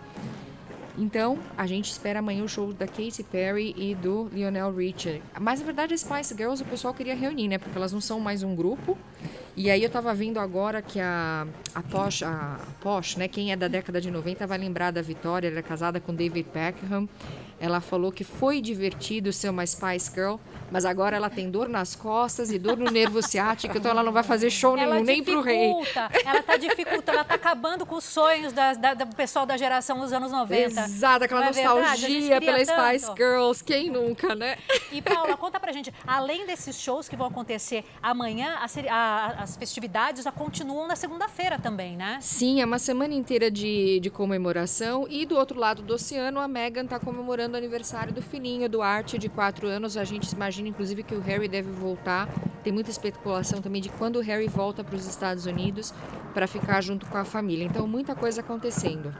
[1.01, 5.23] Então, a gente espera amanhã o show da Katy Perry e do Lionel Richie.
[5.41, 7.57] Mas, na verdade, as Spice Girls o pessoal queria reunir, né?
[7.57, 8.99] Porque elas não são mais um grupo.
[9.57, 13.57] E aí eu estava vendo agora que a, a Posh, a Posh, né, quem é
[13.57, 17.09] da década de 90 vai lembrar da Vitória, ela é casada com David Beckham.
[17.61, 20.37] Ela falou que foi divertido ser uma Spice Girl,
[20.71, 24.13] mas agora ela tem dor nas costas e dor no nervo ciático, então ela não
[24.13, 25.71] vai fazer show ela nenhum, nem pro rei.
[26.25, 29.99] Ela está dificultando, ela está acabando com os sonhos da, da, do pessoal da geração
[30.01, 30.81] dos anos 90.
[30.81, 32.99] Exato, aquela é nostalgia pela tanto.
[32.99, 34.57] Spice Girls, quem nunca, né?
[34.91, 39.35] E Paula, conta pra gente, além desses shows que vão acontecer amanhã, a seri- a-
[39.39, 42.19] as festividades já continuam na segunda-feira também, né?
[42.23, 46.49] Sim, é uma semana inteira de, de comemoração e do outro lado do oceano a
[46.49, 49.97] Meghan está comemorando o aniversário do filhinho, do Art, de quatro anos.
[49.97, 52.29] A gente imagina, inclusive, que o Harry deve voltar.
[52.63, 55.93] Tem muita especulação também de quando o Harry volta para os Estados Unidos
[56.35, 57.65] para ficar junto com a família.
[57.65, 59.15] Então, muita coisa acontecendo.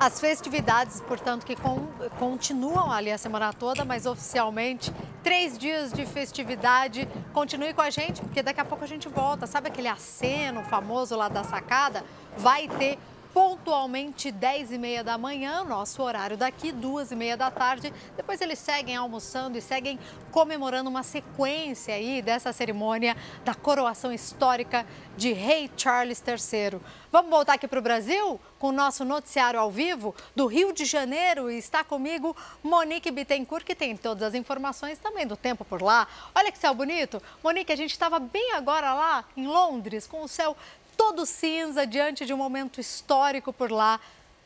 [0.00, 1.88] As festividades, portanto, que con-
[2.20, 4.92] continuam ali a semana toda, mas oficialmente,
[5.24, 7.08] três dias de festividade.
[7.32, 9.44] Continue com a gente, porque daqui a pouco a gente volta.
[9.46, 12.04] Sabe aquele aceno famoso lá da sacada?
[12.36, 12.96] Vai ter
[13.38, 17.94] pontualmente 10 e meia da manhã, nosso horário daqui, duas e meia da tarde.
[18.16, 19.96] Depois eles seguem almoçando e seguem
[20.32, 24.84] comemorando uma sequência aí dessa cerimônia da coroação histórica
[25.16, 26.80] de Rei Charles III.
[27.12, 30.84] Vamos voltar aqui para o Brasil com o nosso noticiário ao vivo do Rio de
[30.84, 31.50] Janeiro.
[31.50, 36.06] E está comigo Monique Bittencourt, que tem todas as informações também do tempo por lá.
[36.34, 37.22] Olha que céu bonito.
[37.42, 40.56] Monique, a gente estava bem agora lá em Londres, com o céu
[40.98, 44.00] todo cinza diante de um momento histórico por lá.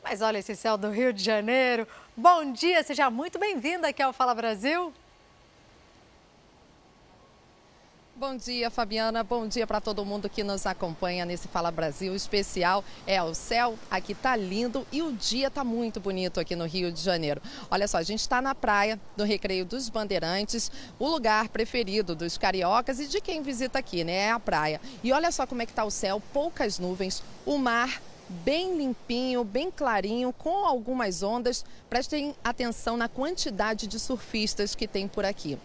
[0.05, 1.89] Mas olha esse céu do Rio de Janeiro.
[2.15, 4.93] Bom dia, seja muito bem-vinda aqui ao Fala Brasil.
[8.23, 9.25] Bom dia, Fabiana.
[9.25, 12.85] Bom dia para todo mundo que nos acompanha nesse Fala Brasil especial.
[13.05, 16.93] É, o céu aqui tá lindo e o dia tá muito bonito aqui no Rio
[16.93, 17.43] de Janeiro.
[17.69, 20.71] Olha só, a gente está na praia do Recreio dos Bandeirantes,
[21.01, 24.13] o lugar preferido dos cariocas e de quem visita aqui, né?
[24.13, 24.81] É a praia.
[25.03, 29.43] E olha só como é que tá o céu, poucas nuvens, o mar bem limpinho,
[29.43, 31.65] bem clarinho, com algumas ondas.
[31.91, 35.59] Prestem atenção na quantidade de surfistas que tem por aqui.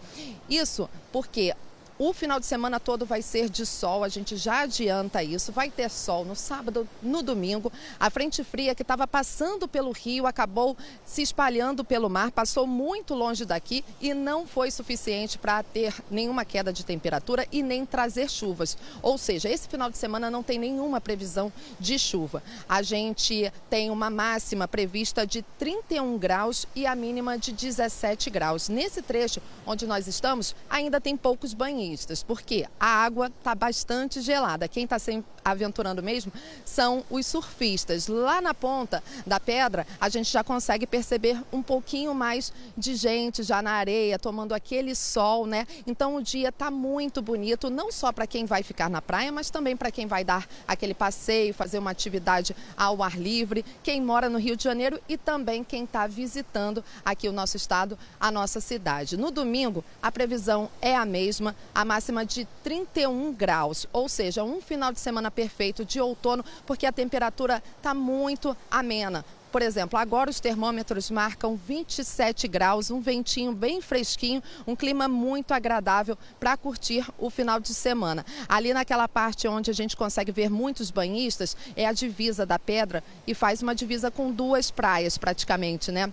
[0.49, 1.53] Isso porque
[1.99, 5.51] o final de semana todo vai ser de sol, a gente já adianta isso.
[5.51, 7.71] Vai ter sol no sábado, no domingo.
[7.99, 13.15] A frente fria que estava passando pelo rio acabou se espalhando pelo mar, passou muito
[13.15, 18.29] longe daqui e não foi suficiente para ter nenhuma queda de temperatura e nem trazer
[18.29, 18.77] chuvas.
[19.01, 22.43] Ou seja, esse final de semana não tem nenhuma previsão de chuva.
[22.69, 28.69] A gente tem uma máxima prevista de 31 graus e a mínima de 17 graus.
[28.69, 31.53] Nesse trecho onde nós estamos, ainda tem poucos
[31.87, 34.67] banhistas, porque a água está bastante gelada.
[34.67, 36.31] Quem está se aventurando mesmo
[36.65, 38.07] são os surfistas.
[38.07, 43.43] Lá na ponta da pedra, a gente já consegue perceber um pouquinho mais de gente
[43.43, 45.65] já na areia, tomando aquele sol, né?
[45.85, 49.49] Então o dia está muito bonito, não só para quem vai ficar na praia, mas
[49.49, 54.29] também para quem vai dar aquele passeio, fazer uma atividade ao ar livre, quem mora
[54.29, 58.59] no Rio de Janeiro e também quem está visitando aqui o nosso estado, a nossa
[58.59, 59.15] cidade.
[59.15, 64.59] No domingo, a previsão é a mesma, a máxima de 31 graus, ou seja, um
[64.59, 69.23] final de semana perfeito de outono, porque a temperatura está muito amena.
[69.51, 75.51] Por exemplo, agora os termômetros marcam 27 graus, um ventinho bem fresquinho, um clima muito
[75.51, 78.25] agradável para curtir o final de semana.
[78.49, 83.03] Ali naquela parte onde a gente consegue ver muitos banhistas, é a divisa da pedra
[83.27, 86.11] e faz uma divisa com duas praias praticamente, né?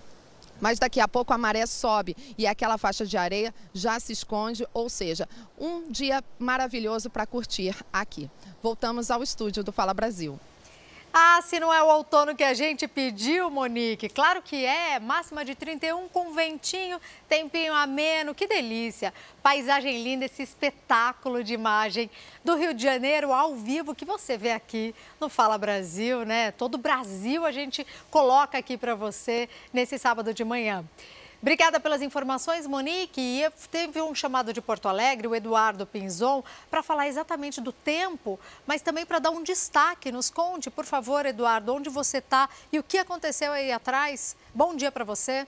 [0.59, 4.65] Mas daqui a pouco a maré sobe e aquela faixa de areia já se esconde,
[4.73, 5.27] ou seja,
[5.59, 8.29] um dia maravilhoso para curtir aqui.
[8.61, 10.39] Voltamos ao estúdio do Fala Brasil.
[11.17, 14.09] Ah, se não é o outono que a gente pediu, Monique.
[14.09, 14.99] Claro que é.
[14.99, 18.35] Máxima de 31 com ventinho, tempinho ameno.
[18.35, 19.13] Que delícia.
[19.41, 22.11] Paisagem linda, esse espetáculo de imagem
[22.43, 26.51] do Rio de Janeiro ao vivo que você vê aqui no Fala Brasil, né?
[26.51, 30.83] Todo o Brasil a gente coloca aqui para você nesse sábado de manhã.
[31.41, 33.21] Obrigada pelas informações, Monique.
[33.21, 38.39] E teve um chamado de Porto Alegre, o Eduardo Pinzon, para falar exatamente do tempo,
[38.65, 40.11] mas também para dar um destaque.
[40.11, 44.35] Nos conte, por favor, Eduardo, onde você está e o que aconteceu aí atrás.
[44.53, 45.47] Bom dia para você.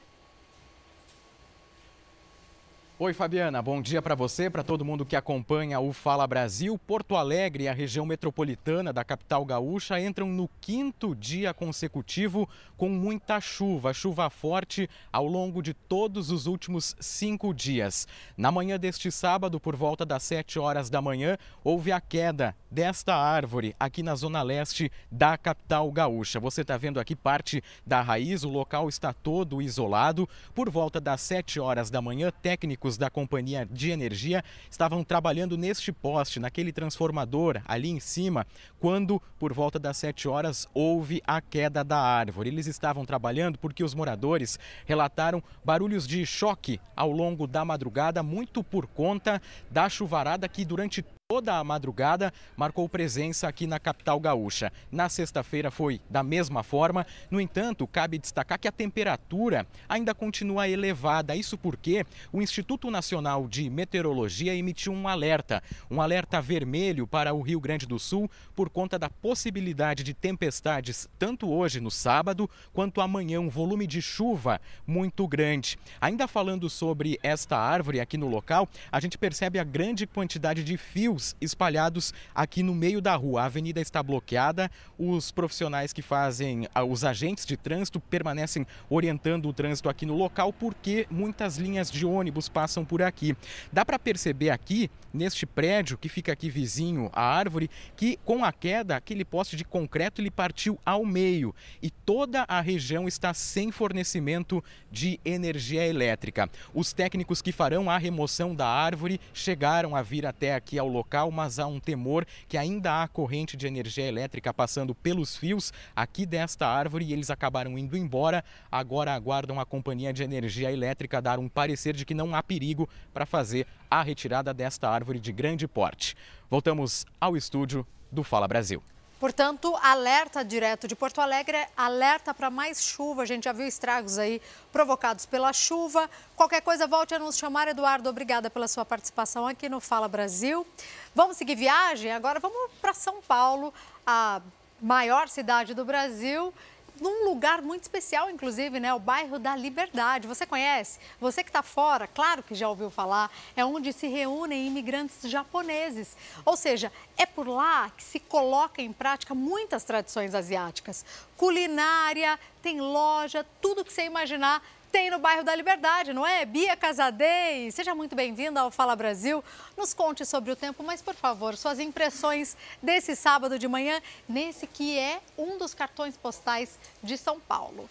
[3.00, 3.62] Oi, Fabiana.
[3.62, 6.80] Bom dia para você, para todo mundo que acompanha o Fala Brasil.
[6.80, 12.90] Porto Alegre e a região metropolitana da capital gaúcha entram no quinto dia consecutivo com
[12.90, 18.08] muita chuva, chuva forte ao longo de todos os últimos cinco dias.
[18.36, 23.16] Na manhã deste sábado, por volta das 7 horas da manhã, houve a queda desta
[23.16, 26.40] árvore aqui na zona leste da capital gaúcha.
[26.40, 30.28] Você está vendo aqui parte da raiz, o local está todo isolado.
[30.56, 35.58] Por volta das 7 horas da manhã, técnicos técnicos da companhia de energia estavam trabalhando
[35.58, 38.48] neste poste, naquele transformador ali em cima,
[38.80, 42.50] quando, por volta das 7 horas, houve a queda da árvore.
[42.50, 48.64] Eles estavam trabalhando porque os moradores relataram barulhos de choque ao longo da madrugada, muito
[48.64, 54.72] por conta da chuvarada que durante toda a madrugada marcou presença aqui na capital gaúcha.
[54.90, 57.06] Na sexta-feira foi da mesma forma.
[57.30, 61.36] No entanto, cabe destacar que a temperatura ainda continua elevada.
[61.36, 67.42] Isso porque o Instituto Nacional de Meteorologia emitiu um alerta, um alerta vermelho para o
[67.42, 73.02] Rio Grande do Sul por conta da possibilidade de tempestades tanto hoje no sábado quanto
[73.02, 75.78] amanhã um volume de chuva muito grande.
[76.00, 80.78] Ainda falando sobre esta árvore aqui no local, a gente percebe a grande quantidade de
[80.78, 83.42] fios espalhados aqui no meio da rua.
[83.42, 89.48] A avenida está bloqueada, os profissionais que fazem, ah, os agentes de trânsito, permanecem orientando
[89.48, 93.36] o trânsito aqui no local porque muitas linhas de ônibus passam por aqui.
[93.72, 98.52] Dá para perceber aqui, neste prédio que fica aqui vizinho à árvore, que com a
[98.52, 103.72] queda, aquele poste de concreto ele partiu ao meio e toda a região está sem
[103.72, 106.50] fornecimento de energia elétrica.
[106.74, 111.07] Os técnicos que farão a remoção da árvore chegaram a vir até aqui ao local
[111.08, 115.72] local, mas há um temor que ainda há corrente de energia elétrica passando pelos fios
[115.96, 118.44] aqui desta árvore e eles acabaram indo embora.
[118.70, 122.90] Agora aguardam a companhia de energia elétrica dar um parecer de que não há perigo
[123.14, 126.14] para fazer a retirada desta árvore de grande porte.
[126.50, 128.84] Voltamos ao estúdio do Fala Brasil.
[129.20, 133.24] Portanto, alerta direto de Porto Alegre, alerta para mais chuva.
[133.24, 134.40] A gente já viu estragos aí
[134.72, 136.08] provocados pela chuva.
[136.36, 137.68] Qualquer coisa, volte a nos chamar.
[137.68, 140.68] Eduardo, obrigada pela sua participação aqui no Fala Brasil.
[141.16, 142.12] Vamos seguir viagem?
[142.12, 143.74] Agora vamos para São Paulo,
[144.06, 144.40] a
[144.80, 146.54] maior cidade do Brasil
[147.02, 148.94] num lugar muito especial, inclusive, né?
[148.94, 150.28] O bairro da Liberdade.
[150.28, 151.00] Você conhece?
[151.20, 156.16] Você que está fora, claro que já ouviu falar, é onde se reúnem imigrantes japoneses.
[156.46, 161.06] Ou seja, é por lá que se coloca em prática muitas tradições asiáticas.
[161.36, 164.62] Culinária, tem loja, tudo que você imaginar
[164.92, 166.46] tem no bairro da Liberdade, não é?
[166.46, 169.44] Bia Casadei, seja muito bem-vinda ao Fala Brasil.
[169.76, 174.66] Nos conte sobre o tempo, mas por favor, suas impressões desse sábado de manhã, nesse
[174.66, 177.90] que é um dos cartões postais de São Paulo.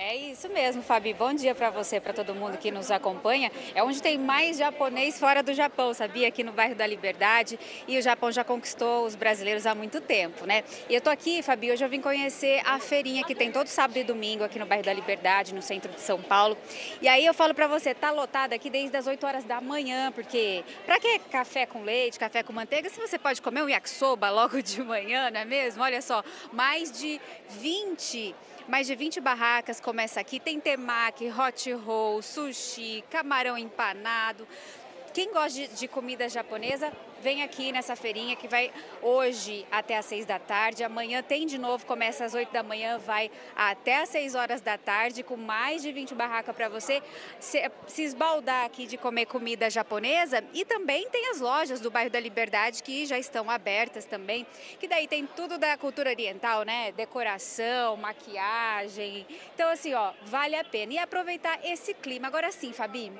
[0.00, 1.12] É isso mesmo, Fabi.
[1.12, 3.50] Bom dia para você, para todo mundo que nos acompanha.
[3.74, 6.28] É onde tem mais japonês fora do Japão, sabia?
[6.28, 7.58] Aqui no bairro da Liberdade.
[7.88, 10.62] E o Japão já conquistou os brasileiros há muito tempo, né?
[10.88, 13.96] E eu tô aqui, Fabi, hoje eu vim conhecer a feirinha que tem todo sábado
[13.96, 16.56] e domingo aqui no bairro da Liberdade, no centro de São Paulo.
[17.02, 20.12] E aí eu falo para você, tá lotada aqui desde as 8 horas da manhã,
[20.12, 24.30] porque para que café com leite, café com manteiga, se você pode comer um yakisoba
[24.30, 25.82] logo de manhã, não é mesmo?
[25.82, 26.22] Olha só,
[26.52, 27.20] mais de
[27.50, 28.32] 20
[28.68, 30.38] mais de 20 barracas começa aqui.
[30.38, 34.46] Tem temaki, hot roll, sushi, camarão empanado.
[35.18, 38.70] Quem gosta de, de comida japonesa vem aqui nessa feirinha que vai
[39.02, 40.84] hoje até às seis da tarde.
[40.84, 44.78] Amanhã tem de novo, começa às oito da manhã, vai até às seis horas da
[44.78, 47.02] tarde, com mais de 20 barracas para você
[47.40, 50.44] se, se esbaldar aqui de comer comida japonesa.
[50.54, 54.46] E também tem as lojas do bairro da Liberdade que já estão abertas também,
[54.78, 56.92] que daí tem tudo da cultura oriental, né?
[56.92, 59.26] Decoração, maquiagem.
[59.52, 60.92] Então, assim, ó, vale a pena.
[60.92, 62.28] E aproveitar esse clima.
[62.28, 63.12] Agora sim, Fabi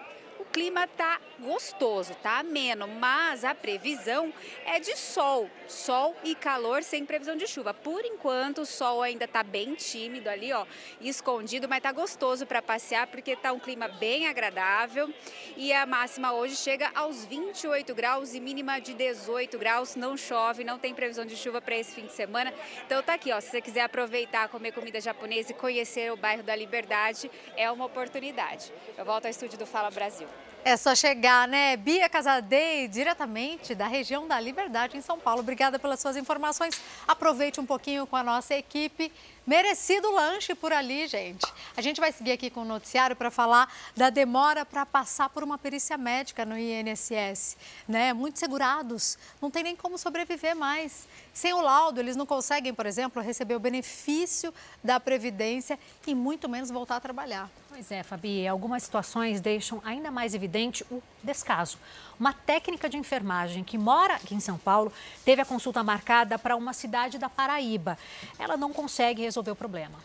[0.49, 4.33] clima tá gostoso, tá ameno, mas a previsão
[4.67, 7.73] é de sol, sol e calor sem previsão de chuva.
[7.73, 10.67] Por enquanto, o sol ainda tá bem tímido ali, ó,
[11.01, 15.13] escondido, mas tá gostoso para passear porque tá um clima bem agradável
[15.57, 19.95] e a máxima hoje chega aos 28 graus e mínima de 18 graus.
[19.95, 22.53] Não chove, não tem previsão de chuva para esse fim de semana.
[22.85, 26.43] Então tá aqui, ó, se você quiser aproveitar, comer comida japonesa e conhecer o bairro
[26.43, 28.73] da Liberdade, é uma oportunidade.
[28.97, 30.27] Eu volto ao estúdio do Fala Brasil.
[30.69, 31.79] É só chegar, né?
[31.79, 35.41] Bia Casadei, diretamente da região da Liberdade, em São Paulo.
[35.41, 36.79] Obrigada pelas suas informações.
[37.07, 39.11] Aproveite um pouquinho com a nossa equipe.
[39.47, 41.47] Merecido lanche por ali, gente.
[41.75, 45.43] A gente vai seguir aqui com o noticiário para falar da demora para passar por
[45.43, 47.57] uma perícia médica no INSS.
[47.89, 48.13] Né?
[48.13, 51.09] Muitos segurados não tem nem como sobreviver mais.
[51.33, 54.53] Sem o laudo, eles não conseguem, por exemplo, receber o benefício
[54.85, 57.49] da Previdência e muito menos voltar a trabalhar.
[57.79, 61.79] Pois é, Fabi, algumas situações deixam ainda mais evidente o descaso.
[62.19, 64.93] Uma técnica de enfermagem que mora aqui em São Paulo
[65.25, 67.97] teve a consulta marcada para uma cidade da Paraíba.
[68.37, 69.97] Ela não consegue resolver o problema.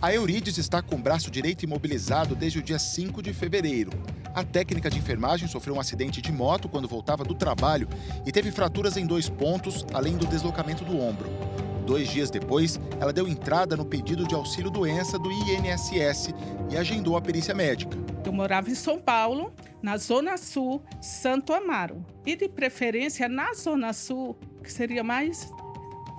[0.00, 3.90] A Eurides está com o braço direito imobilizado desde o dia 5 de fevereiro.
[4.32, 7.88] A técnica de enfermagem sofreu um acidente de moto quando voltava do trabalho
[8.24, 11.28] e teve fraturas em dois pontos, além do deslocamento do ombro.
[11.88, 16.34] Dois dias depois, ela deu entrada no pedido de auxílio doença do INSS
[16.70, 17.96] e agendou a perícia médica.
[18.26, 22.04] Eu morava em São Paulo, na Zona Sul, Santo Amaro.
[22.26, 25.50] E de preferência na Zona Sul, que seria mais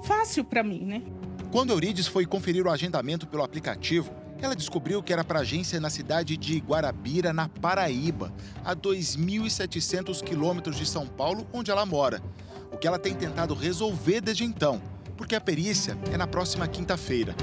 [0.05, 1.03] fácil para mim, né?
[1.51, 5.91] Quando Eurides foi conferir o agendamento pelo aplicativo, ela descobriu que era para agência na
[5.91, 8.33] cidade de Guarabira, na Paraíba,
[8.65, 12.19] a 2.700 quilômetros de São Paulo, onde ela mora.
[12.71, 14.81] O que ela tem tentado resolver desde então,
[15.19, 17.35] porque a perícia é na próxima quinta-feira.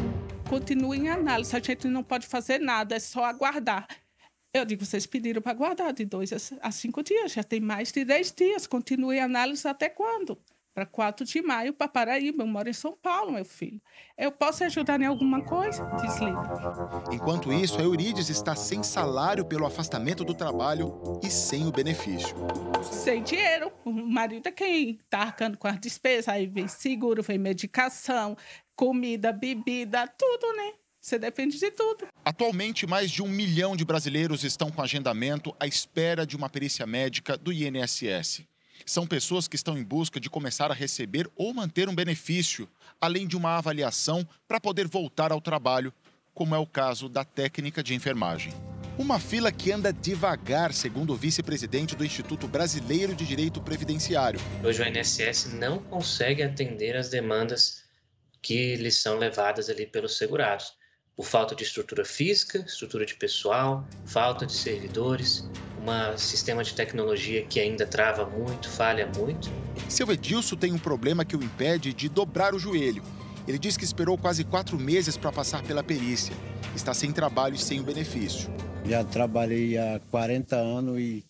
[0.48, 3.86] Continua em análise, a gente não pode fazer nada, é só aguardar.
[4.50, 6.30] Eu digo, vocês pediram para aguardar de dois
[6.62, 8.66] a cinco dias, já tem mais de dez dias.
[8.66, 10.38] Continue a análise até quando?
[10.76, 12.42] Para 4 de maio para Paraíba.
[12.42, 13.80] Eu moro em São Paulo, meu filho.
[14.14, 15.82] Eu posso ajudar em alguma coisa?
[16.02, 16.38] Desliga.
[17.10, 22.36] Enquanto isso, a Eurides está sem salário pelo afastamento do trabalho e sem o benefício.
[22.92, 23.72] Sem dinheiro.
[23.86, 26.28] O marido é quem está arcando com as despesas.
[26.28, 28.36] Aí vem seguro, vem medicação,
[28.74, 30.74] comida, bebida, tudo, né?
[31.00, 32.06] Você depende de tudo.
[32.22, 36.86] Atualmente, mais de um milhão de brasileiros estão com agendamento à espera de uma perícia
[36.86, 38.44] médica do INSS.
[38.84, 42.68] São pessoas que estão em busca de começar a receber ou manter um benefício,
[43.00, 45.92] além de uma avaliação para poder voltar ao trabalho,
[46.34, 48.52] como é o caso da técnica de enfermagem.
[48.98, 54.40] Uma fila que anda devagar, segundo o vice-presidente do Instituto Brasileiro de Direito Previdenciário.
[54.64, 57.84] Hoje o INSS não consegue atender as demandas
[58.40, 60.72] que lhes são levadas ali pelos segurados
[61.16, 65.48] por falta de estrutura física, estrutura de pessoal, falta de servidores,
[65.92, 69.50] um sistema de tecnologia que ainda trava muito, falha muito.
[69.88, 73.02] Seu Edilson tem um problema que o impede de dobrar o joelho.
[73.46, 76.34] Ele diz que esperou quase quatro meses para passar pela perícia.
[76.74, 78.50] Está sem trabalho e sem o benefício.
[78.84, 81.24] Já trabalhei há 40 anos e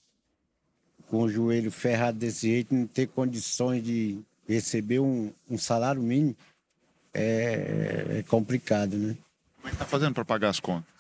[1.09, 4.19] com o joelho ferrado desse jeito, não ter condições de
[4.49, 6.37] receber um, um salário mínimo
[7.15, 9.17] é, é complicado, né?
[9.57, 10.96] Como é que está fazendo para pagar as contas?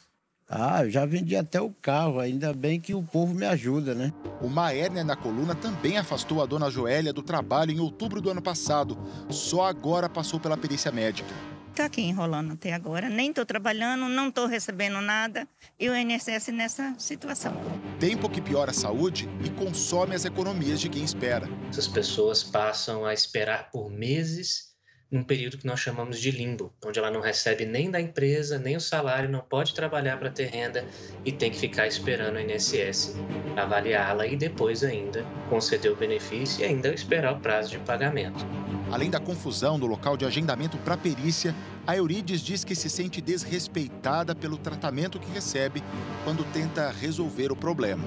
[0.49, 4.13] Ah, eu já vendi até o carro, ainda bem que o povo me ajuda, né?
[4.41, 8.41] Uma hérnia na coluna também afastou a dona Joélia do trabalho em outubro do ano
[8.41, 8.97] passado.
[9.29, 11.29] Só agora passou pela perícia médica.
[11.75, 15.47] Tá aqui enrolando até agora, nem estou trabalhando, não estou recebendo nada
[15.79, 17.53] e o INSS nessa situação.
[18.01, 21.47] Tempo que piora a saúde e consome as economias de quem espera.
[21.69, 24.66] Essas pessoas passam a esperar por meses
[25.11, 28.77] num período que nós chamamos de limbo, onde ela não recebe nem da empresa, nem
[28.77, 30.85] o salário, não pode trabalhar para ter renda
[31.25, 33.15] e tem que ficar esperando o INSS
[33.57, 38.45] avaliá-la e depois ainda conceder o benefício e ainda esperar o prazo de pagamento.
[38.91, 41.55] Além da confusão do local de agendamento para perícia,
[41.87, 45.83] a Eurides diz que se sente desrespeitada pelo tratamento que recebe
[46.25, 48.05] quando tenta resolver o problema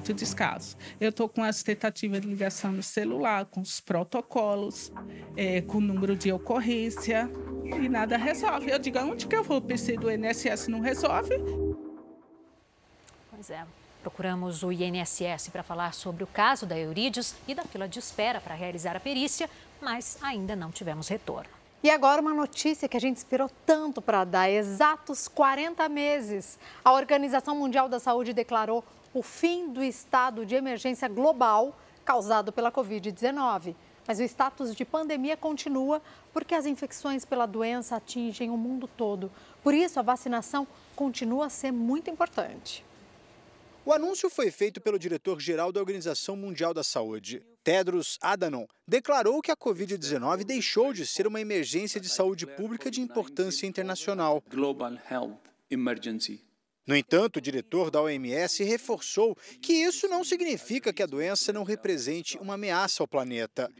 [0.00, 0.76] muito descaso.
[1.00, 4.92] Eu estou com as tentativas de ligação no celular, com os protocolos,
[5.36, 7.30] é, com o número de ocorrência
[7.64, 8.70] e nada resolve.
[8.70, 9.58] Eu digo, onde que eu vou?
[9.58, 11.34] O PC do INSS não resolve?
[13.30, 13.66] Pois é.
[14.02, 18.40] Procuramos o INSS para falar sobre o caso da Eurídios e da fila de espera
[18.40, 19.50] para realizar a perícia,
[19.82, 21.59] mas ainda não tivemos retorno.
[21.82, 26.58] E agora uma notícia que a gente esperou tanto para dar, exatos 40 meses.
[26.84, 28.84] A Organização Mundial da Saúde declarou
[29.14, 31.74] o fim do estado de emergência global
[32.04, 33.74] causado pela Covid-19.
[34.06, 36.02] Mas o status de pandemia continua
[36.34, 39.32] porque as infecções pela doença atingem o mundo todo.
[39.62, 42.84] Por isso, a vacinação continua a ser muito importante.
[43.82, 47.42] O anúncio foi feito pelo diretor-geral da Organização Mundial da Saúde.
[47.64, 53.00] Tedros Adhanom declarou que a Covid-19 deixou de ser uma emergência de saúde pública de
[53.00, 54.42] importância internacional.
[56.86, 61.62] No entanto, o diretor da OMS reforçou que isso não significa que a doença não
[61.62, 63.70] represente uma ameaça ao planeta.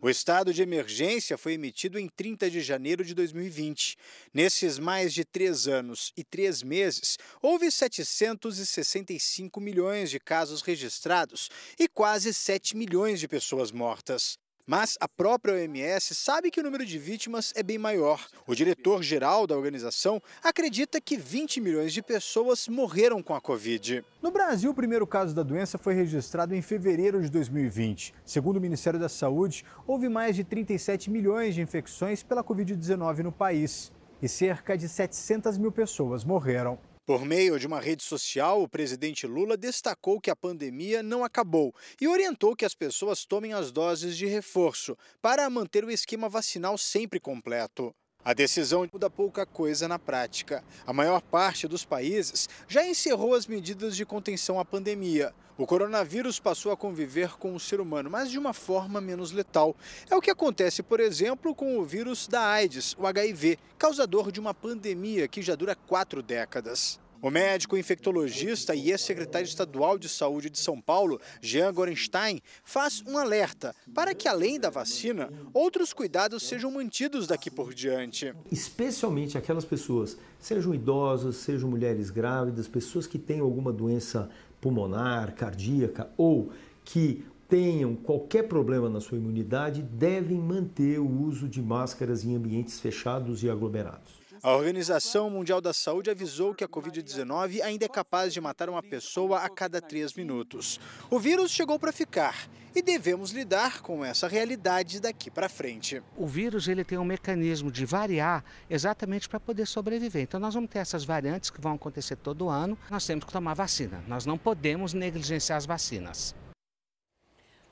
[0.00, 3.96] O estado de emergência foi emitido em 30 de janeiro de 2020.
[4.32, 11.88] Nesses mais de três anos e três meses, houve 765 milhões de casos registrados e
[11.88, 14.38] quase 7 milhões de pessoas mortas.
[14.70, 18.24] Mas a própria OMS sabe que o número de vítimas é bem maior.
[18.46, 24.04] O diretor-geral da organização acredita que 20 milhões de pessoas morreram com a Covid.
[24.22, 28.14] No Brasil, o primeiro caso da doença foi registrado em fevereiro de 2020.
[28.24, 33.32] Segundo o Ministério da Saúde, houve mais de 37 milhões de infecções pela Covid-19 no
[33.32, 33.90] país
[34.22, 36.78] e cerca de 700 mil pessoas morreram.
[37.10, 41.74] Por meio de uma rede social, o presidente Lula destacou que a pandemia não acabou
[42.00, 46.78] e orientou que as pessoas tomem as doses de reforço para manter o esquema vacinal
[46.78, 47.92] sempre completo.
[48.22, 50.62] A decisão muda pouca coisa na prática.
[50.86, 55.32] A maior parte dos países já encerrou as medidas de contenção à pandemia.
[55.56, 59.74] O coronavírus passou a conviver com o ser humano, mas de uma forma menos letal.
[60.10, 64.38] É o que acontece, por exemplo, com o vírus da AIDS, o HIV, causador de
[64.38, 67.00] uma pandemia que já dura quatro décadas.
[67.22, 73.18] O médico infectologista e ex-secretário estadual de saúde de São Paulo, Jean Gorenstein, faz um
[73.18, 78.32] alerta para que, além da vacina, outros cuidados sejam mantidos daqui por diante.
[78.50, 86.10] Especialmente aquelas pessoas, sejam idosas, sejam mulheres grávidas, pessoas que têm alguma doença pulmonar, cardíaca
[86.16, 86.50] ou
[86.82, 92.80] que tenham qualquer problema na sua imunidade, devem manter o uso de máscaras em ambientes
[92.80, 94.19] fechados e aglomerados.
[94.42, 98.82] A Organização Mundial da Saúde avisou que a Covid-19 ainda é capaz de matar uma
[98.82, 100.80] pessoa a cada três minutos.
[101.10, 106.02] O vírus chegou para ficar e devemos lidar com essa realidade daqui para frente.
[106.16, 110.22] O vírus ele tem um mecanismo de variar exatamente para poder sobreviver.
[110.22, 112.78] Então nós vamos ter essas variantes que vão acontecer todo ano.
[112.88, 114.02] Nós temos que tomar vacina.
[114.08, 116.34] Nós não podemos negligenciar as vacinas.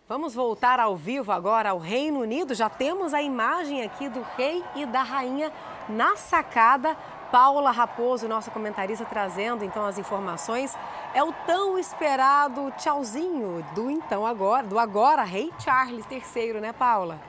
[0.09, 2.55] Vamos voltar ao vivo agora ao Reino Unido.
[2.55, 5.52] Já temos a imagem aqui do rei e da rainha
[5.86, 6.97] na sacada.
[7.30, 10.74] Paula Raposo, nossa comentarista, trazendo então as informações.
[11.12, 17.20] É o tão esperado tchauzinho do então agora, do agora rei Charles III, né, Paula?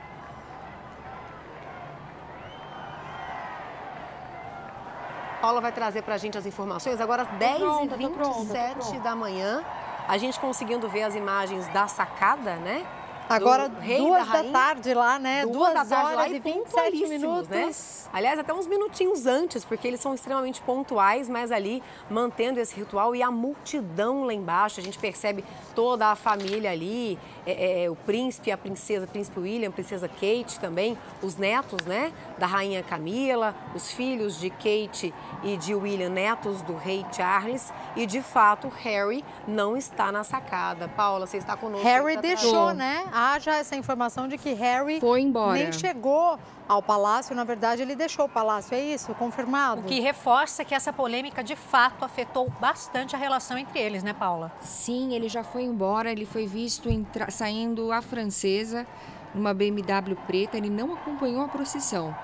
[5.41, 9.65] Paula vai trazer para a gente as informações agora às 10h27 da manhã.
[10.09, 12.83] A gente conseguindo ver as imagens da sacada, né?
[13.29, 15.43] Agora, duas da, da, tarde lá, né?
[15.43, 17.47] Duas, Duas, da tarde lá horas e e 27 minutos.
[17.47, 17.71] Né?
[18.11, 23.15] Aliás, até uns minutinhos antes, porque eles são extremamente pontuais, mas ali mantendo esse ritual
[23.15, 24.79] e a multidão lá embaixo.
[24.79, 25.43] A gente percebe
[25.75, 30.97] toda a família ali, é, é, o príncipe, a princesa, príncipe William, princesa Kate também,
[31.21, 32.11] os netos, né?
[32.37, 35.13] Da rainha Camila, os filhos de Kate
[35.43, 37.71] e de William, netos do rei Charles.
[37.95, 40.87] E de fato, Harry não está na sacada.
[40.87, 41.85] Paula, você está conosco.
[41.85, 42.77] Harry tá deixou, atrás.
[42.77, 43.05] né?
[43.11, 45.53] Haja essa informação de que Harry Foi embora.
[45.53, 47.35] nem chegou ao palácio.
[47.35, 48.75] Na verdade, ele deixou o palácio.
[48.75, 49.13] É isso?
[49.15, 49.81] Confirmado?
[49.81, 54.13] O que reforça que essa polêmica de fato afetou bastante a relação entre eles, né,
[54.13, 54.51] Paula?
[54.61, 56.11] Sim, ele já foi embora.
[56.11, 58.85] Ele foi visto entra- saindo a francesa
[59.33, 60.55] numa BMW preta.
[60.57, 62.15] Ele não acompanhou a procissão.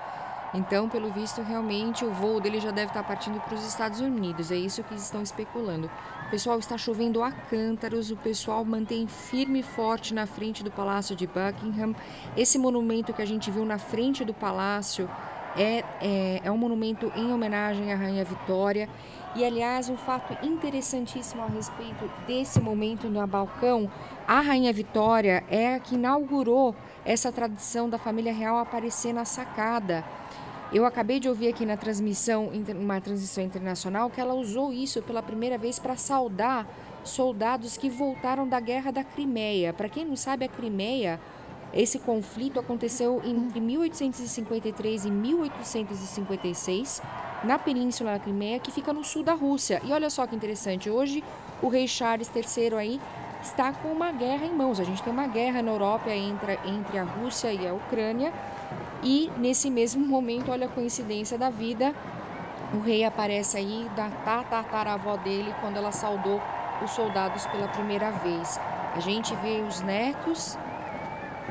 [0.54, 4.50] Então, pelo visto, realmente o voo dele já deve estar partindo para os Estados Unidos.
[4.52, 5.90] É isso que estão especulando.
[6.30, 11.14] Pessoal está chovendo a cântaros, o pessoal mantém firme e forte na frente do Palácio
[11.14, 11.94] de Buckingham.
[12.36, 15.08] Esse monumento que a gente viu na frente do palácio
[15.56, 18.88] é, é, é um monumento em homenagem à Rainha Vitória.
[19.36, 23.88] E, aliás, um fato interessantíssimo a respeito desse momento no balcão:
[24.26, 26.74] a Rainha Vitória é a que inaugurou
[27.04, 30.04] essa tradição da família real aparecer na sacada.
[30.72, 35.22] Eu acabei de ouvir aqui na transmissão, uma transmissão internacional, que ela usou isso pela
[35.22, 36.66] primeira vez para saudar
[37.04, 39.72] soldados que voltaram da guerra da Crimeia.
[39.72, 41.20] Para quem não sabe, a Crimeia,
[41.72, 47.00] esse conflito aconteceu entre 1853 e 1856
[47.44, 49.80] na Península da Crimeia, que fica no sul da Rússia.
[49.84, 51.22] E olha só que interessante, hoje
[51.62, 53.00] o rei Charles III aí
[53.40, 54.80] está com uma guerra em mãos.
[54.80, 58.32] A gente tem uma guerra na Europa entre, entre a Rússia e a Ucrânia.
[59.02, 61.94] E nesse mesmo momento, olha a coincidência da vida,
[62.74, 66.40] o rei aparece aí da tataravó dele quando ela saudou
[66.82, 68.60] os soldados pela primeira vez.
[68.94, 70.58] A gente vê os netos,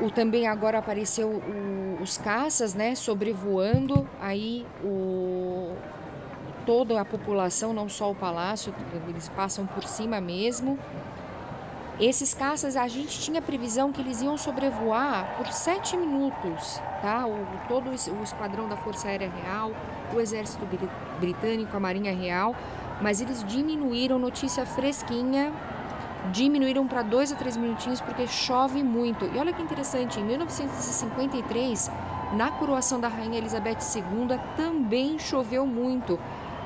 [0.02, 5.74] o também agora apareceu o- os caças, né, sobrevoando aí o
[6.66, 8.74] toda a população, não só o palácio,
[9.08, 10.76] eles passam por cima mesmo.
[11.98, 17.26] Esses caças, a gente tinha previsão que eles iam sobrevoar por sete minutos, tá?
[17.26, 19.72] O, todo o esquadrão da Força Aérea Real,
[20.14, 22.54] o Exército Bri- Britânico, a Marinha Real,
[23.00, 25.50] mas eles diminuíram, notícia fresquinha,
[26.32, 29.24] diminuíram para dois a três minutinhos porque chove muito.
[29.34, 31.90] E olha que interessante, em 1953,
[32.34, 36.20] na coroação da Rainha Elizabeth II, também choveu muito.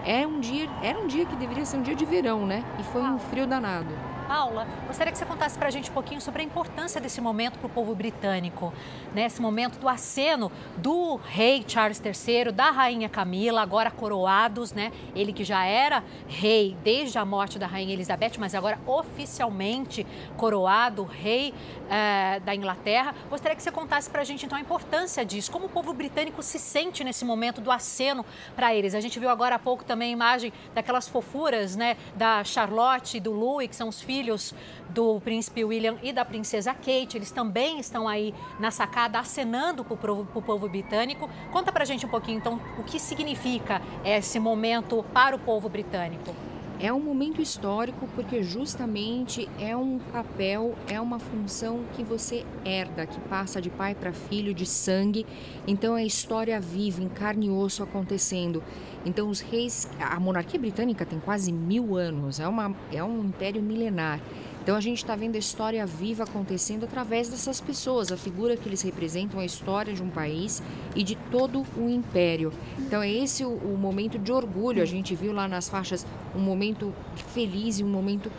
[0.05, 2.65] É um dia, era um dia que deveria ser um dia de verão, né?
[2.81, 4.10] E foi um frio danado.
[4.31, 7.59] Paula, gostaria que você contasse para a gente um pouquinho sobre a importância desse momento
[7.59, 8.73] para o povo britânico,
[9.13, 9.27] né?
[9.41, 14.93] Momento do aceno do rei Charles III, da rainha Camila, agora coroados, né?
[15.17, 21.03] Ele que já era rei desde a morte da rainha Elizabeth, mas agora oficialmente coroado
[21.03, 21.53] rei
[21.91, 23.13] eh, da Inglaterra.
[23.29, 26.41] Gostaria que você contasse para a gente então a importância disso, como o povo britânico
[26.41, 28.25] se sente nesse momento do aceno
[28.55, 28.95] para eles.
[28.95, 31.97] A gente viu agora há pouco também a imagem daquelas fofuras, né?
[32.15, 34.55] Da Charlotte e do Louis, que são os filhos filhos
[34.91, 37.17] do príncipe William e da princesa Kate.
[37.17, 41.29] Eles também estão aí na sacada acenando para o povo britânico.
[41.51, 46.50] Conta para gente um pouquinho, então, o que significa esse momento para o povo britânico.
[46.83, 53.05] É um momento histórico porque justamente é um papel, é uma função que você herda,
[53.05, 55.27] que passa de pai para filho, de sangue.
[55.67, 58.65] Então é história viva, em carne e osso acontecendo.
[59.05, 63.63] Então os reis, a monarquia britânica tem quase mil anos, é, uma, é um império
[63.63, 64.19] milenar.
[64.63, 68.69] Então a gente está vendo a história viva acontecendo através dessas pessoas, a figura que
[68.69, 70.63] eles representam, a história de um país
[70.95, 72.53] e de todo o império.
[72.79, 74.83] Então é esse o, o momento de orgulho.
[74.83, 76.95] A gente viu lá nas faixas um momento
[77.33, 78.31] feliz e um momento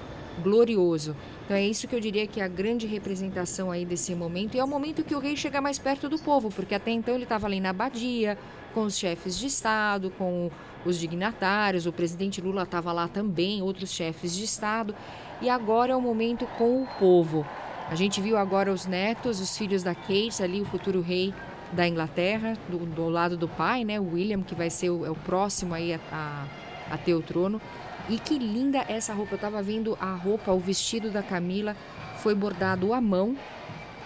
[0.43, 1.15] glorioso.
[1.43, 4.60] Então é isso que eu diria que é a grande representação aí desse momento e
[4.60, 7.23] é o momento que o rei chega mais perto do povo, porque até então ele
[7.23, 8.38] estava ali na abadia,
[8.73, 10.49] com os chefes de estado, com
[10.85, 14.95] os dignatários, o presidente Lula estava lá também, outros chefes de estado
[15.41, 17.45] e agora é o momento com o povo.
[17.89, 21.34] A gente viu agora os netos, os filhos da Kate, ali o futuro rei
[21.73, 25.15] da Inglaterra, do, do lado do pai, né, William, que vai ser o, é o
[25.15, 26.45] próximo aí a, a,
[26.91, 27.61] a ter o trono.
[28.09, 29.34] E que linda essa roupa.
[29.34, 31.76] Eu estava vendo a roupa, o vestido da Camila
[32.18, 33.35] foi bordado à mão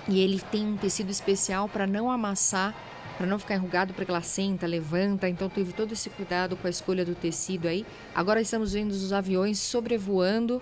[0.07, 2.73] e ele tem um tecido especial para não amassar,
[3.17, 5.27] para não ficar enrugado, porque ela senta, levanta.
[5.27, 7.85] Então teve todo esse cuidado com a escolha do tecido aí.
[8.13, 10.61] Agora estamos vendo os aviões sobrevoando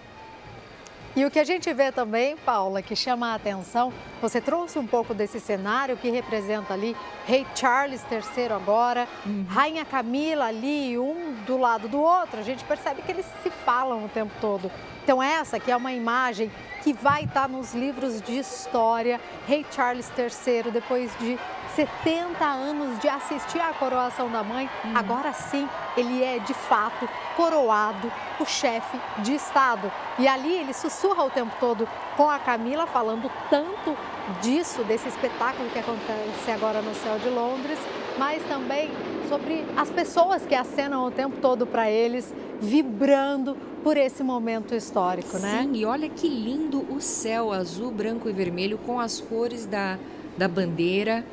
[1.16, 4.88] e o que a gente vê também, Paula, que chama a atenção, você trouxe um
[4.88, 6.96] pouco desse cenário que representa ali
[7.26, 9.46] Rei Charles III agora, uhum.
[9.48, 12.40] Rainha Camila ali, um do lado do outro.
[12.40, 14.72] A gente percebe que eles se falam o tempo todo.
[15.04, 16.50] Então essa aqui é uma imagem
[16.82, 19.20] que vai estar nos livros de história.
[19.46, 21.38] Rei Charles III, depois de
[21.76, 24.96] 70 anos de assistir à coroação da mãe, uhum.
[24.96, 25.68] agora sim
[25.98, 29.92] ele é de fato coroado o chefe de Estado.
[30.18, 33.98] E ali ele sussurra o tempo todo com a Camila, falando tanto
[34.42, 37.80] disso, desse espetáculo que acontece agora no céu de Londres,
[38.18, 38.90] mas também
[39.28, 45.38] sobre as pessoas que acenam o tempo todo para eles, vibrando por esse momento histórico,
[45.38, 45.64] né?
[45.64, 49.98] Sim, e olha que lindo o céu azul, branco e vermelho com as cores da,
[50.38, 51.26] da bandeira,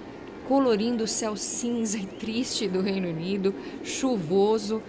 [0.48, 3.54] colorindo o céu cinza e triste do Reino Unido,
[3.84, 4.82] chuvoso.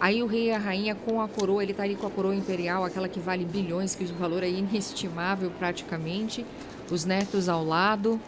[0.00, 2.34] Aí o rei e a rainha com a coroa, ele está ali com a coroa
[2.34, 6.46] imperial, aquela que vale bilhões, que o valor é inestimável praticamente.
[6.88, 8.20] Os netos ao lado.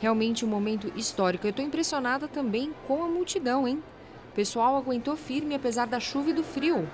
[0.00, 1.46] Realmente um momento histórico.
[1.46, 3.82] Eu estou impressionada também com a multidão, hein?
[4.32, 6.88] O pessoal aguentou firme apesar da chuva e do frio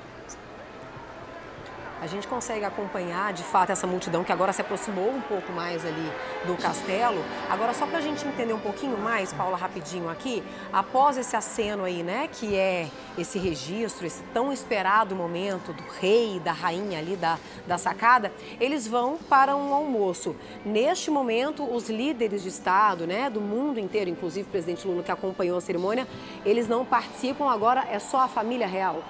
[2.01, 5.85] a gente consegue acompanhar de fato essa multidão que agora se aproximou um pouco mais
[5.85, 6.13] ali
[6.45, 7.23] do castelo.
[7.51, 10.43] Agora, só para a gente entender um pouquinho mais, Paula, rapidinho aqui,
[10.73, 16.37] após esse aceno aí, né, que é esse registro, esse tão esperado momento do rei
[16.37, 20.37] e da rainha ali da, da sacada, eles vão para um almoço.
[20.65, 25.11] Neste momento, os líderes de Estado, né, do mundo inteiro, inclusive o presidente Lula que
[25.11, 26.07] acompanhou a cerimônia,
[26.45, 29.03] eles não participam agora, é só a família real.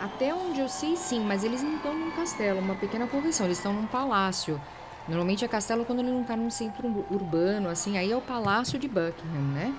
[0.00, 3.58] Até onde eu sei, sim, mas eles não estão num castelo, uma pequena correção, eles
[3.58, 4.60] estão num palácio.
[5.08, 8.78] Normalmente é castelo quando ele não está num centro urbano, assim, aí é o Palácio
[8.78, 9.74] de Buckingham, né?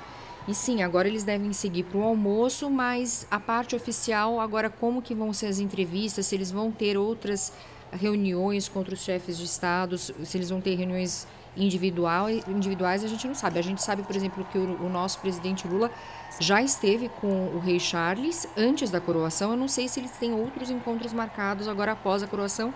[0.47, 5.01] E sim, agora eles devem seguir para o almoço, mas a parte oficial, agora como
[5.01, 7.53] que vão ser as entrevistas, se eles vão ter outras
[7.91, 13.27] reuniões com outros chefes de estados, se eles vão ter reuniões individual, individuais, a gente
[13.27, 13.59] não sabe.
[13.59, 15.91] A gente sabe, por exemplo, que o, o nosso presidente Lula
[16.39, 19.51] já esteve com o rei Charles antes da coroação.
[19.51, 22.73] Eu não sei se eles têm outros encontros marcados agora após a coroação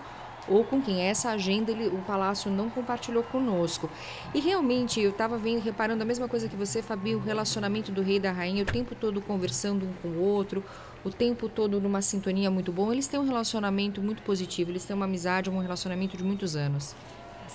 [0.48, 1.00] ou com quem.
[1.00, 3.88] Essa agenda ele, o Palácio não compartilhou conosco.
[4.34, 8.16] E realmente eu estava reparando a mesma coisa que você, Fabi, o relacionamento do rei
[8.16, 10.64] e da rainha, o tempo todo conversando um com o outro,
[11.04, 12.92] o tempo todo numa sintonia muito bom.
[12.92, 16.94] Eles têm um relacionamento muito positivo, eles têm uma amizade, um relacionamento de muitos anos.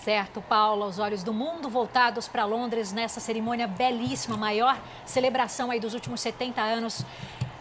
[0.03, 5.79] Certo, Paula, os olhos do mundo voltados para Londres nessa cerimônia belíssima, maior celebração aí
[5.79, 7.05] dos últimos 70 anos.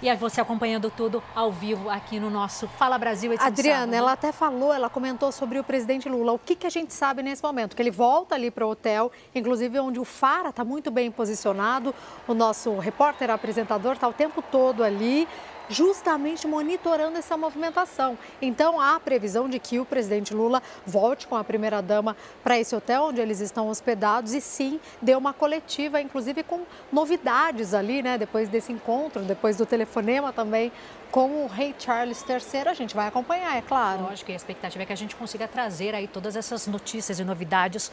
[0.01, 3.35] E você acompanhando tudo ao vivo aqui no nosso Fala Brasil.
[3.37, 6.33] Adriana, ela até falou, ela comentou sobre o presidente Lula.
[6.33, 7.75] O que, que a gente sabe nesse momento?
[7.75, 11.93] Que ele volta ali para o hotel, inclusive onde o Fara está muito bem posicionado.
[12.29, 15.27] O nosso repórter apresentador está o tempo todo ali
[15.69, 18.19] justamente monitorando essa movimentação.
[18.41, 22.75] Então, há a previsão de que o presidente Lula volte com a primeira-dama para esse
[22.75, 26.63] hotel onde eles estão hospedados e sim dê uma coletiva, inclusive com
[26.93, 28.19] novidades ali, né?
[28.19, 30.73] Depois desse encontro, depois do telefonema também
[31.11, 32.69] com o rei Charles III.
[32.69, 34.03] A gente vai acompanhar, é claro.
[34.03, 37.25] Lógico, e a expectativa é que a gente consiga trazer aí todas essas notícias e
[37.25, 37.91] novidades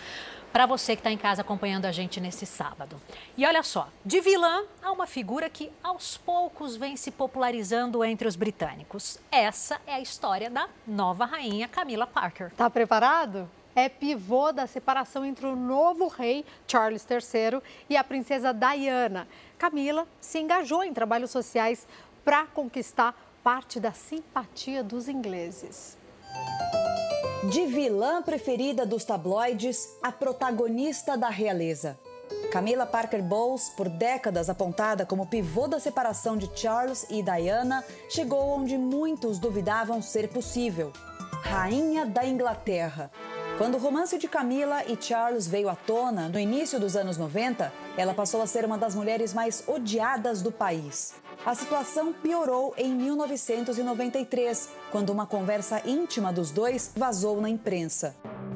[0.56, 2.96] para você que está em casa acompanhando a gente nesse sábado.
[3.36, 8.26] E olha só, de vilã há uma figura que aos poucos vem se popularizando entre
[8.26, 9.20] os britânicos.
[9.30, 12.54] Essa é a história da nova rainha Camila Parker.
[12.56, 13.50] Tá preparado?
[13.76, 19.28] É pivô da separação entre o novo rei Charles III e a princesa Diana.
[19.58, 21.86] Camila se engajou em trabalhos sociais
[22.24, 23.14] para conquistar
[23.44, 25.98] parte da simpatia dos ingleses.
[27.50, 31.98] De vilã preferida dos tabloides, a protagonista da realeza.
[32.52, 38.58] Camila Parker Bowles, por décadas apontada como pivô da separação de Charles e Diana, chegou
[38.58, 40.92] onde muitos duvidavam ser possível.
[41.44, 43.12] Rainha da Inglaterra.
[43.58, 47.72] Quando o romance de Camila e Charles veio à tona no início dos anos 90,
[47.96, 51.14] ela passou a ser uma das mulheres mais odiadas do país.
[51.46, 58.16] A situação piorou em 1993, quando uma conversa íntima dos dois vazou na imprensa.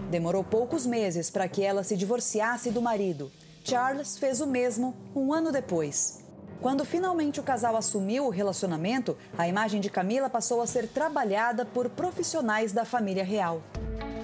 [0.10, 3.32] Demorou poucos meses para que ela se divorciasse do marido.
[3.64, 6.26] Charles fez o mesmo um ano depois.
[6.62, 11.66] Quando finalmente o casal assumiu o relacionamento, a imagem de Camila passou a ser trabalhada
[11.66, 13.62] por profissionais da família real.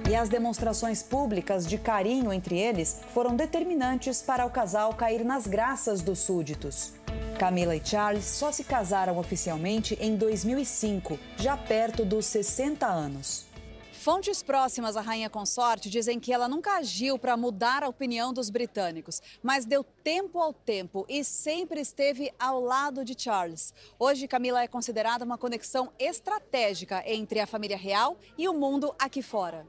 [0.08, 5.48] E as demonstrações públicas de carinho entre eles foram determinantes para o casal cair nas
[5.48, 6.94] graças dos súditos.
[7.40, 13.48] Camila e Charles só se casaram oficialmente em 2005, já perto dos 60 anos.
[13.92, 18.52] Fontes próximas à rainha consorte dizem que ela nunca agiu para mudar a opinião dos
[18.52, 23.74] britânicos, mas deu tempo ao tempo e sempre esteve ao lado de Charles.
[23.98, 29.24] Hoje, Camila é considerada uma conexão estratégica entre a família real e o mundo aqui
[29.24, 29.66] fora.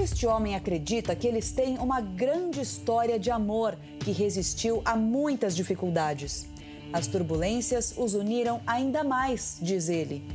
[0.00, 5.54] Este homem acredita que eles têm uma grande história de amor que resistiu a muitas
[5.54, 6.48] dificuldades.
[6.90, 10.26] As turbulências os uniram ainda mais, diz ele.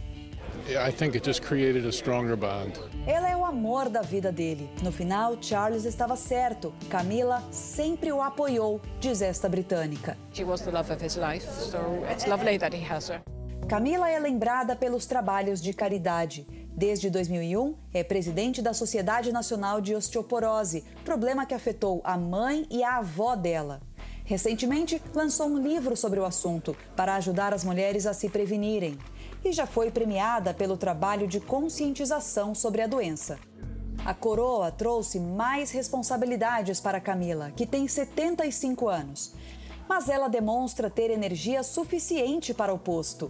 [0.69, 2.79] I think it just created a stronger bond.
[3.07, 4.69] Ela é o amor da vida dele.
[4.83, 6.71] No final, Charles estava certo.
[6.87, 10.15] Camila sempre o apoiou, diz esta britânica.
[10.31, 13.19] She was the love of his life, so it's lovely that he has her.
[13.67, 16.45] Camila é lembrada pelos trabalhos de caridade.
[16.77, 22.83] Desde 2001, é presidente da Sociedade Nacional de Osteoporose, problema que afetou a mãe e
[22.83, 23.81] a avó dela.
[24.25, 28.97] Recentemente, lançou um livro sobre o assunto para ajudar as mulheres a se prevenirem.
[29.41, 33.39] E já foi premiada pelo trabalho de conscientização sobre a doença.
[34.03, 39.33] A coroa trouxe mais responsabilidades para Camila, que tem 75 anos.
[39.87, 43.29] Mas ela demonstra ter energia suficiente para o posto.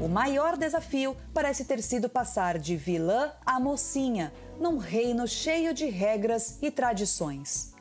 [0.00, 5.86] O maior desafio parece ter sido passar de vilã a mocinha, num reino cheio de
[5.86, 7.72] regras e tradições.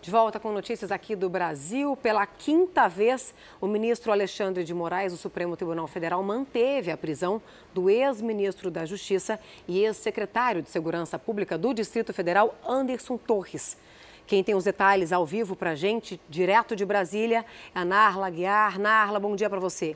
[0.00, 1.94] De volta com notícias aqui do Brasil.
[1.96, 7.42] Pela quinta vez, o ministro Alexandre de Moraes, do Supremo Tribunal Federal, manteve a prisão
[7.74, 13.76] do ex-ministro da Justiça e ex-secretário de Segurança Pública do Distrito Federal, Anderson Torres.
[14.26, 17.44] Quem tem os detalhes ao vivo para a gente, direto de Brasília,
[17.74, 18.78] é a Narla Guiar.
[18.78, 19.94] Narla, bom dia para você.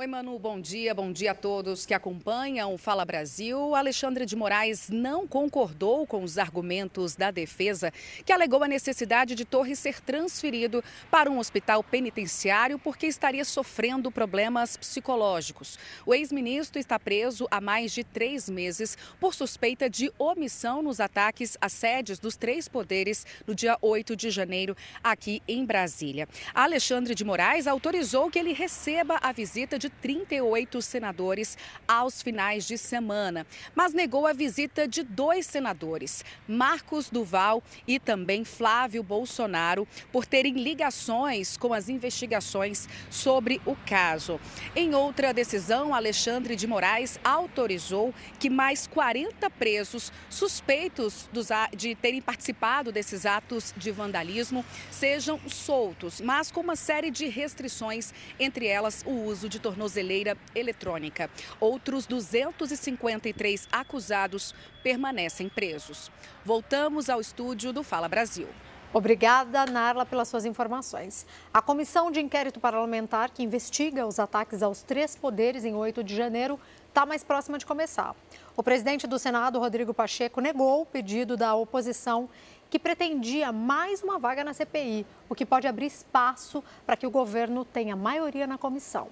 [0.00, 0.94] Oi, Manu, bom dia.
[0.94, 3.74] Bom dia a todos que acompanham o Fala Brasil.
[3.74, 7.92] Alexandre de Moraes não concordou com os argumentos da defesa,
[8.24, 14.10] que alegou a necessidade de Torres ser transferido para um hospital penitenciário porque estaria sofrendo
[14.10, 15.78] problemas psicológicos.
[16.06, 21.58] O ex-ministro está preso há mais de três meses por suspeita de omissão nos ataques
[21.60, 24.74] às sedes dos três poderes no dia 8 de janeiro,
[25.04, 26.26] aqui em Brasília.
[26.54, 32.78] Alexandre de Moraes autorizou que ele receba a visita de 38 senadores aos finais de
[32.78, 40.24] semana, mas negou a visita de dois senadores, Marcos Duval e também Flávio Bolsonaro, por
[40.24, 44.40] terem ligações com as investigações sobre o caso.
[44.74, 51.28] Em outra decisão, Alexandre de Moraes autorizou que mais 40 presos suspeitos
[51.76, 58.12] de terem participado desses atos de vandalismo sejam soltos, mas com uma série de restrições,
[58.38, 61.30] entre elas o uso de tornozeleira tornozeleira eletrônica.
[61.58, 66.10] Outros 253 acusados permanecem presos.
[66.44, 68.48] Voltamos ao estúdio do Fala Brasil.
[68.92, 71.24] Obrigada, Narla, pelas suas informações.
[71.54, 76.14] A comissão de inquérito parlamentar que investiga os ataques aos três poderes em 8 de
[76.14, 76.58] janeiro
[76.88, 78.16] está mais próxima de começar.
[78.56, 82.28] O presidente do Senado, Rodrigo Pacheco, negou o pedido da oposição
[82.68, 87.10] que pretendia mais uma vaga na CPI, o que pode abrir espaço para que o
[87.10, 89.08] governo tenha maioria na comissão.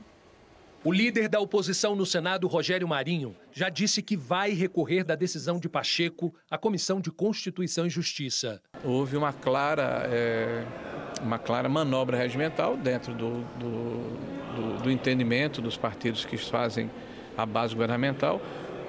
[0.84, 5.59] O líder da oposição no Senado, Rogério Marinho, já disse que vai recorrer da decisão
[5.59, 8.62] de Pacheco à Comissão de Constituição e Justiça.
[8.84, 10.64] Houve uma clara é,
[11.20, 14.16] uma clara manobra regimental dentro do, do,
[14.55, 16.88] do, do entendimento dos partidos que fazem
[17.36, 18.40] a base governamental,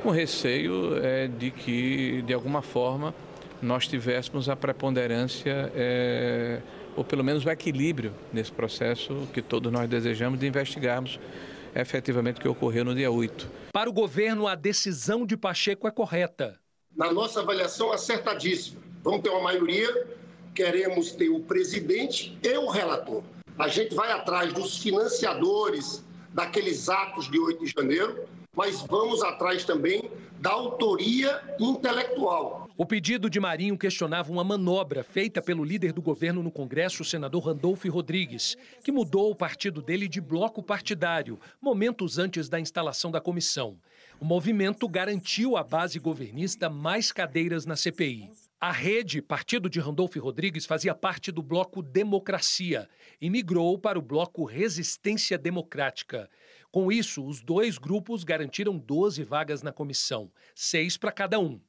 [0.04, 3.14] com receio é, de que, de alguma forma,
[3.62, 6.62] nós tivéssemos a preponderância, é,
[6.96, 11.20] ou pelo menos o equilíbrio nesse processo que todos nós desejamos de investigarmos
[11.76, 13.50] efetivamente o que ocorreu no dia 8.
[13.72, 16.60] Para o governo, a decisão de Pacheco é correta.
[16.96, 18.82] Na nossa avaliação, acertadíssima.
[19.04, 20.08] Vamos ter uma maioria,
[20.54, 23.24] queremos ter o presidente e o relator.
[23.58, 28.26] A gente vai atrás dos financiadores daqueles atos de 8 de janeiro,
[28.56, 30.10] mas vamos atrás também
[30.40, 32.69] da autoria intelectual.
[32.82, 37.06] O pedido de Marinho questionava uma manobra feita pelo líder do governo no Congresso, o
[37.06, 43.12] senador Randolfo Rodrigues, que mudou o partido dele de bloco partidário, momentos antes da instalação
[43.12, 43.78] da comissão.
[44.18, 48.32] O movimento garantiu à base governista mais cadeiras na CPI.
[48.62, 52.88] A rede, partido de Randolfo Rodrigues, fazia parte do bloco Democracia
[53.20, 56.30] e migrou para o bloco Resistência Democrática.
[56.72, 61.60] Com isso, os dois grupos garantiram 12 vagas na comissão, seis para cada um.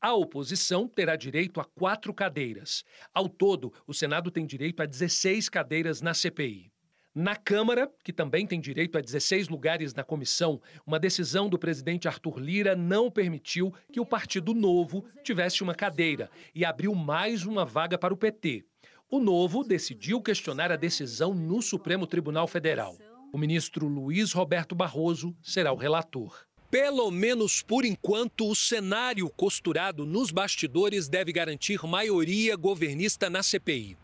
[0.00, 2.84] A oposição terá direito a quatro cadeiras.
[3.12, 6.72] Ao todo, o Senado tem direito a 16 cadeiras na CPI.
[7.14, 12.06] Na Câmara, que também tem direito a 16 lugares na comissão, uma decisão do presidente
[12.06, 17.64] Arthur Lira não permitiu que o Partido Novo tivesse uma cadeira e abriu mais uma
[17.64, 18.64] vaga para o PT.
[19.10, 22.96] O Novo decidiu questionar a decisão no Supremo Tribunal Federal.
[23.32, 26.47] O ministro Luiz Roberto Barroso será o relator.
[26.70, 33.96] Pelo menos por enquanto, o cenário costurado nos bastidores deve garantir maioria governista na CPI.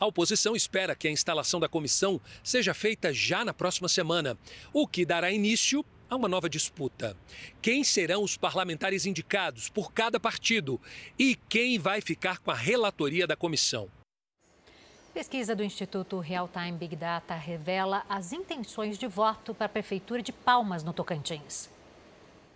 [0.00, 4.36] A oposição espera que a instalação da comissão seja feita já na próxima semana,
[4.72, 7.16] o que dará início a uma nova disputa.
[7.62, 10.80] Quem serão os parlamentares indicados por cada partido
[11.16, 13.88] e quem vai ficar com a relatoria da comissão?
[15.14, 20.20] Pesquisa do Instituto Real Time Big Data revela as intenções de voto para a Prefeitura
[20.20, 21.77] de Palmas, no Tocantins.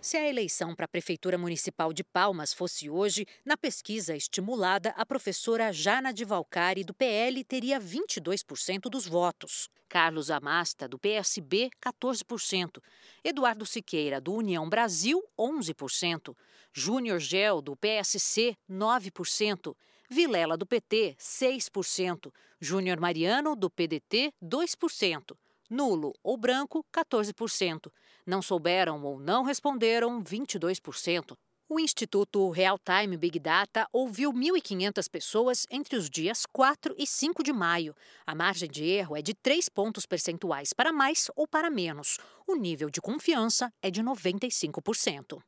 [0.03, 5.05] Se a eleição para a Prefeitura Municipal de Palmas fosse hoje, na pesquisa estimulada, a
[5.05, 9.69] professora Jana de Valcari, do PL, teria 22% dos votos.
[9.87, 12.83] Carlos Amasta, do PSB, 14%.
[13.23, 16.35] Eduardo Siqueira, do União Brasil, 11%.
[16.73, 19.73] Júnior Gel, do PSC, 9%.
[20.09, 22.29] Vilela, do PT, 6%.
[22.59, 25.37] Júnior Mariano, do PDT, 2%.
[25.69, 27.89] Nulo ou branco, 14%.
[28.25, 31.33] Não souberam ou não responderam, 22%.
[31.69, 37.41] O Instituto Real Time Big Data ouviu 1.500 pessoas entre os dias 4 e 5
[37.41, 37.95] de maio.
[38.27, 42.19] A margem de erro é de 3 pontos percentuais para mais ou para menos.
[42.45, 45.41] O nível de confiança é de 95%.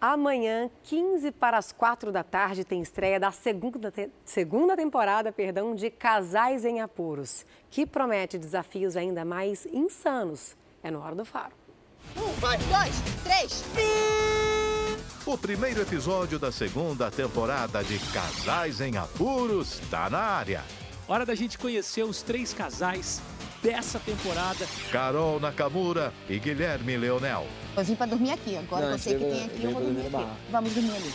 [0.00, 5.76] Amanhã, 15 para as 4 da tarde, tem estreia da segunda, te segunda temporada perdão,
[5.76, 10.56] de Casais em Apuros, que promete desafios ainda mais insanos.
[10.82, 11.61] É no Hora do Faro.
[12.16, 12.58] Um, vai.
[12.58, 13.64] dois, três.
[15.24, 20.62] O primeiro episódio da segunda temporada de Casais em Apuros está na área.
[21.06, 23.20] Hora da gente conhecer os três casais
[23.62, 24.66] dessa temporada.
[24.90, 27.46] Carol Nakamura e Guilherme Leonel.
[27.76, 30.26] Eu vim para dormir aqui, agora Não, você que tem aqui, eu vou dormir aqui.
[30.50, 31.12] Vamos dormir ali.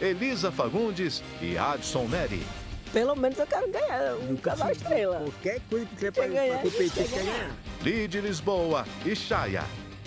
[0.00, 2.46] Elisa Fagundes e Adson Neri.
[2.92, 5.16] Pelo menos eu quero ganhar um casal estrela.
[5.16, 7.56] Qualquer coisa que você para competir, quer ganhar.
[7.82, 9.64] Lide Lisboa e Chaya.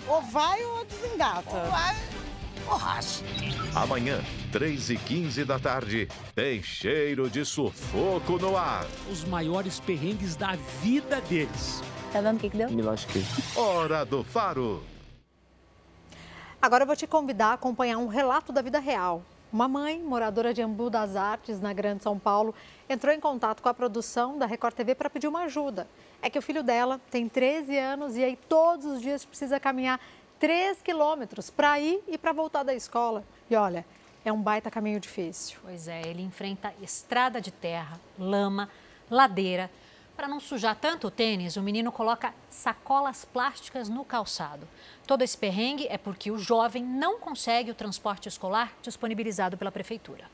[0.08, 1.50] Ou vai ou desengata.
[1.50, 1.96] Ou vai
[2.70, 3.24] borracha.
[3.74, 4.20] Amanhã,
[4.52, 8.86] 3 e 15 da tarde, tem cheiro de sufoco no ar.
[9.10, 11.82] Os maiores perrengues da vida deles.
[12.12, 12.70] Tá vendo o que, que deu?
[12.70, 13.24] Me lasquei.
[13.56, 14.82] Hora do Faro.
[16.62, 19.22] Agora eu vou te convidar a acompanhar um relato da vida real.
[19.52, 22.54] Uma mãe, moradora de Embu das Artes, na Grande São Paulo,
[22.88, 25.88] entrou em contato com a produção da Record TV para pedir uma ajuda.
[26.22, 29.98] É que o filho dela tem 13 anos e aí todos os dias precisa caminhar
[30.38, 33.24] 3 quilômetros para ir e para voltar da escola.
[33.50, 33.84] E olha,
[34.24, 35.58] é um baita caminho difícil.
[35.62, 38.68] Pois é, ele enfrenta estrada de terra, lama,
[39.10, 39.68] ladeira.
[40.20, 44.68] Para não sujar tanto o tênis, o menino coloca sacolas plásticas no calçado.
[45.06, 50.30] Todo esse perrengue é porque o jovem não consegue o transporte escolar disponibilizado pela prefeitura.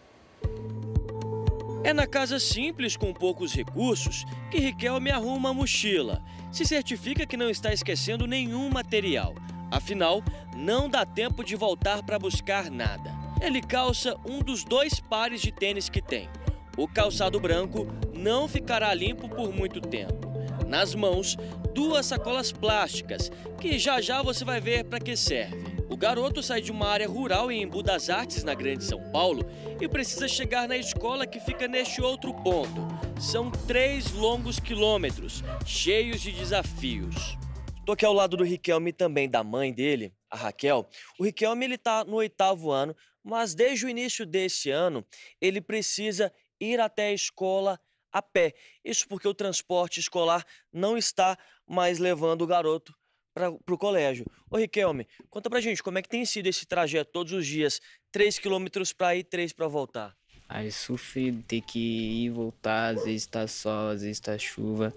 [1.85, 6.21] É na casa simples com poucos recursos que Riquelme arruma a mochila.
[6.51, 9.37] Se certifica que não está esquecendo nenhum material.
[9.71, 10.21] Afinal,
[10.57, 13.15] não dá tempo de voltar para buscar nada.
[13.41, 16.29] Ele calça um dos dois pares de tênis que tem.
[16.77, 17.87] O calçado branco
[18.27, 20.35] não ficará limpo por muito tempo.
[20.67, 21.37] Nas mãos,
[21.73, 23.31] duas sacolas plásticas,
[23.61, 25.77] que já já você vai ver para que serve.
[25.89, 29.47] O garoto sai de uma área rural em Embu das Artes, na Grande São Paulo,
[29.81, 32.89] e precisa chegar na escola que fica neste outro ponto.
[33.21, 37.39] São três longos quilômetros, cheios de desafios.
[37.85, 40.89] Tô aqui ao lado do Riquelme também, da mãe dele, a Raquel.
[41.17, 45.07] O Riquelme ele tá no oitavo ano, mas desde o início desse ano
[45.41, 47.79] ele precisa ir até a escola
[48.17, 48.55] a pé.
[48.83, 52.95] Isso porque o transporte escolar não está mais levando o garoto
[53.35, 54.25] para o colégio.
[54.51, 57.79] Ô Riquelme, conta pra gente como é que tem sido esse trajeto todos os dias,
[58.11, 60.17] 3 quilômetros para ir, 3 para voltar.
[60.49, 64.95] Aí sofrido ter que ir e voltar, às vezes tá sol, às vezes tá chuva.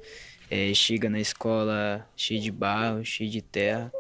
[0.50, 3.92] É, chega na escola cheio de barro, cheio de terra.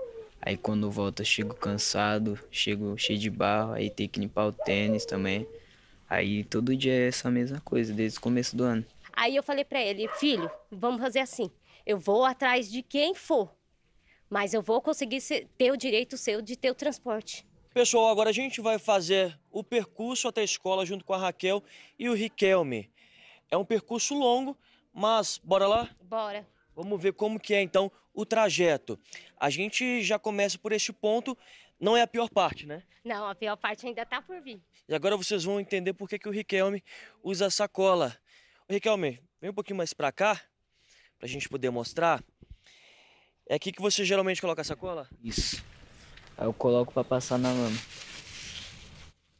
[0.41, 5.05] Aí quando volta chego cansado, chego cheio de barro, aí tem que limpar o tênis
[5.05, 5.45] também.
[6.09, 8.85] Aí todo dia é essa mesma coisa, desde o começo do ano.
[9.19, 11.51] Aí eu falei para ele, filho, vamos fazer assim.
[11.85, 13.53] Eu vou atrás de quem for,
[14.29, 15.19] mas eu vou conseguir
[15.57, 17.45] ter o direito seu de ter o transporte.
[17.73, 21.61] Pessoal, agora a gente vai fazer o percurso até a escola junto com a Raquel
[21.99, 22.89] e o Riquelme.
[23.51, 24.57] É um percurso longo,
[24.93, 25.89] mas bora lá?
[26.01, 26.47] Bora.
[26.73, 28.97] Vamos ver como que é então o trajeto.
[29.37, 31.37] A gente já começa por este ponto,
[31.77, 32.83] não é a pior parte, né?
[33.03, 34.61] Não, a pior parte ainda tá por vir.
[34.87, 36.81] E agora vocês vão entender por que, que o Riquelme
[37.21, 38.17] usa sacola.
[38.71, 40.39] Riquelme, vem um pouquinho mais para cá,
[41.17, 42.23] pra gente poder mostrar.
[43.47, 45.09] É aqui que você geralmente coloca a sacola?
[45.23, 45.65] Isso.
[46.37, 47.75] Aí eu coloco para passar na lama.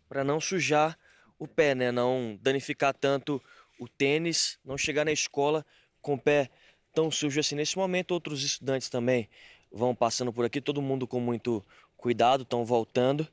[0.08, 0.98] Para não sujar
[1.38, 1.92] o pé, né?
[1.92, 3.40] Não danificar tanto
[3.80, 5.64] o tênis, não chegar na escola
[6.02, 6.50] com o pé
[6.92, 7.54] tão sujo assim.
[7.54, 9.30] Nesse momento, outros estudantes também
[9.72, 11.64] vão passando por aqui, todo mundo com muito
[11.96, 13.28] cuidado, estão voltando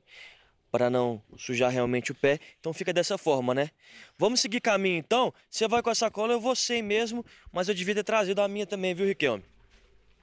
[0.76, 2.38] para não sujar realmente o pé.
[2.60, 3.70] Então fica dessa forma, né?
[4.18, 5.32] Vamos seguir caminho então.
[5.48, 8.46] Você vai com a sacola, eu vou sem mesmo, mas eu devia ter trazido a
[8.46, 9.42] minha também, viu, Riquelme?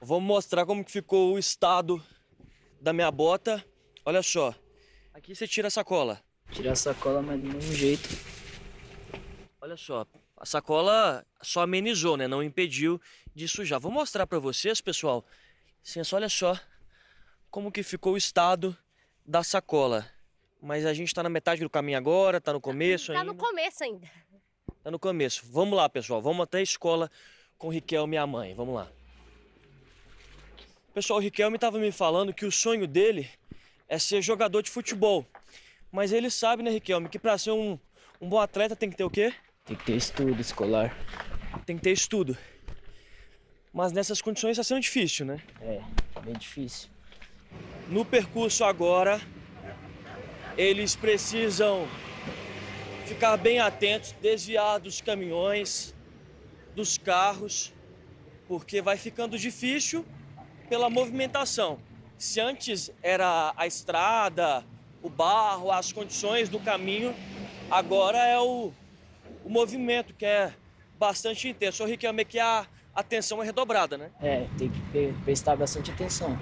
[0.00, 2.00] Vamos mostrar como que ficou o estado
[2.80, 3.64] da minha bota.
[4.04, 4.54] Olha só.
[5.12, 6.22] Aqui você tira a sacola.
[6.52, 8.08] Tira a sacola, mas do mesmo jeito.
[9.60, 10.06] Olha só,
[10.36, 12.28] a sacola só amenizou, né?
[12.28, 13.00] Não impediu
[13.34, 13.80] de sujar.
[13.80, 15.26] Vou mostrar para vocês, pessoal.
[15.82, 16.56] Sim, olha só
[17.50, 18.76] como que ficou o estado
[19.26, 20.13] da sacola.
[20.64, 23.30] Mas a gente está na metade do caminho agora, está no começo tá ainda.
[23.30, 24.10] no começo ainda.
[24.82, 25.44] Tá no começo.
[25.52, 26.22] Vamos lá, pessoal.
[26.22, 27.10] Vamos até a escola
[27.58, 28.54] com o Riquelme, minha mãe.
[28.54, 28.88] Vamos lá.
[30.94, 33.28] Pessoal, o Riquelme estava me falando que o sonho dele
[33.86, 35.26] é ser jogador de futebol.
[35.92, 37.78] Mas ele sabe, né, Riquelme, que para ser um,
[38.18, 39.34] um bom atleta tem que ter o quê?
[39.66, 40.96] Tem que ter estudo escolar.
[41.66, 42.38] Tem que ter estudo.
[43.70, 45.42] Mas nessas condições está sendo difícil, né?
[45.60, 45.82] É,
[46.22, 46.88] bem difícil.
[47.86, 49.20] No percurso agora,
[50.56, 51.88] eles precisam
[53.06, 55.94] ficar bem atentos, desviar dos caminhões,
[56.74, 57.72] dos carros,
[58.48, 60.04] porque vai ficando difícil
[60.68, 61.78] pela movimentação.
[62.16, 64.64] Se antes era a estrada,
[65.02, 67.14] o barro, as condições do caminho,
[67.70, 68.72] agora é o,
[69.44, 70.52] o movimento que é
[70.98, 71.82] bastante intenso.
[71.82, 74.10] O Riquelme que a atenção é redobrada, né?
[74.22, 76.38] É, tem que prestar bastante atenção.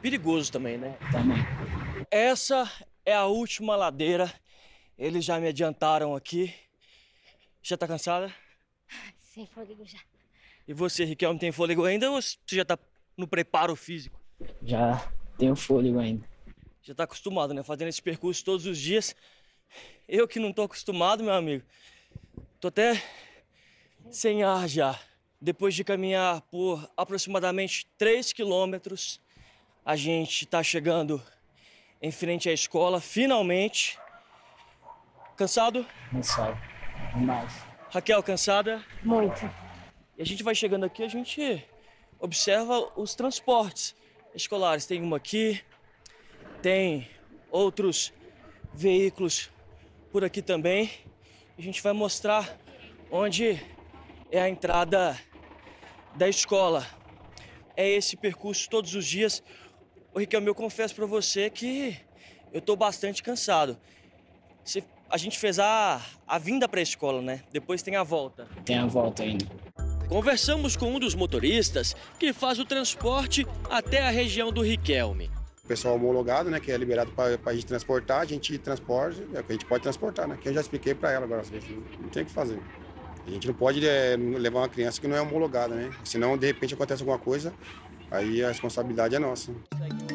[0.00, 0.96] Perigoso também, né?
[1.12, 1.38] Também.
[2.10, 2.70] Essa
[3.04, 4.32] é a última ladeira.
[4.98, 6.54] Eles já me adiantaram aqui.
[7.62, 8.34] Já tá cansada?
[9.18, 9.98] Sem fôlego já.
[10.66, 12.78] E você, Riquelme, tem fôlego ainda ou você já tá
[13.16, 14.20] no preparo físico?
[14.62, 16.28] Já tenho fôlego ainda.
[16.82, 17.62] Já tá acostumado, né?
[17.62, 19.14] Fazendo esse percurso todos os dias.
[20.08, 21.64] Eu que não tô acostumado, meu amigo.
[22.60, 23.02] Tô até
[24.10, 24.98] sem ar já.
[25.40, 29.20] Depois de caminhar por aproximadamente 3 quilômetros,
[29.84, 31.22] a gente tá chegando
[32.04, 33.98] em frente à escola, finalmente.
[35.38, 35.86] Cansado?
[36.12, 36.60] Cansado.
[37.14, 37.50] Demais.
[37.90, 38.84] Raquel, cansada?
[39.02, 39.50] Muito.
[40.18, 41.66] E a gente vai chegando aqui, a gente
[42.20, 43.96] observa os transportes
[44.34, 44.84] escolares.
[44.84, 45.62] Tem uma aqui,
[46.60, 47.08] tem
[47.50, 48.12] outros
[48.74, 49.50] veículos
[50.12, 50.90] por aqui também.
[51.56, 52.54] A gente vai mostrar
[53.10, 53.58] onde
[54.30, 55.18] é a entrada
[56.14, 56.86] da escola.
[57.74, 59.42] É esse percurso todos os dias.
[60.14, 61.96] O Riquelme, eu confesso para você que
[62.52, 63.76] eu tô bastante cansado.
[65.10, 67.42] A gente fez a, a vinda para a escola, né?
[67.52, 68.46] Depois tem a volta.
[68.64, 69.44] Tem a volta ainda.
[70.08, 75.32] Conversamos com um dos motoristas que faz o transporte até a região do Riquelme.
[75.64, 79.40] O pessoal homologado, né, que é liberado para a gente transportar, a gente transporta, é
[79.40, 80.38] o que a gente pode transportar, né?
[80.40, 81.58] Que eu já expliquei para ela agora, assim,
[82.00, 82.60] não tem o que fazer.
[83.26, 85.90] A gente não pode é, levar uma criança que não é homologada, né?
[86.04, 87.52] Senão, de repente, acontece alguma coisa,
[88.14, 89.52] aí a responsabilidade é nossa.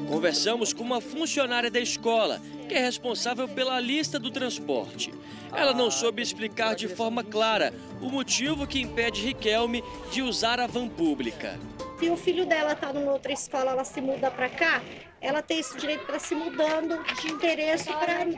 [0.08, 5.14] Conversamos com uma funcionária da escola, que é responsável pela lista do transporte.
[5.54, 10.68] Ela não soube explicar de forma clara o motivo que impede Riquelme de usar a
[10.68, 11.60] van pública.
[12.00, 14.82] Se o filho dela está numa outra escola, ela se muda para cá,
[15.20, 17.90] ela tem esse direito para se mudando de endereço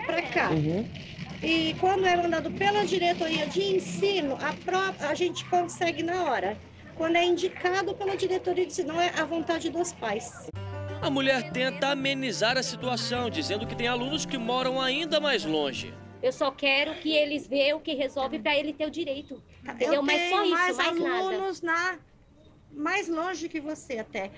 [0.05, 0.49] para cá.
[0.49, 0.89] Uhum.
[1.43, 6.57] E quando é mandado pela diretoria de ensino, a, própria, a gente consegue na hora.
[7.01, 10.51] Quando é indicado pela diretoria de ensino, não é a vontade dos pais.
[11.01, 15.95] A mulher tenta amenizar a situação, dizendo que tem alunos que moram ainda mais longe.
[16.21, 19.41] Eu só quero que eles vejam o que resolve para ele ter o direito.
[19.63, 19.95] Entendeu?
[19.95, 21.17] Eu Mas só tenho isso, mais, mais nada.
[21.17, 21.97] alunos na
[22.71, 24.29] mais longe que você até.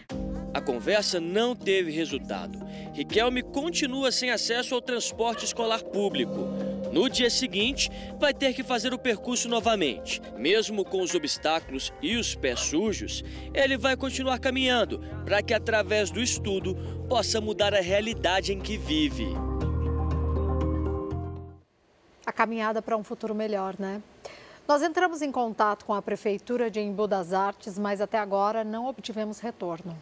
[0.54, 2.60] A conversa não teve resultado.
[2.94, 6.48] Riquelme continua sem acesso ao transporte escolar público.
[6.92, 7.90] No dia seguinte,
[8.20, 10.22] vai ter que fazer o percurso novamente.
[10.38, 16.12] Mesmo com os obstáculos e os pés sujos, ele vai continuar caminhando para que, através
[16.12, 16.76] do estudo,
[17.10, 19.26] possa mudar a realidade em que vive.
[22.24, 24.04] A caminhada para um futuro melhor, né?
[24.68, 28.86] Nós entramos em contato com a Prefeitura de Embu das Artes, mas até agora não
[28.88, 30.00] obtivemos retorno.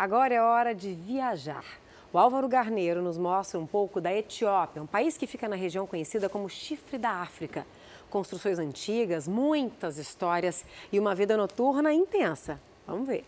[0.00, 1.62] Agora é hora de viajar.
[2.10, 5.86] O Álvaro Garneiro nos mostra um pouco da Etiópia, um país que fica na região
[5.86, 7.66] conhecida como Chifre da África.
[8.08, 12.58] Construções antigas, muitas histórias e uma vida noturna intensa.
[12.86, 13.26] Vamos ver.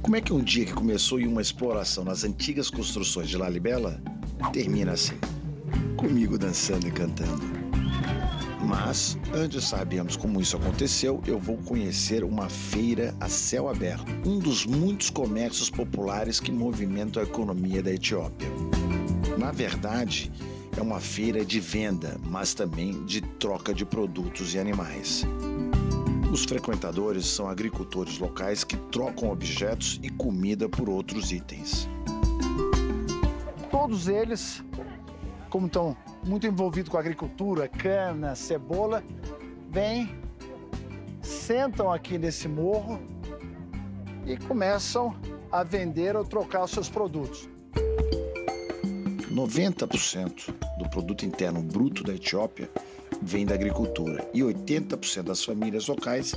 [0.00, 4.00] Como é que um dia que começou em uma exploração nas antigas construções de Lalibela
[4.54, 5.18] termina assim?
[5.98, 7.44] Comigo dançando e cantando.
[8.66, 14.10] Mas, antes de sabermos como isso aconteceu, eu vou conhecer uma feira a céu aberto,
[14.28, 18.48] um dos muitos comércios populares que movimentam a economia da Etiópia.
[19.38, 20.32] Na verdade,
[20.76, 25.24] é uma feira de venda, mas também de troca de produtos e animais.
[26.32, 31.88] Os frequentadores são agricultores locais que trocam objetos e comida por outros itens.
[33.70, 34.64] Todos eles,
[35.50, 39.02] como estão muito envolvidos com a agricultura, cana, cebola,
[39.70, 40.14] vêm,
[41.22, 43.00] sentam aqui nesse morro
[44.24, 45.14] e começam
[45.50, 47.48] a vender ou trocar os seus produtos.
[49.32, 52.70] 90% do produto interno bruto da Etiópia
[53.20, 56.34] vem da agricultura e 80% das famílias locais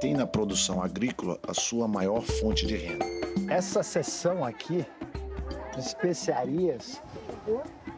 [0.00, 3.04] têm na produção agrícola a sua maior fonte de renda.
[3.48, 4.84] Essa seção aqui
[5.74, 7.00] de especiarias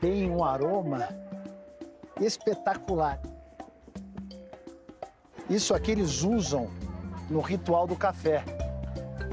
[0.00, 1.08] tem um aroma
[2.20, 3.20] espetacular.
[5.48, 6.68] Isso aqui eles usam
[7.30, 8.44] no ritual do café,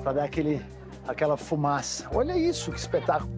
[0.01, 0.61] para dar aquele,
[1.07, 2.07] aquela fumaça.
[2.13, 3.33] Olha isso, que espetáculo!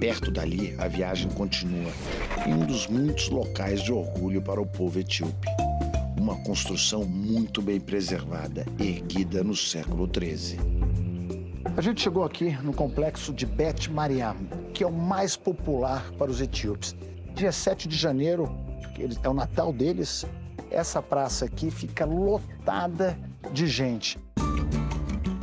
[0.00, 1.92] Perto dali, a viagem continua
[2.46, 5.67] em um dos muitos locais de orgulho para o povo etíope.
[6.28, 10.58] Uma construção muito bem preservada, erguida no século XIII.
[11.74, 14.36] A gente chegou aqui no complexo de Bet Mariam,
[14.74, 16.94] que é o mais popular para os etíopes.
[17.34, 18.54] Dia 7 de janeiro,
[18.94, 20.26] que é o Natal deles,
[20.70, 23.18] essa praça aqui fica lotada
[23.50, 24.18] de gente.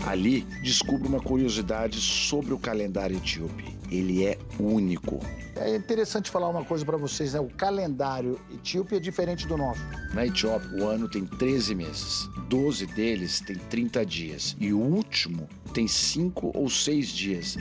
[0.05, 3.74] Ali, descubro uma curiosidade sobre o calendário etíope.
[3.91, 5.19] Ele é único.
[5.55, 7.39] É interessante falar uma coisa para vocês, né?
[7.39, 9.81] O calendário etíope é diferente do nosso.
[10.13, 12.29] Na Etiópia, o ano tem 13 meses.
[12.49, 14.55] 12 deles tem 30 dias.
[14.59, 17.57] E o último tem 5 ou 6 dias,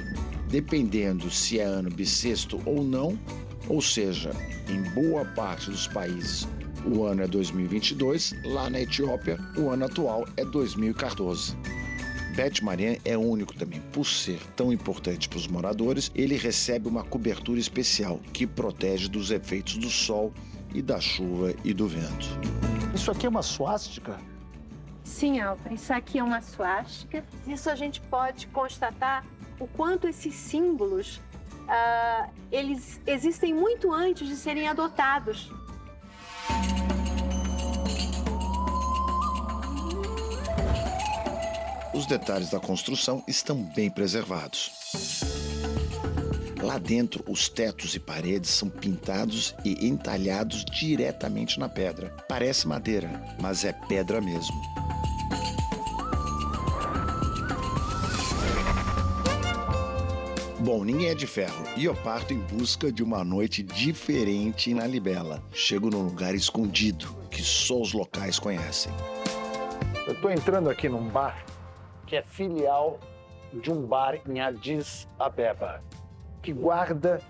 [0.48, 3.18] dependendo se é ano bissexto ou não.
[3.68, 4.30] Ou seja,
[4.68, 6.46] em boa parte dos países,
[6.84, 8.34] o ano é 2022.
[8.44, 11.56] Lá na Etiópia, o ano atual é 2014.
[12.34, 13.80] Bet Marian é único também.
[13.92, 19.30] Por ser tão importante para os moradores, ele recebe uma cobertura especial que protege dos
[19.30, 20.32] efeitos do sol
[20.74, 22.26] e da chuva e do vento.
[22.92, 24.18] Isso aqui é uma suástica?
[25.04, 27.24] Sim, Alfred, isso aqui é uma suástica.
[27.46, 29.24] Isso a gente pode constatar
[29.60, 31.20] o quanto esses símbolos
[31.64, 35.52] uh, eles existem muito antes de serem adotados.
[41.94, 44.72] Os detalhes da construção estão bem preservados.
[46.60, 52.12] Lá dentro, os tetos e paredes são pintados e entalhados diretamente na pedra.
[52.28, 53.08] Parece madeira,
[53.40, 54.60] mas é pedra mesmo.
[60.58, 64.84] Bom, ninguém é de ferro e eu parto em busca de uma noite diferente na
[64.84, 65.40] Libela.
[65.52, 68.92] Chego num lugar escondido que só os locais conhecem.
[70.08, 71.53] Eu estou entrando aqui num bar
[72.06, 72.98] que é filial
[73.52, 75.82] de um bar em Addis Abeba,
[76.42, 77.20] que guarda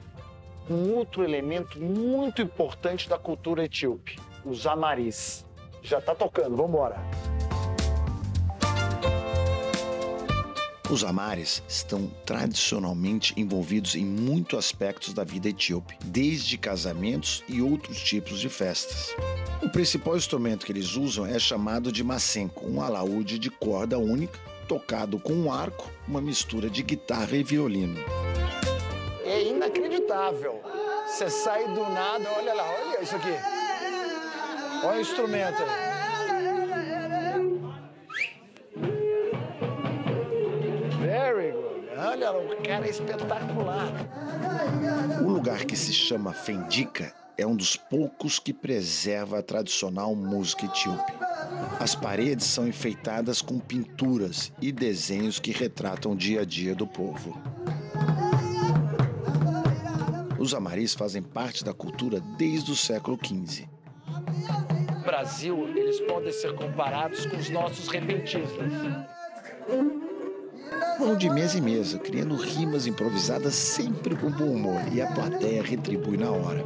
[0.68, 5.46] um outro elemento muito importante da cultura etíope, os amaris.
[5.82, 6.96] Já está tocando, vamos embora.
[10.90, 18.02] Os amares estão tradicionalmente envolvidos em muitos aspectos da vida etíope, desde casamentos e outros
[18.02, 19.14] tipos de festas.
[19.62, 24.38] O principal instrumento que eles usam é chamado de macenco, um alaúde de corda única,
[24.65, 27.99] tocado com um arco, uma mistura de guitarra e violino.
[29.24, 30.61] É inacreditável.
[31.07, 33.35] Você sai do nada, olha lá, olha isso aqui.
[34.85, 35.62] Olha o instrumento.
[41.01, 41.91] Very good.
[41.97, 43.93] Olha, o cara é espetacular.
[45.23, 50.66] O lugar que se chama Fendica é um dos poucos que preserva a tradicional música
[50.66, 51.12] etíope.
[51.78, 56.86] As paredes são enfeitadas com pinturas e desenhos que retratam o dia a dia do
[56.86, 57.36] povo.
[60.38, 63.66] Os amaris fazem parte da cultura desde o século XV.
[64.94, 68.72] No Brasil, eles podem ser comparados com os nossos repentistas.
[70.98, 75.62] Vão de mesa em mesa, criando rimas improvisadas sempre com bom humor e a plateia
[75.62, 76.62] retribui na hora.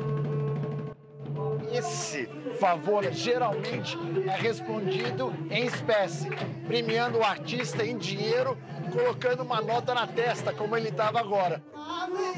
[1.72, 2.28] Esse
[2.59, 6.28] favor geralmente é respondido em espécie,
[6.66, 8.59] premiando o artista em dinheiro
[8.89, 11.62] colocando uma nota na testa, como ele estava agora.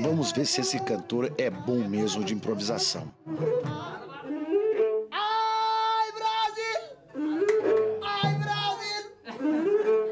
[0.00, 3.12] Vamos ver se esse cantor é bom mesmo de improvisação.
[5.10, 6.80] Ai, Brasil!
[8.02, 9.12] Ai, Brasil!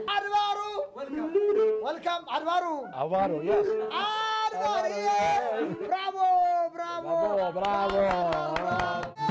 [0.06, 0.84] Advaru!
[1.84, 2.86] Welcome, Advaru!
[2.94, 3.66] Alvaro, yes.
[3.66, 4.88] Advaru!
[4.88, 5.66] yeah.
[5.86, 7.52] Bravo, bravo!
[7.52, 9.27] Bravo, bravo!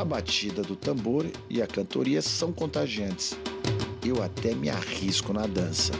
[0.00, 3.36] A batida do tambor e a cantoria são contagiantes.
[4.02, 5.92] Eu até me arrisco na dança.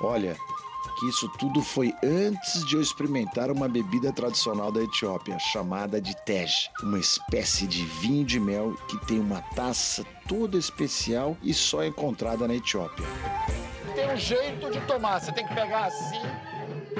[0.00, 0.36] Olha
[0.98, 6.12] que isso tudo foi antes de eu experimentar uma bebida tradicional da Etiópia, chamada de
[6.24, 6.48] tej,
[6.82, 12.48] uma espécie de vinho de mel que tem uma taça toda especial e só encontrada
[12.48, 13.06] na Etiópia.
[13.94, 15.20] Tem um jeito de tomar.
[15.20, 16.20] Você tem que pegar assim,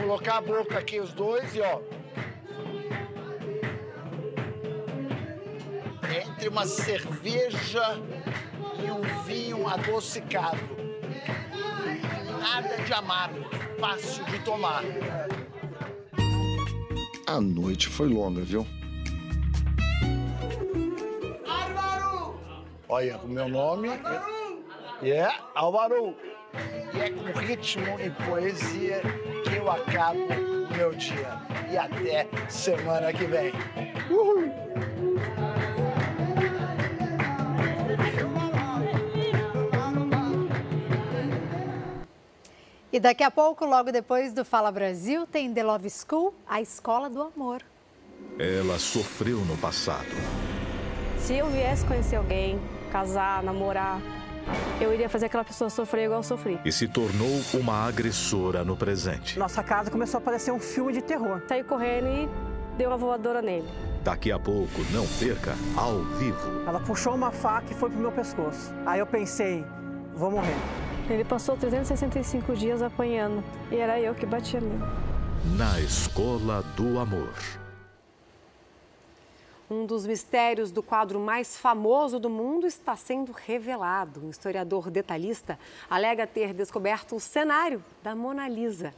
[0.01, 1.81] colocar a boca aqui os dois e ó.
[6.15, 7.99] Entre uma cerveja
[8.79, 10.59] e um vinho adocicado.
[12.41, 13.45] Nada de amargo,
[13.81, 14.83] fácil de tomar.
[17.27, 18.67] A noite foi longa, viu?
[22.89, 23.89] Olha, o meu nome
[25.03, 26.15] é Álvaro.
[26.95, 29.03] E é com ritmo e poesia
[29.67, 31.41] eu acabo o meu dia.
[31.71, 33.53] E até semana que vem.
[34.09, 34.53] Uhul.
[42.93, 47.11] E daqui a pouco, logo depois do Fala Brasil, tem The Love School, a escola
[47.11, 47.61] do amor.
[48.39, 50.07] Ela sofreu no passado.
[51.19, 52.59] Se eu viesse conhecer alguém,
[52.93, 54.01] casar, namorar,
[54.81, 56.59] eu iria fazer aquela pessoa sofrer igual eu sofri.
[56.65, 59.39] E se tornou uma agressora no presente.
[59.39, 61.43] Nossa casa começou a parecer um filme de terror.
[61.49, 62.29] Saí correndo e
[62.77, 63.67] dei uma voadora nele.
[64.05, 66.63] Daqui a pouco, não perca, ao vivo.
[66.67, 68.73] Ela puxou uma faca e foi pro meu pescoço.
[68.85, 69.65] Aí eu pensei,
[70.15, 70.57] vou morrer.
[71.11, 74.83] Ele passou 365 dias apanhando e era eu que batia nele.
[75.57, 77.33] Na Escola do Amor.
[79.69, 84.25] Um dos mistérios do quadro mais famoso do mundo está sendo revelado.
[84.25, 85.59] Um historiador detalhista
[85.91, 88.95] alega ter descoberto o cenário da Mona Lisa.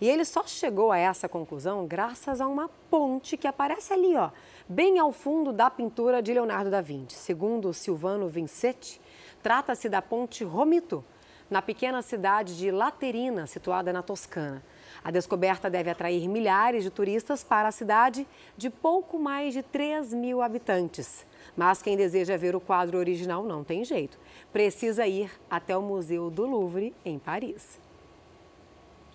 [0.00, 4.30] E ele só chegou a essa conclusão graças a uma ponte que aparece ali, ó,
[4.66, 7.16] bem ao fundo da pintura de Leonardo da Vinci.
[7.16, 9.00] Segundo Silvano Vincetti,
[9.42, 11.04] trata-se da ponte Romito,
[11.50, 14.62] na pequena cidade de Laterina, situada na Toscana.
[15.06, 18.26] A descoberta deve atrair milhares de turistas para a cidade
[18.56, 21.24] de pouco mais de 3 mil habitantes.
[21.56, 24.18] Mas quem deseja ver o quadro original não tem jeito.
[24.52, 27.78] Precisa ir até o Museu do Louvre, em Paris.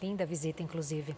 [0.02, 1.14] Linda visita, inclusive.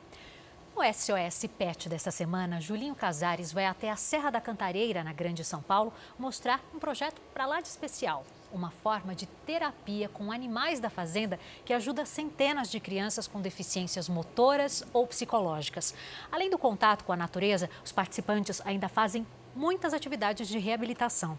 [0.75, 5.43] No SOS Pet desta semana, Julinho Casares vai até a Serra da Cantareira, na Grande
[5.43, 8.25] São Paulo, mostrar um projeto para lá de especial.
[8.53, 14.07] Uma forma de terapia com animais da fazenda que ajuda centenas de crianças com deficiências
[14.07, 15.95] motoras ou psicológicas.
[16.31, 19.25] Além do contato com a natureza, os participantes ainda fazem
[19.55, 21.35] muitas atividades de reabilitação.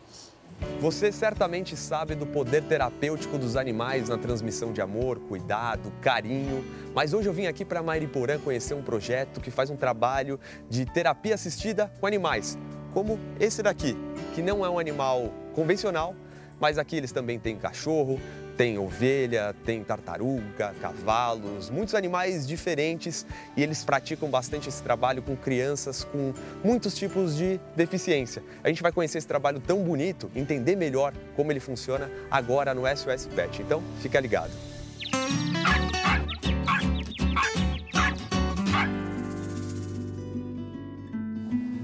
[0.81, 6.65] Você certamente sabe do poder terapêutico dos animais na transmissão de amor, cuidado, carinho.
[6.93, 10.39] Mas hoje eu vim aqui para Mairiporã conhecer um projeto que faz um trabalho
[10.69, 12.59] de terapia assistida com animais,
[12.93, 13.97] como esse daqui,
[14.35, 16.15] que não é um animal convencional,
[16.61, 18.21] mas aqui eles também têm cachorro,
[18.57, 23.27] Tem ovelha, tem tartaruga, cavalos, muitos animais diferentes
[23.57, 26.33] e eles praticam bastante esse trabalho com crianças com
[26.63, 28.45] muitos tipos de deficiência.
[28.63, 32.83] A gente vai conhecer esse trabalho tão bonito, entender melhor como ele funciona agora no
[32.87, 33.61] SOS Pet.
[33.61, 34.53] Então, fica ligado.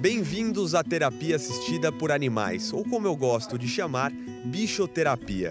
[0.01, 4.11] Bem-vindos à terapia assistida por animais, ou como eu gosto de chamar,
[4.47, 5.51] bichoterapia.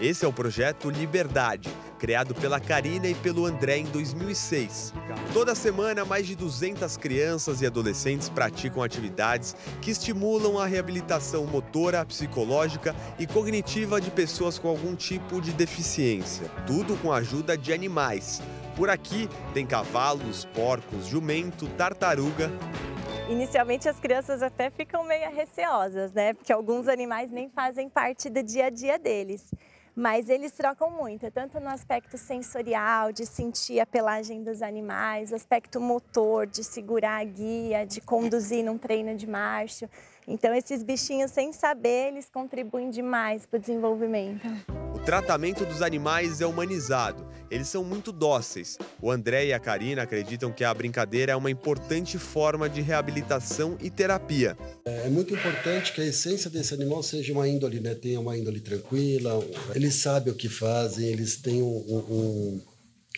[0.00, 1.68] Esse é o projeto Liberdade,
[1.98, 4.94] criado pela Karina e pelo André em 2006.
[5.34, 12.02] Toda semana, mais de 200 crianças e adolescentes praticam atividades que estimulam a reabilitação motora,
[12.06, 16.48] psicológica e cognitiva de pessoas com algum tipo de deficiência.
[16.66, 18.40] Tudo com a ajuda de animais.
[18.80, 22.50] Por aqui tem cavalos, porcos, jumento, tartaruga,
[23.28, 26.32] Inicialmente as crianças até ficam meio receosas, né?
[26.32, 29.54] Porque alguns animais nem fazem parte do dia a dia deles.
[29.94, 35.34] Mas eles trocam muito, tanto no aspecto sensorial, de sentir a pelagem dos animais, o
[35.34, 39.90] aspecto motor, de segurar a guia, de conduzir num treino de marcha.
[40.26, 44.48] Então, esses bichinhos, sem saber, eles contribuem demais para o desenvolvimento.
[44.94, 47.28] O tratamento dos animais é humanizado.
[47.50, 48.78] Eles são muito dóceis.
[49.02, 53.76] O André e a Karina acreditam que a brincadeira é uma importante forma de reabilitação
[53.80, 54.56] e terapia.
[54.84, 57.94] É muito importante que a essência desse animal seja uma índole, né?
[57.94, 59.44] Tenha uma índole tranquila.
[59.74, 62.62] Eles sabem o que fazem, eles têm um, um,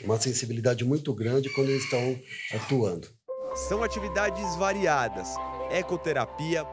[0.04, 2.18] uma sensibilidade muito grande quando eles estão
[2.54, 3.09] atuando.
[3.54, 5.28] São atividades variadas:
[5.70, 6.64] ecoterapia,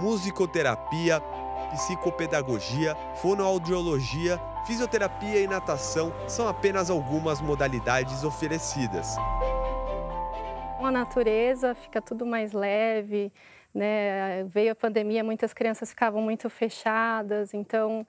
[0.00, 1.22] musicoterapia,
[1.70, 9.16] psicopedagogia, fonoaudiologia, fisioterapia e natação são apenas algumas modalidades oferecidas.
[10.78, 13.32] Com a natureza fica tudo mais leve,
[13.74, 14.44] né?
[14.44, 18.06] Veio a pandemia, muitas crianças ficavam muito fechadas, então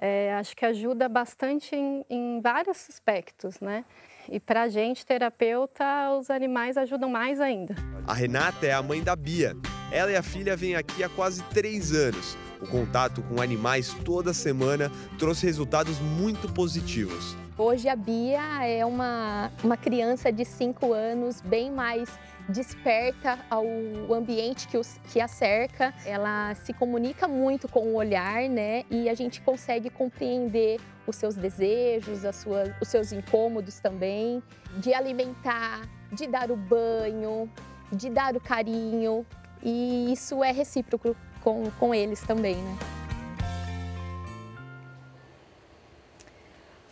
[0.00, 3.84] é, acho que ajuda bastante em, em vários aspectos, né?
[4.30, 5.84] E para a gente, terapeuta,
[6.18, 7.74] os animais ajudam mais ainda.
[8.06, 9.56] A Renata é a mãe da Bia.
[9.90, 12.36] Ela e a filha vêm aqui há quase três anos.
[12.60, 17.36] O contato com animais toda semana trouxe resultados muito positivos.
[17.56, 22.08] Hoje a Bia é uma, uma criança de 5 anos, bem mais
[22.48, 23.64] desperta ao
[24.12, 25.92] ambiente que, os, que a cerca.
[26.04, 28.84] Ela se comunica muito com o olhar, né?
[28.90, 34.42] E a gente consegue compreender os seus desejos, as suas, os seus incômodos também,
[34.76, 35.82] de alimentar,
[36.12, 37.50] de dar o banho,
[37.92, 39.26] de dar o carinho.
[39.62, 42.78] E isso é recíproco com, com eles também, né?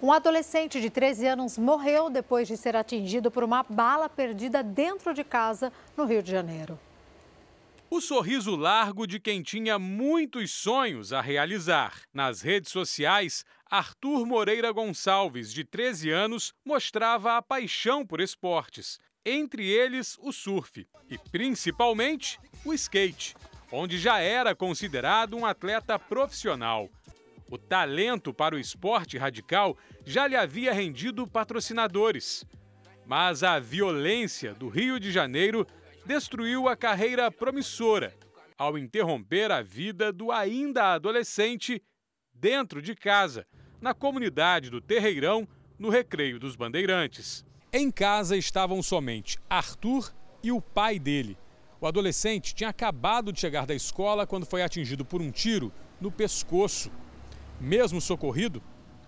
[0.03, 5.15] Um adolescente de 13 anos morreu depois de ser atingido por uma bala perdida dentro
[5.15, 6.79] de casa no Rio de Janeiro.
[7.89, 12.03] O sorriso largo de quem tinha muitos sonhos a realizar.
[12.13, 19.69] Nas redes sociais, Arthur Moreira Gonçalves, de 13 anos, mostrava a paixão por esportes, entre
[19.69, 23.35] eles o surf e principalmente o skate,
[23.71, 26.89] onde já era considerado um atleta profissional.
[27.49, 32.45] O talento para o esporte radical já lhe havia rendido patrocinadores.
[33.07, 35.67] Mas a violência do Rio de Janeiro
[36.05, 38.13] destruiu a carreira promissora
[38.59, 41.83] ao interromper a vida do ainda adolescente
[42.33, 43.47] dentro de casa,
[43.81, 45.47] na comunidade do Terreirão,
[45.79, 47.45] no Recreio dos Bandeirantes.
[47.73, 50.13] Em casa estavam somente Arthur
[50.43, 51.37] e o pai dele.
[51.87, 56.11] O adolescente tinha acabado de chegar da escola quando foi atingido por um tiro no
[56.11, 56.91] pescoço.
[57.61, 58.61] Mesmo socorrido,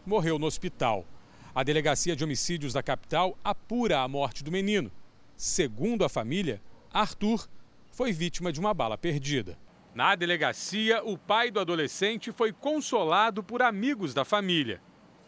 [0.06, 1.04] morreu no hospital.
[1.52, 4.92] A Delegacia de Homicídios da capital apura a morte do menino.
[5.36, 7.48] Segundo a família, Arthur
[7.90, 9.58] foi vítima de uma bala perdida.
[9.92, 14.80] Na delegacia, o pai do adolescente foi consolado por amigos da família.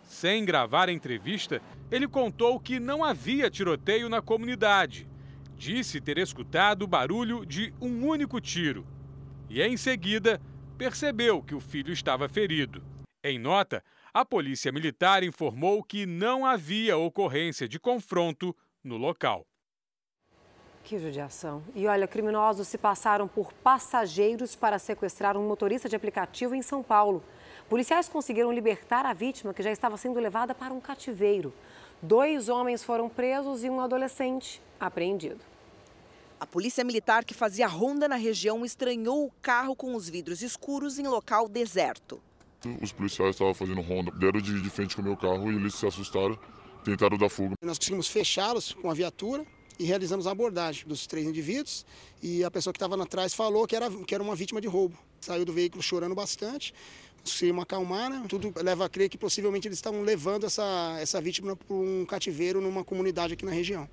[0.04, 1.60] Sem gravar a entrevista,
[1.90, 5.09] ele contou que não havia tiroteio na comunidade.
[5.60, 8.86] Disse ter escutado o barulho de um único tiro.
[9.46, 10.40] E em seguida,
[10.78, 12.82] percebeu que o filho estava ferido.
[13.22, 19.44] Em nota, a Polícia Militar informou que não havia ocorrência de confronto no local.
[20.82, 21.62] Que judiação.
[21.74, 26.82] E olha, criminosos se passaram por passageiros para sequestrar um motorista de aplicativo em São
[26.82, 27.22] Paulo.
[27.68, 31.52] Policiais conseguiram libertar a vítima, que já estava sendo levada para um cativeiro.
[32.00, 35.49] Dois homens foram presos e um adolescente apreendido.
[36.40, 40.98] A polícia militar que fazia ronda na região estranhou o carro com os vidros escuros
[40.98, 42.18] em local deserto.
[42.80, 45.86] Os policiais estavam fazendo ronda, deram de, frente com o meu carro e eles se
[45.86, 46.38] assustaram,
[46.82, 47.56] tentaram dar fuga.
[47.62, 49.44] Nós conseguimos fechá-los com a viatura
[49.78, 51.84] e realizamos a abordagem dos três indivíduos
[52.22, 54.96] e a pessoa que estava atrás falou que era, que era uma vítima de roubo.
[55.20, 56.72] Saiu do veículo chorando bastante,
[57.22, 58.24] conseguimos acalmar, né?
[58.26, 62.62] Tudo leva a crer que possivelmente eles estavam levando essa, essa vítima para um cativeiro
[62.62, 63.86] numa comunidade aqui na região.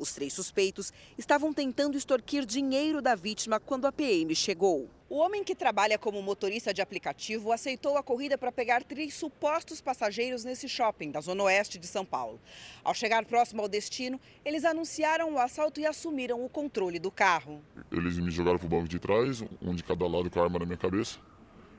[0.00, 4.88] Os três suspeitos estavam tentando extorquir dinheiro da vítima quando a PM chegou.
[5.10, 9.78] O homem que trabalha como motorista de aplicativo aceitou a corrida para pegar três supostos
[9.82, 12.40] passageiros nesse shopping da zona oeste de São Paulo.
[12.82, 17.62] Ao chegar próximo ao destino, eles anunciaram o assalto e assumiram o controle do carro.
[17.92, 20.64] Eles me jogaram pro banco de trás, um de cada lado com a arma na
[20.64, 21.18] minha cabeça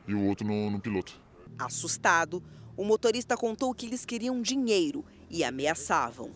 [0.07, 1.19] e o outro no, no piloto.
[1.57, 2.43] Assustado,
[2.77, 6.29] o motorista contou que eles queriam dinheiro e ameaçavam.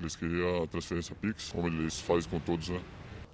[0.00, 2.82] Eles queriam a transferência Pix, como eles fazem com todos, né?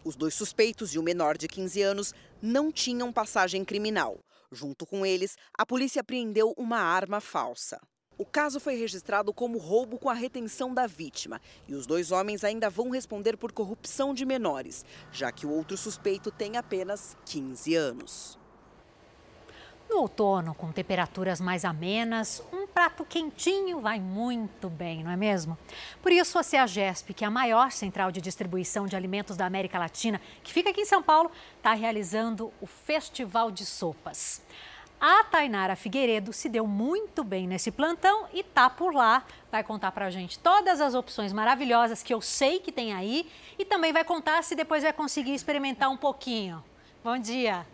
[0.05, 4.19] Os dois suspeitos e o menor de 15 anos não tinham passagem criminal.
[4.53, 7.81] Junto com eles, a polícia apreendeu uma arma falsa.
[8.17, 12.45] O caso foi registrado como roubo com a retenção da vítima e os dois homens
[12.45, 17.75] ainda vão responder por corrupção de menores, já que o outro suspeito tem apenas 15
[17.75, 18.44] anos.
[19.89, 25.57] No outono, com temperaturas mais amenas, um prato quentinho vai muito bem, não é mesmo?
[26.03, 29.79] Por isso, a CEAGESP, que é a maior central de distribuição de alimentos da América
[29.79, 34.43] Latina, que fica aqui em São Paulo, está realizando o Festival de Sopas.
[35.01, 39.23] A Tainara Figueiredo se deu muito bem nesse plantão e tá por lá.
[39.53, 43.65] Vai contar pra gente todas as opções maravilhosas que eu sei que tem aí e
[43.65, 46.65] também vai contar se depois vai conseguir experimentar um pouquinho.
[47.03, 47.74] Bom dia!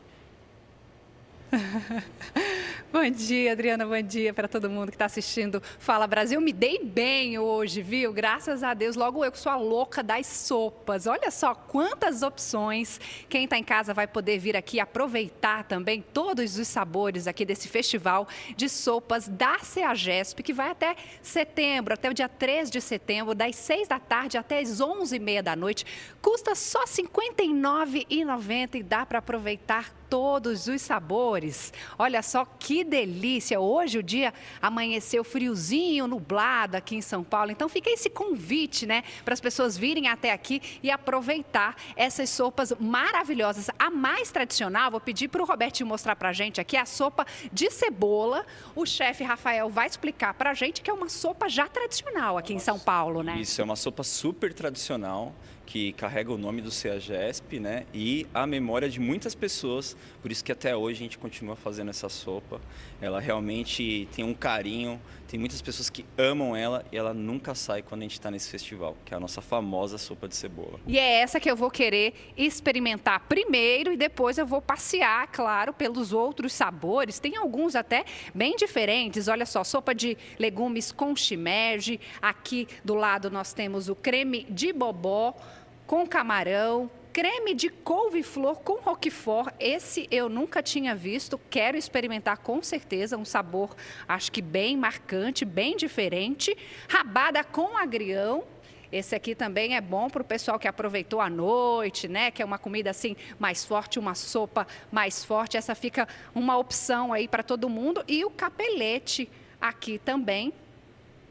[2.93, 3.85] bom dia, Adriana.
[3.85, 6.41] Bom dia para todo mundo que está assistindo Fala Brasil.
[6.41, 8.13] Me dei bem hoje, viu?
[8.13, 8.95] Graças a Deus.
[8.95, 11.07] Logo eu que sou a louca das sopas.
[11.07, 13.01] Olha só quantas opções.
[13.29, 17.69] Quem está em casa vai poder vir aqui aproveitar também todos os sabores aqui desse
[17.69, 23.35] festival de sopas da CEAGESP, que vai até setembro, até o dia 3 de setembro,
[23.35, 25.85] das 6 da tarde até as 11h30 da noite.
[26.23, 31.73] Custa só R$ 59,90 e dá para aproveitar todos os sabores.
[31.99, 33.59] Olha só que delícia!
[33.59, 37.51] Hoje o dia amanheceu friozinho, nublado aqui em São Paulo.
[37.51, 42.75] Então fica esse convite, né, para as pessoas virem até aqui e aproveitar essas sopas
[42.79, 43.71] maravilhosas.
[43.79, 47.25] A mais tradicional, vou pedir para o Roberto mostrar para a gente aqui, a sopa
[47.53, 48.45] de cebola.
[48.75, 52.53] O chefe Rafael vai explicar para a gente que é uma sopa já tradicional aqui
[52.53, 53.39] em São Paulo, né?
[53.39, 55.33] Isso, é uma sopa super tradicional
[55.71, 57.87] que carrega o nome do CEAGESP, né?
[57.95, 61.89] E a memória de muitas pessoas, por isso que até hoje a gente continua fazendo
[61.89, 62.61] essa sopa.
[63.01, 67.83] Ela realmente tem um carinho, tem muitas pessoas que amam ela e ela nunca sai
[67.83, 70.79] quando a gente está nesse festival, que é a nossa famosa sopa de cebola.
[70.87, 75.73] E é essa que eu vou querer experimentar primeiro e depois eu vou passear, claro,
[75.73, 77.19] pelos outros sabores.
[77.19, 78.05] Tem alguns até
[78.35, 79.29] bem diferentes.
[79.29, 82.01] Olha só, sopa de legumes com shimeji.
[82.21, 85.35] Aqui do lado nós temos o creme de bobó
[85.87, 86.91] com camarão,
[87.21, 89.53] creme de couve-flor com roquefort.
[89.61, 93.77] Esse eu nunca tinha visto, quero experimentar com certeza, um sabor
[94.09, 96.57] acho que bem marcante, bem diferente.
[96.89, 98.43] Rabada com agrião,
[98.91, 102.31] esse aqui também é bom para o pessoal que aproveitou a noite, né?
[102.31, 105.59] Que é uma comida assim mais forte, uma sopa mais forte.
[105.59, 108.03] Essa fica uma opção aí para todo mundo.
[108.09, 109.29] E o capelete
[109.61, 110.55] aqui também,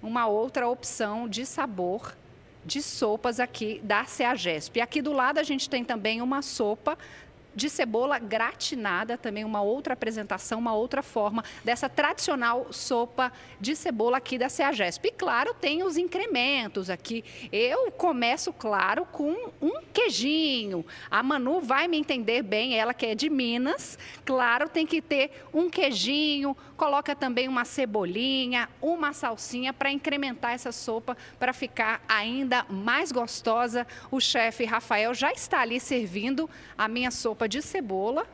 [0.03, 2.15] uma outra opção de sabor
[2.65, 4.77] de sopas aqui da CEAGESP.
[4.77, 6.97] E aqui do lado a gente tem também uma sopa
[7.55, 14.17] de cebola gratinada, também uma outra apresentação, uma outra forma dessa tradicional sopa de cebola
[14.17, 15.07] aqui da CEAGESP.
[15.07, 17.23] E claro, tem os incrementos aqui.
[17.51, 20.85] Eu começo, claro, com um queijinho.
[21.09, 23.97] A Manu vai me entender bem, ela que é de Minas.
[24.23, 30.71] Claro, tem que ter um queijinho, coloca também uma cebolinha, uma salsinha para incrementar essa
[30.71, 33.85] sopa para ficar ainda mais gostosa.
[34.09, 38.25] O chefe Rafael já está ali servindo a minha sopa de cebola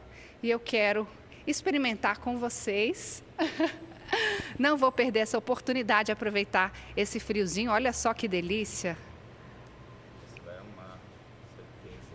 [0.44, 1.08] e eu quero
[1.48, 3.24] experimentar com vocês.
[4.60, 7.72] Não vou perder essa oportunidade de aproveitar esse friozinho.
[7.72, 8.96] Olha só que delícia.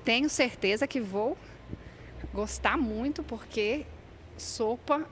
[0.04, 1.36] Tenho certeza que vou
[2.32, 3.84] gostar muito porque
[4.38, 5.04] sopa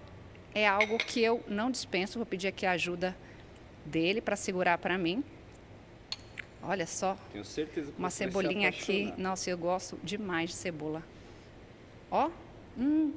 [0.54, 2.18] é algo que eu não dispenso.
[2.18, 3.16] Vou pedir aqui a ajuda
[3.84, 5.24] dele para segurar para mim.
[6.62, 7.16] Olha só.
[7.32, 9.12] Tenho certeza que Uma cebolinha aqui.
[9.16, 11.02] Nossa, eu gosto demais de cebola.
[12.10, 12.30] Ó.
[12.76, 13.12] Hum.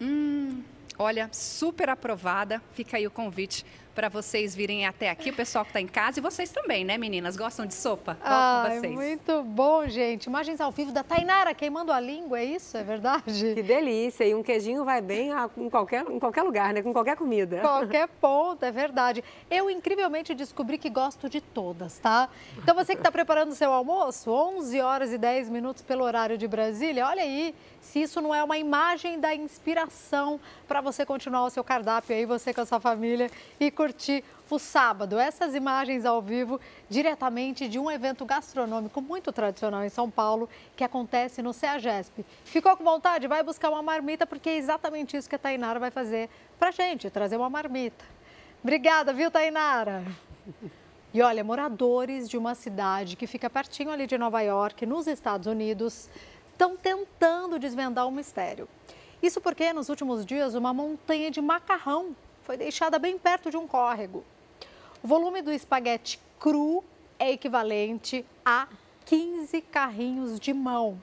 [0.00, 0.62] Hum.
[0.98, 2.62] olha, super aprovada.
[2.72, 3.64] Fica aí o convite
[3.96, 6.98] para vocês virem até aqui, o pessoal que está em casa e vocês também, né,
[6.98, 7.34] meninas?
[7.34, 8.12] Gostam de sopa?
[8.12, 8.92] Volto ah, vocês.
[8.92, 10.26] Muito bom, gente.
[10.26, 12.76] Imagens ao vivo da Tainara queimando a língua, é isso?
[12.76, 13.54] É verdade?
[13.54, 14.24] Que delícia.
[14.24, 16.82] E um queijinho vai bem em qualquer, em qualquer lugar, né?
[16.82, 17.60] Com qualquer comida.
[17.60, 19.24] Qualquer ponto, é verdade.
[19.50, 22.28] Eu, incrivelmente, descobri que gosto de todas, tá?
[22.58, 26.36] Então, você que está preparando o seu almoço, 11 horas e 10 minutos pelo horário
[26.36, 31.44] de Brasília, olha aí se isso não é uma imagem da inspiração para você continuar
[31.44, 33.85] o seu cardápio aí, você com a sua família e curtir
[34.50, 35.18] o sábado.
[35.18, 40.84] Essas imagens ao vivo, diretamente de um evento gastronômico muito tradicional em São Paulo, que
[40.84, 42.24] acontece no CEAGESP.
[42.44, 43.26] Ficou com vontade?
[43.26, 47.10] Vai buscar uma marmita, porque é exatamente isso que a Tainara vai fazer para gente,
[47.10, 48.04] trazer uma marmita.
[48.62, 50.04] Obrigada, viu, Tainara?
[51.12, 55.46] E olha, moradores de uma cidade que fica pertinho ali de Nova York, nos Estados
[55.46, 56.08] Unidos,
[56.52, 58.68] estão tentando desvendar o mistério.
[59.22, 62.14] Isso porque nos últimos dias uma montanha de macarrão
[62.46, 64.22] foi deixada bem perto de um córrego.
[65.02, 66.84] O volume do espaguete cru
[67.18, 68.68] é equivalente a
[69.04, 70.96] 15 carrinhos de mão.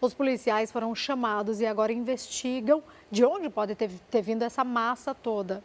[0.00, 5.12] Os policiais foram chamados e agora investigam de onde pode ter, ter vindo essa massa
[5.12, 5.64] toda.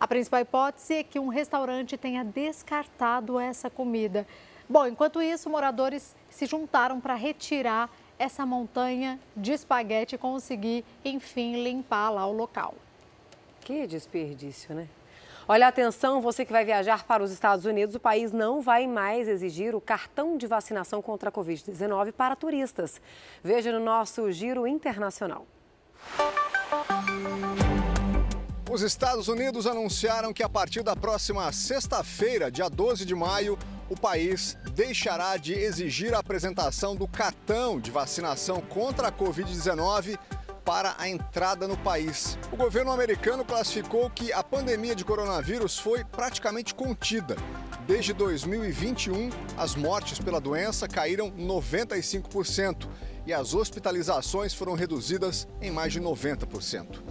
[0.00, 4.26] A principal hipótese é que um restaurante tenha descartado essa comida.
[4.68, 7.88] Bom, enquanto isso, moradores se juntaram para retirar
[8.18, 12.74] essa montanha de espaguete e conseguir, enfim, limpar lá o local.
[13.64, 14.86] Que desperdício, né?
[15.48, 19.26] Olha, atenção, você que vai viajar para os Estados Unidos, o país não vai mais
[19.26, 23.00] exigir o cartão de vacinação contra a Covid-19 para turistas.
[23.42, 25.46] Veja no nosso Giro Internacional.
[28.70, 33.98] Os Estados Unidos anunciaram que a partir da próxima sexta-feira, dia 12 de maio, o
[33.98, 40.18] país deixará de exigir a apresentação do cartão de vacinação contra a Covid-19
[40.64, 42.38] para a entrada no país.
[42.50, 47.36] O governo americano classificou que a pandemia de coronavírus foi praticamente contida.
[47.86, 52.88] Desde 2021, as mortes pela doença caíram 95%
[53.26, 57.02] e as hospitalizações foram reduzidas em mais de 90%.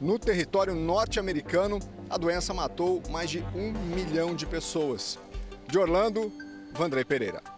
[0.00, 5.18] No território norte-americano, a doença matou mais de um milhão de pessoas.
[5.66, 6.32] De Orlando,
[6.72, 7.57] Vandrei Pereira.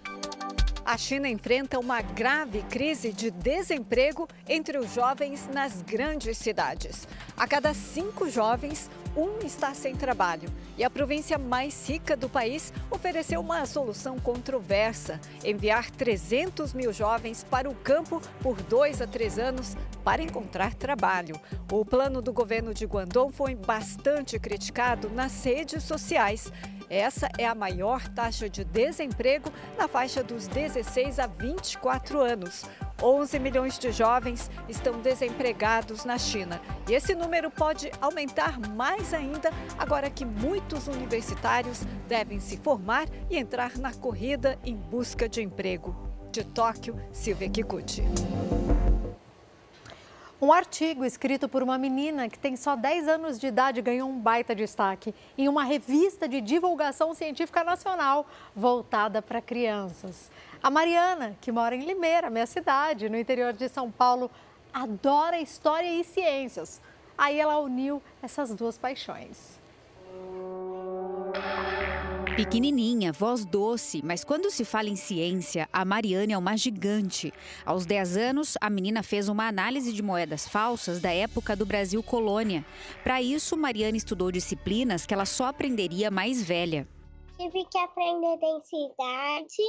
[0.85, 7.07] A China enfrenta uma grave crise de desemprego entre os jovens nas grandes cidades.
[7.37, 10.49] A cada cinco jovens, um está sem trabalho.
[10.79, 17.45] E a província mais rica do país ofereceu uma solução controversa: enviar 300 mil jovens
[17.45, 21.39] para o campo por dois a três anos para encontrar trabalho.
[21.71, 26.51] O plano do governo de Guangdong foi bastante criticado nas redes sociais.
[26.91, 32.65] Essa é a maior taxa de desemprego na faixa dos 16 a 24 anos.
[33.01, 36.61] 11 milhões de jovens estão desempregados na China.
[36.89, 43.37] E esse número pode aumentar mais ainda agora que muitos universitários devem se formar e
[43.37, 45.95] entrar na corrida em busca de emprego.
[46.33, 48.03] De Tóquio, Silvia Kikuchi.
[50.43, 54.19] Um artigo escrito por uma menina que tem só 10 anos de idade ganhou um
[54.19, 60.31] baita destaque em uma revista de divulgação científica nacional voltada para crianças.
[60.63, 64.31] A Mariana, que mora em Limeira, minha cidade, no interior de São Paulo,
[64.73, 66.81] adora história e ciências.
[67.19, 69.61] Aí ela uniu essas duas paixões.
[72.37, 77.33] Pequenininha, voz doce, mas quando se fala em ciência, a Mariane é uma gigante.
[77.67, 82.03] Aos 10 anos, a menina fez uma análise de moedas falsas da época do Brasil
[82.03, 82.65] colônia.
[83.03, 86.89] Para isso, Mariane estudou disciplinas que ela só aprenderia mais velha.
[87.37, 89.63] Tive que aprender densidade,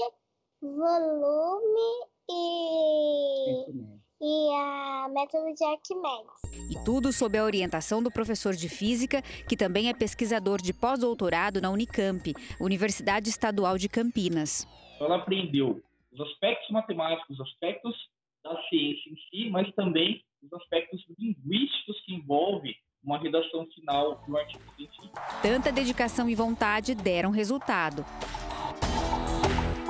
[0.62, 6.42] volume e e a método de Arquimedes.
[6.70, 11.60] E tudo sob a orientação do professor de física, que também é pesquisador de pós-doutorado
[11.60, 14.68] na Unicamp, Universidade Estadual de Campinas.
[15.00, 17.96] Ela aprendeu os aspectos matemáticos, os aspectos
[18.44, 24.38] da ciência em si, mas também os aspectos linguísticos que envolvem uma redação final do
[24.38, 25.10] artigo científico.
[25.42, 28.06] Tanta dedicação e vontade deram resultado.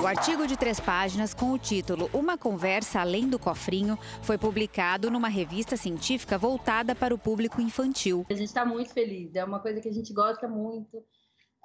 [0.02, 5.08] O artigo de três páginas com o título Uma Conversa Além do Cofrinho foi publicado
[5.08, 8.26] numa revista científica voltada para o público infantil.
[8.28, 11.04] A gente está muito feliz, é uma coisa que a gente gosta muito.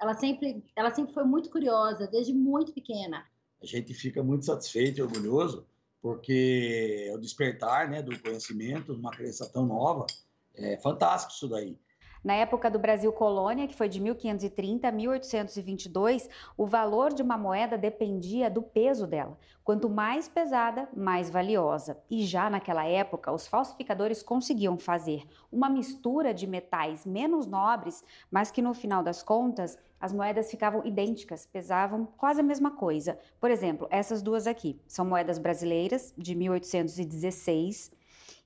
[0.00, 3.26] Ela sempre, ela sempre foi muito curiosa, desde muito pequena.
[3.60, 5.66] A gente fica muito satisfeito e orgulhoso,
[6.00, 10.06] porque é o despertar né, do conhecimento, uma criança tão nova,
[10.54, 11.76] é fantástico isso daí.
[12.22, 17.38] Na época do Brasil colônia, que foi de 1530 a 1822, o valor de uma
[17.38, 19.38] moeda dependia do peso dela.
[19.62, 21.98] Quanto mais pesada, mais valiosa.
[22.10, 28.50] E já naquela época, os falsificadores conseguiam fazer uma mistura de metais menos nobres, mas
[28.50, 33.18] que no final das contas as moedas ficavam idênticas, pesavam quase a mesma coisa.
[33.40, 37.97] Por exemplo, essas duas aqui são moedas brasileiras de 1816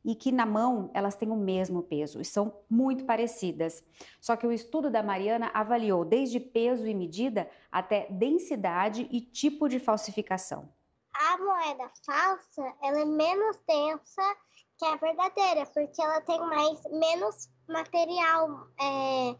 [0.04, 3.84] e que na mão elas têm o mesmo peso e são muito parecidas.
[4.20, 9.68] Só que o estudo da Mariana avaliou desde peso e medida até densidade e tipo
[9.68, 10.68] de falsificação.
[11.14, 14.36] A moeda falsa ela é menos densa
[14.78, 19.36] que a verdadeira, porque ela tem mais menos material, é,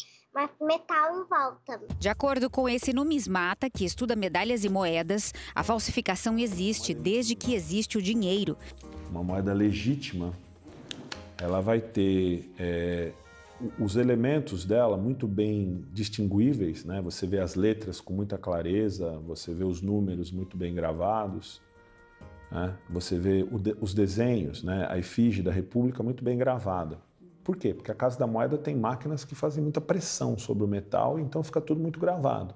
[0.60, 1.81] metal em volta.
[1.99, 7.55] De acordo com esse numismata, que estuda medalhas e moedas, a falsificação existe desde que
[7.55, 8.57] existe o dinheiro.
[9.10, 10.32] Uma moeda legítima
[11.43, 13.11] ela vai ter é,
[13.77, 17.03] os elementos dela muito bem distinguíveis, né?
[17.03, 21.61] Você vê as letras com muita clareza, você vê os números muito bem gravados,
[22.49, 22.77] né?
[22.89, 24.87] Você vê de, os desenhos, né?
[24.89, 26.99] A efígie da República muito bem gravada.
[27.43, 27.75] Por quê?
[27.75, 31.43] Porque a Casa da Moeda tem máquinas que fazem muita pressão sobre o metal, então
[31.43, 32.55] fica tudo muito gravado.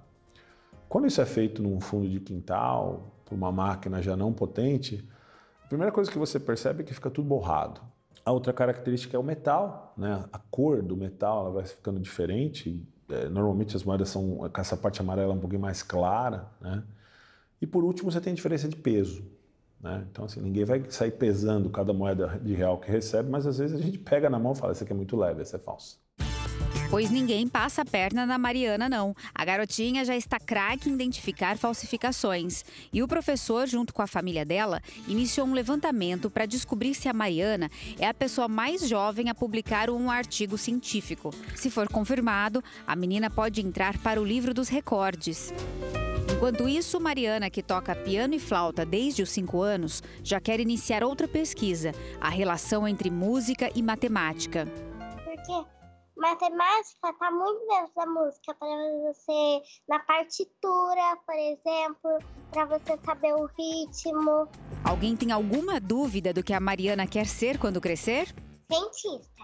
[0.89, 5.05] Quando isso é feito num fundo de quintal, por uma máquina já não potente,
[5.65, 7.81] a primeira coisa que você percebe é que fica tudo borrado.
[8.27, 10.25] A outra característica é o metal, né?
[10.33, 12.85] A cor do metal ela vai ficando diferente.
[13.09, 16.83] É, normalmente as moedas são com essa parte amarela um pouquinho mais clara, né?
[17.63, 19.25] E por último você tem a diferença de peso.
[19.81, 20.05] Né?
[20.11, 23.79] Então, assim, ninguém vai sair pesando cada moeda de real que recebe, mas às vezes
[23.79, 25.97] a gente pega na mão e fala: Isso aqui é muito leve, essa é falsa.
[26.89, 29.15] Pois ninguém passa a perna na Mariana, não.
[29.35, 32.65] A garotinha já está craque em identificar falsificações.
[32.93, 37.13] E o professor, junto com a família dela, iniciou um levantamento para descobrir se a
[37.13, 41.35] Mariana é a pessoa mais jovem a publicar um artigo científico.
[41.57, 45.53] Se for confirmado, a menina pode entrar para o livro dos recordes.
[46.33, 51.03] Enquanto isso, Mariana, que toca piano e flauta desde os 5 anos, já quer iniciar
[51.03, 54.67] outra pesquisa: a relação entre música e matemática.
[55.25, 55.76] Por quê?
[56.17, 58.69] Matemática está muito dentro da música, para
[59.07, 62.19] você, na partitura, por exemplo,
[62.51, 64.49] para você saber o ritmo.
[64.83, 68.35] Alguém tem alguma dúvida do que a Mariana quer ser quando crescer?
[68.71, 69.37] Cientista.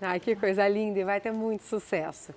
[0.00, 2.32] Ai, que coisa linda e vai ter muito sucesso.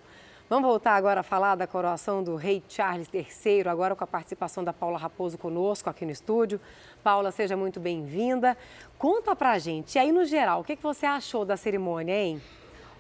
[0.54, 4.64] Vamos voltar agora a falar da coroação do rei Charles III, agora com a participação
[4.64, 6.62] da Paula Raposo conosco aqui no estúdio.
[7.04, 8.56] Paula, seja muito bem-vinda.
[8.96, 12.40] Conta pra gente, aí no geral, o que você achou da cerimônia, hein?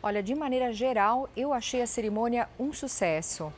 [0.01, 3.53] Olha, de maneira geral, eu achei a cerimônia um sucesso.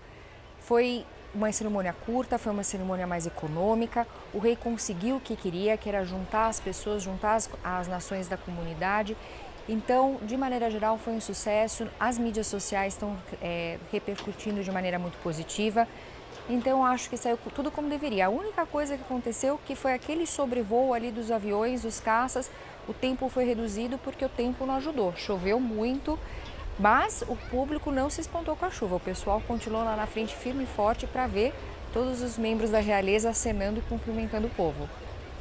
[0.59, 4.05] Foi uma cerimônia curta, foi uma cerimônia mais econômica.
[4.33, 8.27] O rei conseguiu o que queria, que era juntar as pessoas, juntar as, as nações
[8.27, 9.15] da comunidade
[9.67, 11.87] então, de maneira geral, foi um sucesso.
[11.99, 15.87] As mídias sociais estão é, repercutindo de maneira muito positiva.
[16.47, 18.27] Então, acho que saiu tudo como deveria.
[18.27, 22.51] A única coisa que aconteceu que foi aquele sobrevoo ali dos aviões, dos caças.
[22.87, 25.15] O tempo foi reduzido porque o tempo não ajudou.
[25.15, 26.19] Choveu muito,
[26.77, 28.97] mas o público não se espantou com a chuva.
[28.97, 31.51] O pessoal continuou lá na frente firme e forte para ver
[31.91, 34.87] todos os membros da realeza acenando e cumprimentando o povo.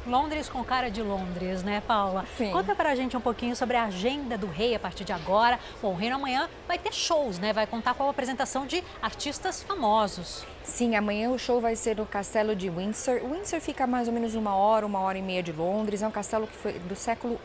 [0.07, 2.25] Londres com cara de Londres, né, Paula?
[2.37, 2.51] Sim.
[2.51, 5.59] Conta pra gente um pouquinho sobre a agenda do rei a partir de agora.
[5.81, 7.51] Bom, o rei amanhã vai ter shows, né?
[7.51, 10.45] Vai contar com a apresentação de artistas famosos.
[10.63, 13.21] Sim, amanhã o show vai ser no castelo de Windsor.
[13.23, 16.03] O Windsor fica mais ou menos uma hora, uma hora e meia de Londres.
[16.03, 17.39] É um castelo que foi do século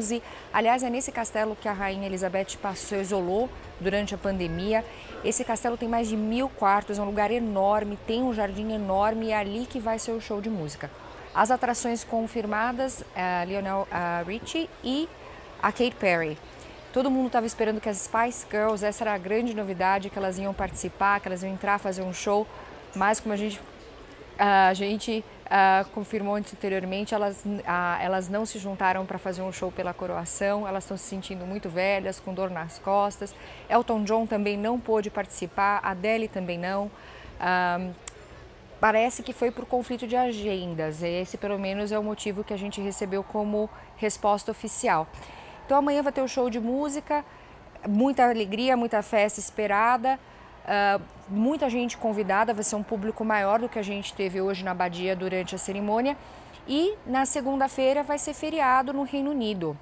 [0.00, 0.22] XI.
[0.52, 4.82] Aliás, é nesse castelo que a rainha Elizabeth passou, isolou durante a pandemia.
[5.22, 9.26] Esse castelo tem mais de mil quartos, é um lugar enorme, tem um jardim enorme
[9.26, 10.90] e é ali que vai ser o show de música.
[11.36, 13.86] As atrações confirmadas, a Lionel
[14.26, 15.06] Richie e
[15.62, 16.38] a Kate Perry.
[16.94, 20.38] Todo mundo estava esperando que as Spice Girls, essa era a grande novidade, que elas
[20.38, 22.46] iam participar, que elas iam entrar, fazer um show,
[22.94, 23.60] mas como a gente,
[24.38, 25.22] a gente
[25.92, 27.44] confirmou anteriormente, elas,
[28.00, 31.68] elas não se juntaram para fazer um show pela coroação, elas estão se sentindo muito
[31.68, 33.34] velhas, com dor nas costas.
[33.68, 36.90] Elton John também não pôde participar, Adele também não.
[38.80, 41.02] Parece que foi por conflito de agendas.
[41.02, 45.06] Esse, pelo menos, é o motivo que a gente recebeu como resposta oficial.
[45.64, 47.24] Então, amanhã vai ter um show de música,
[47.88, 50.18] muita alegria, muita festa esperada,
[50.64, 52.52] uh, muita gente convidada.
[52.52, 55.58] Vai ser um público maior do que a gente teve hoje na Badia durante a
[55.58, 56.16] cerimônia.
[56.68, 59.76] E na segunda-feira vai ser feriado no Reino Unido.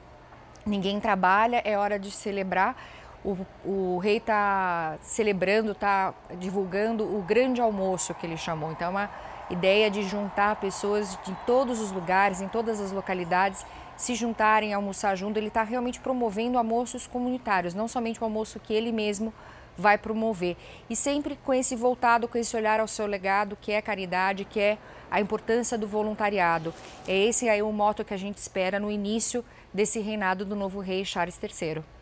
[0.64, 2.76] Ninguém trabalha, é hora de celebrar
[3.24, 8.70] o, o rei está celebrando, está divulgando o grande almoço que ele chamou.
[8.70, 9.10] Então é uma,
[9.50, 15.14] Ideia de juntar pessoas de todos os lugares, em todas as localidades, se juntarem, almoçar
[15.16, 15.36] junto.
[15.36, 19.34] Ele está realmente promovendo almoços comunitários, não somente o almoço que ele mesmo
[19.76, 20.56] vai promover.
[20.88, 24.58] E sempre com esse voltado, com esse olhar ao seu legado, que é caridade, que
[24.58, 24.78] é
[25.10, 26.72] a importância do voluntariado.
[27.06, 29.44] É esse aí o moto que a gente espera no início
[29.74, 31.93] desse reinado do novo rei Charles III.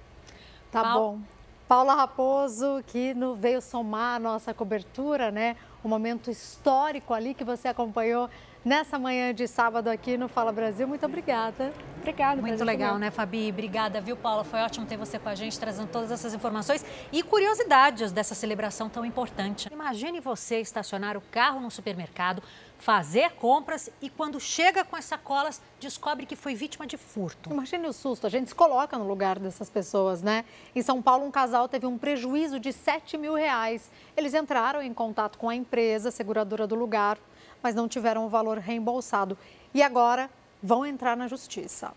[0.73, 1.21] Tá bom.
[1.69, 5.57] Paula Raposo, que veio somar a nossa cobertura, né?
[5.85, 8.29] Um momento histórico ali que você acompanhou
[8.65, 10.87] nessa manhã de sábado aqui no Fala Brasil.
[10.87, 11.73] Muito obrigada.
[11.99, 12.41] Obrigada.
[12.41, 13.51] Muito legal, né, Fabi?
[13.51, 14.45] Obrigada, viu, Paula?
[14.45, 18.89] Foi ótimo ter você com a gente, trazendo todas essas informações e curiosidades dessa celebração
[18.89, 19.69] tão importante.
[19.73, 22.43] Imagine você estacionar o carro no supermercado,
[22.83, 27.49] fazer compras e quando chega com as sacolas, descobre que foi vítima de furto.
[27.49, 30.45] Imagine o susto, a gente se coloca no lugar dessas pessoas, né?
[30.75, 33.89] Em São Paulo, um casal teve um prejuízo de 7 mil reais.
[34.17, 37.19] Eles entraram em contato com a empresa seguradora do lugar,
[37.63, 39.39] mas não tiveram o valor reembolsado.
[39.73, 40.29] E agora
[40.61, 41.95] vão entrar na justiça.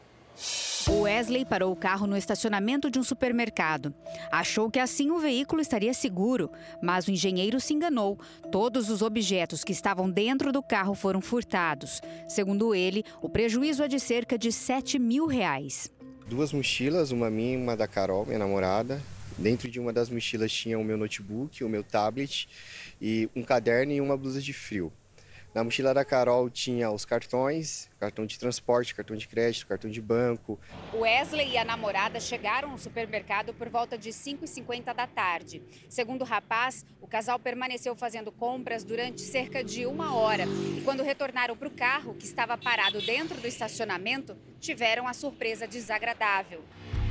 [0.88, 3.93] O Wesley parou o carro no estacionamento de um supermercado.
[4.31, 8.19] Achou que assim o veículo estaria seguro, mas o engenheiro se enganou.
[8.51, 12.01] Todos os objetos que estavam dentro do carro foram furtados.
[12.27, 15.91] Segundo ele, o prejuízo é de cerca de 7 mil reais.
[16.27, 19.01] Duas mochilas, uma minha e uma da Carol, minha namorada.
[19.38, 22.47] Dentro de uma das mochilas tinha o meu notebook, o meu tablet
[23.01, 24.91] e um caderno e uma blusa de frio.
[25.56, 30.01] Na mochila da Carol tinha os cartões, cartão de transporte, cartão de crédito, cartão de
[30.01, 30.59] banco.
[30.93, 35.64] Wesley e a namorada chegaram no supermercado por volta de 5h50 da tarde.
[35.88, 40.43] Segundo o rapaz, o casal permaneceu fazendo compras durante cerca de uma hora.
[40.77, 45.66] E quando retornaram para o carro, que estava parado dentro do estacionamento, tiveram a surpresa
[45.66, 46.66] desagradável.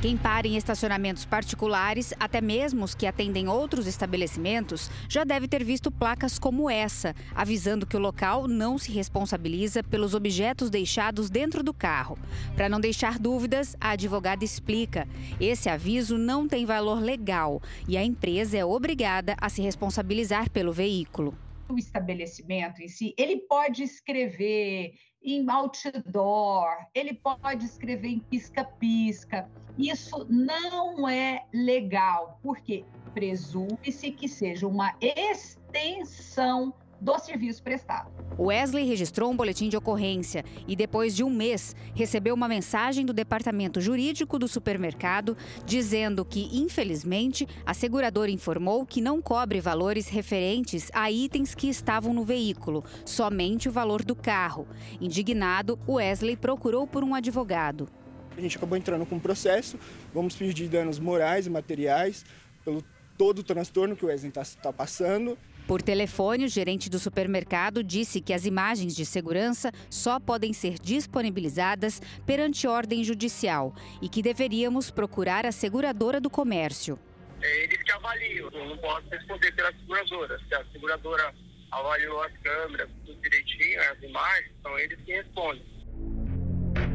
[0.05, 5.65] Quem para em estacionamentos particulares, até mesmo os que atendem outros estabelecimentos, já deve ter
[5.65, 11.63] visto placas como essa, avisando que o local não se responsabiliza pelos objetos deixados dentro
[11.63, 12.19] do carro.
[12.55, 15.09] Para não deixar dúvidas, a advogada explica:
[15.41, 20.71] esse aviso não tem valor legal e a empresa é obrigada a se responsabilizar pelo
[20.71, 21.35] veículo.
[21.67, 24.93] O estabelecimento em si, ele pode escrever
[25.23, 29.49] em outdoor, ele pode escrever em pisca-pisca.
[29.79, 38.11] Isso não é legal, porque presume-se que seja uma extensão do serviço prestado.
[38.39, 43.13] Wesley registrou um boletim de ocorrência e, depois de um mês, recebeu uma mensagem do
[43.13, 45.37] departamento jurídico do supermercado
[45.67, 52.15] dizendo que, infelizmente, a seguradora informou que não cobre valores referentes a itens que estavam
[52.15, 54.67] no veículo, somente o valor do carro.
[55.01, 57.89] Indignado, Wesley procurou por um advogado.
[58.37, 59.79] A gente acabou entrando com um processo,
[60.13, 62.25] vamos pedir danos morais e materiais
[62.65, 62.85] pelo
[63.17, 65.39] todo o transtorno que o Wesley está tá passando.
[65.67, 70.79] Por telefone, o gerente do supermercado disse que as imagens de segurança só podem ser
[70.79, 76.99] disponibilizadas perante ordem judicial e que deveríamos procurar a seguradora do comércio.
[77.41, 80.39] É eles que avaliam, eu não posso responder pela seguradora.
[80.49, 81.35] Se a seguradora
[81.71, 85.74] avaliou as câmeras, tudo direitinho, as imagens, são eles que respondem.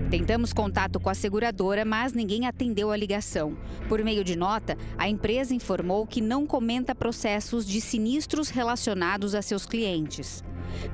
[0.09, 3.55] Tentamos contato com a seguradora, mas ninguém atendeu a ligação.
[3.87, 9.41] Por meio de nota, a empresa informou que não comenta processos de sinistros relacionados a
[9.43, 10.43] seus clientes.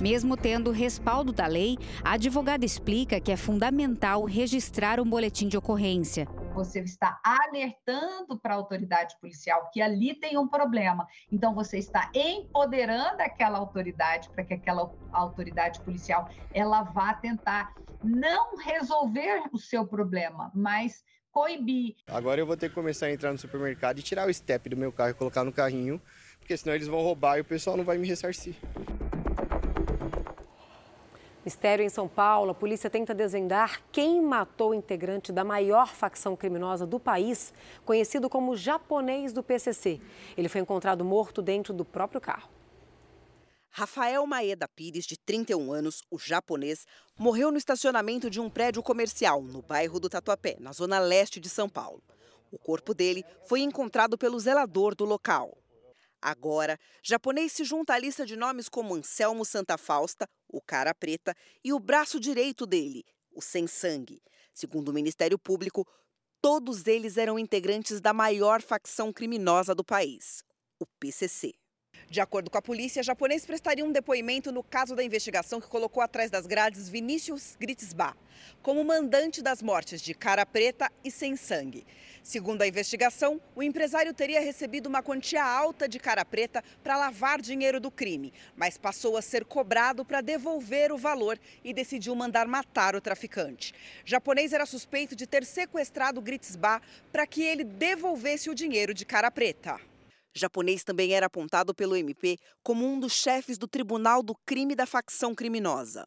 [0.02, 5.58] Mesmo tendo respaldo da lei, a advogada explica que é fundamental registrar um boletim de
[5.58, 11.06] ocorrência você está alertando para a autoridade policial que ali tem um problema.
[11.30, 17.74] Então, você está empoderando aquela autoridade para que aquela autoridade policial ela vá tentar
[18.06, 21.96] não resolver o seu problema, mas coibir.
[22.08, 24.78] Agora eu vou ter que começar a entrar no supermercado e tirar o step do
[24.78, 26.02] meu carro e colocar no carrinho,
[26.40, 28.56] porque senão eles vão roubar e o pessoal não vai me ressarcir.
[31.44, 36.36] Mistério em São Paulo, a polícia tenta desvendar quem matou o integrante da maior facção
[36.36, 37.54] criminosa do país,
[37.84, 40.02] conhecido como japonês do PCC.
[40.36, 42.55] Ele foi encontrado morto dentro do próprio carro.
[43.78, 46.88] Rafael Maeda Pires, de 31 anos, o japonês,
[47.20, 51.50] morreu no estacionamento de um prédio comercial no bairro do Tatuapé, na zona leste de
[51.50, 52.02] São Paulo.
[52.54, 55.58] O corpo dele foi encontrado pelo zelador do local.
[56.22, 61.36] Agora, japonês se junta à lista de nomes como Anselmo Santa Fausta, o cara preta,
[61.62, 64.24] e o braço direito dele, o sem sangue.
[64.54, 65.86] Segundo o Ministério Público,
[66.42, 70.46] todos eles eram integrantes da maior facção criminosa do país,
[70.80, 71.56] o PCC.
[72.10, 76.04] De acordo com a polícia, japonês prestaria um depoimento no caso da investigação que colocou
[76.04, 78.16] atrás das grades Vinícius Gritzbach,
[78.62, 81.86] como mandante das mortes de Cara Preta e Sem Sangue.
[82.22, 87.42] Segundo a investigação, o empresário teria recebido uma quantia alta de Cara Preta para lavar
[87.42, 92.48] dinheiro do crime, mas passou a ser cobrado para devolver o valor e decidiu mandar
[92.48, 93.74] matar o traficante.
[94.04, 99.32] Japonês era suspeito de ter sequestrado Gritzbach para que ele devolvesse o dinheiro de Cara
[99.32, 99.80] Preta.
[100.36, 104.86] Japonês também era apontado pelo MP como um dos chefes do Tribunal do Crime da
[104.86, 106.06] facção criminosa.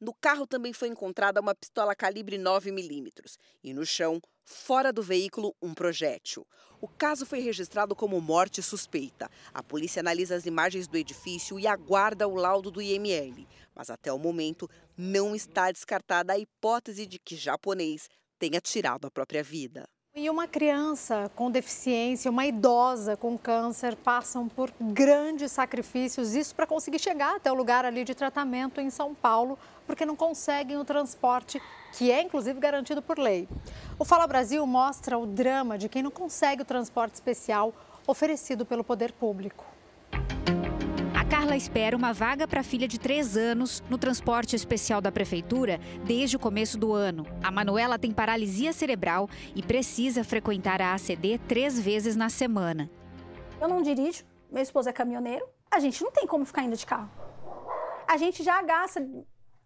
[0.00, 5.56] No carro também foi encontrada uma pistola calibre 9mm e no chão, fora do veículo,
[5.60, 6.46] um projétil.
[6.80, 9.28] O caso foi registrado como morte suspeita.
[9.52, 13.48] A polícia analisa as imagens do edifício e aguarda o laudo do IML.
[13.74, 19.10] Mas até o momento, não está descartada a hipótese de que japonês tenha tirado a
[19.10, 19.88] própria vida.
[20.16, 26.68] E uma criança com deficiência, uma idosa com câncer passam por grandes sacrifícios, isso para
[26.68, 30.84] conseguir chegar até o lugar ali de tratamento em São Paulo, porque não conseguem o
[30.84, 31.60] transporte,
[31.94, 33.48] que é inclusive garantido por lei.
[33.98, 37.74] O Fala Brasil mostra o drama de quem não consegue o transporte especial
[38.06, 39.73] oferecido pelo poder público.
[41.34, 45.80] Carla espera uma vaga para a filha de 3 anos no transporte especial da prefeitura
[46.06, 47.26] desde o começo do ano.
[47.42, 52.88] A Manuela tem paralisia cerebral e precisa frequentar a ACD três vezes na semana.
[53.60, 56.86] Eu não dirijo, meu esposo é caminhoneiro, a gente não tem como ficar indo de
[56.86, 57.10] carro.
[58.06, 59.04] A gente já gasta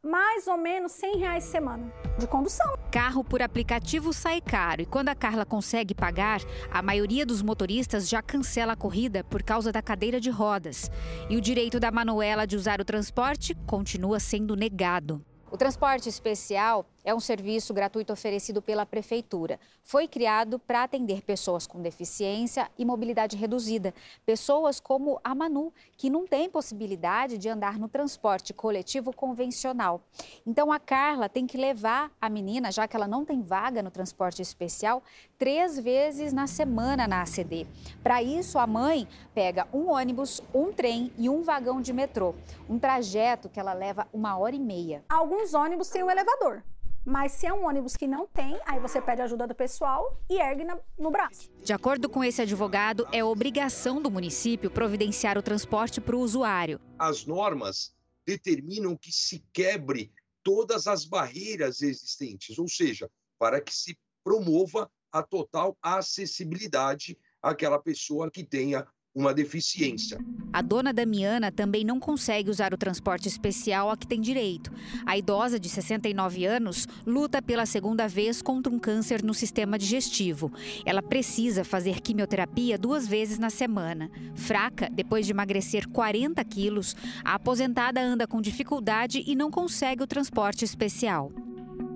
[0.03, 2.77] mais ou menos 100 reais semana de condução.
[2.91, 8.09] Carro por aplicativo sai caro e quando a Carla consegue pagar, a maioria dos motoristas
[8.09, 10.91] já cancela a corrida por causa da cadeira de rodas.
[11.29, 15.25] E o direito da Manuela de usar o transporte continua sendo negado.
[15.51, 19.59] O transporte especial é um serviço gratuito oferecido pela Prefeitura.
[19.83, 23.95] Foi criado para atender pessoas com deficiência e mobilidade reduzida.
[24.27, 30.03] Pessoas como a Manu, que não tem possibilidade de andar no transporte coletivo convencional.
[30.47, 33.91] Então a Carla tem que levar a menina, já que ela não tem vaga no
[33.91, 35.03] transporte especial,
[35.39, 37.67] três vezes na semana na ACD.
[38.03, 42.35] Para isso, a mãe pega um ônibus, um trem e um vagão de metrô.
[42.69, 45.03] Um trajeto que ela leva uma hora e meia.
[45.09, 46.63] Alguns ônibus têm um elevador.
[47.09, 50.39] Mas se é um ônibus que não tem, aí você pede ajuda do pessoal e
[50.39, 51.51] ergue na, no braço.
[51.65, 56.79] De acordo com esse advogado, é obrigação do município providenciar o transporte para o usuário.
[56.99, 57.95] As normas
[58.27, 60.13] determinam que se quebre
[60.43, 68.31] todas as barreiras existentes, ou seja, para que se promova a total acessibilidade àquela pessoa
[68.31, 68.87] que tenha
[69.19, 70.19] uma deficiência.
[70.53, 74.71] A dona Damiana também não consegue usar o transporte especial a que tem direito.
[75.05, 80.53] A idosa de 69 anos luta pela segunda vez contra um câncer no sistema digestivo.
[80.87, 84.09] Ela precisa fazer quimioterapia duas vezes na semana.
[84.37, 90.07] Fraca, depois de emagrecer 40 quilos, a aposentada anda com dificuldade e não consegue o
[90.07, 91.33] transporte especial.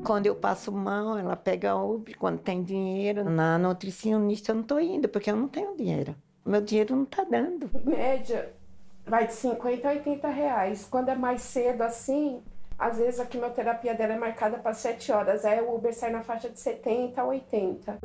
[0.05, 3.31] Quando eu passo mal, ela pega Uber, quando tem dinheiro.
[3.31, 6.17] Na nutricionista eu não estou indo, porque eu não tenho dinheiro.
[6.45, 7.71] Meu dinheiro não está dando.
[7.85, 8.53] Média
[9.07, 10.87] vai de 50 a 80 reais.
[10.91, 12.43] Quando é mais cedo assim,
[12.77, 15.45] às vezes a quimioterapia dela é marcada para 7 horas.
[15.45, 17.99] Aí o Uber sai na faixa de 70 a 80.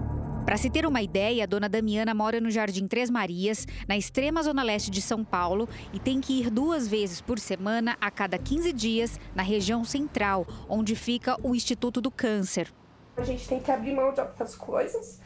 [0.45, 4.41] Para se ter uma ideia, a dona Damiana mora no Jardim Três Marias, na extrema
[4.41, 8.38] zona leste de São Paulo, e tem que ir duas vezes por semana, a cada
[8.38, 12.72] 15 dias, na região central, onde fica o Instituto do Câncer.
[13.17, 15.19] A gente tem que abrir mão de outras coisas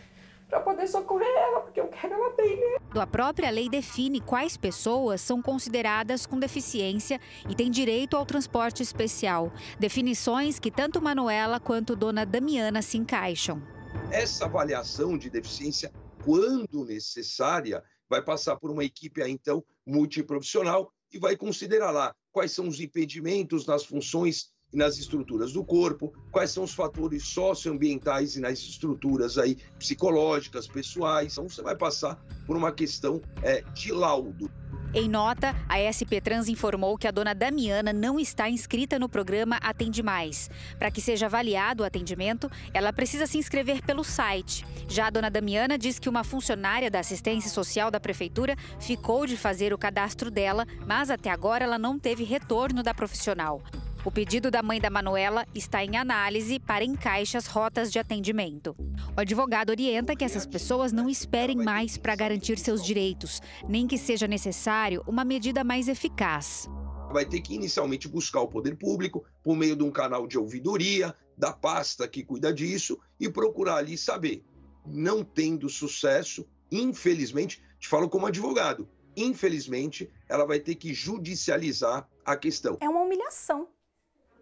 [0.51, 2.77] para poder socorrer ela, porque eu quero ela bem, né?
[2.91, 8.83] A própria lei define quais pessoas são consideradas com deficiência e têm direito ao transporte
[8.83, 9.49] especial.
[9.79, 13.63] Definições que tanto Manuela quanto Dona Damiana se encaixam.
[14.11, 15.89] Essa avaliação de deficiência,
[16.25, 22.51] quando necessária, vai passar por uma equipe aí, então multiprofissional e vai considerar lá quais
[22.51, 28.35] são os impedimentos nas funções e nas estruturas do corpo, quais são os fatores socioambientais
[28.35, 31.33] e nas estruturas aí psicológicas, pessoais.
[31.33, 34.49] Então você vai passar por uma questão é, de laudo.
[34.93, 39.55] Em nota, a SP Trans informou que a dona Damiana não está inscrita no programa
[39.61, 40.49] Atende Mais.
[40.77, 44.65] Para que seja avaliado o atendimento, ela precisa se inscrever pelo site.
[44.89, 49.37] Já a dona Damiana diz que uma funcionária da assistência social da prefeitura ficou de
[49.37, 53.61] fazer o cadastro dela, mas até agora ela não teve retorno da profissional.
[54.03, 58.75] O pedido da mãe da Manuela está em análise para encaixe as rotas de atendimento.
[59.15, 63.39] O advogado orienta que essas pessoas não esperem mais para garantir seus direitos,
[63.69, 66.67] nem que seja necessário uma medida mais eficaz.
[67.13, 71.15] Vai ter que inicialmente buscar o poder público por meio de um canal de ouvidoria,
[71.37, 74.43] da pasta que cuida disso, e procurar ali saber.
[74.83, 82.35] Não tendo sucesso, infelizmente, te falo como advogado, infelizmente, ela vai ter que judicializar a
[82.35, 82.79] questão.
[82.81, 83.67] É uma humilhação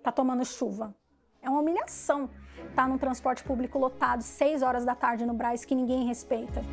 [0.03, 0.93] tá tomando chuva.
[1.41, 5.65] É uma humilhação estar tá num transporte público lotado, seis horas da tarde no Braz,
[5.65, 6.63] que ninguém respeita.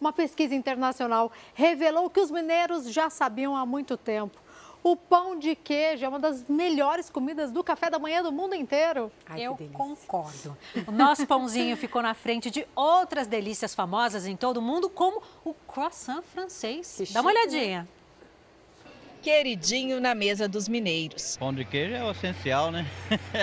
[0.00, 4.38] Uma pesquisa internacional revelou que os mineiros já sabiam há muito tempo.
[4.82, 8.54] O pão de queijo é uma das melhores comidas do café da manhã do mundo
[8.54, 9.10] inteiro.
[9.24, 10.54] Ai, Eu concordo.
[10.86, 15.22] O nosso pãozinho ficou na frente de outras delícias famosas em todo o mundo, como
[15.42, 17.00] o croissant francês.
[17.10, 17.88] Dá uma olhadinha.
[19.24, 21.38] Queridinho na mesa dos mineiros.
[21.38, 22.86] Pão de queijo é o essencial, né?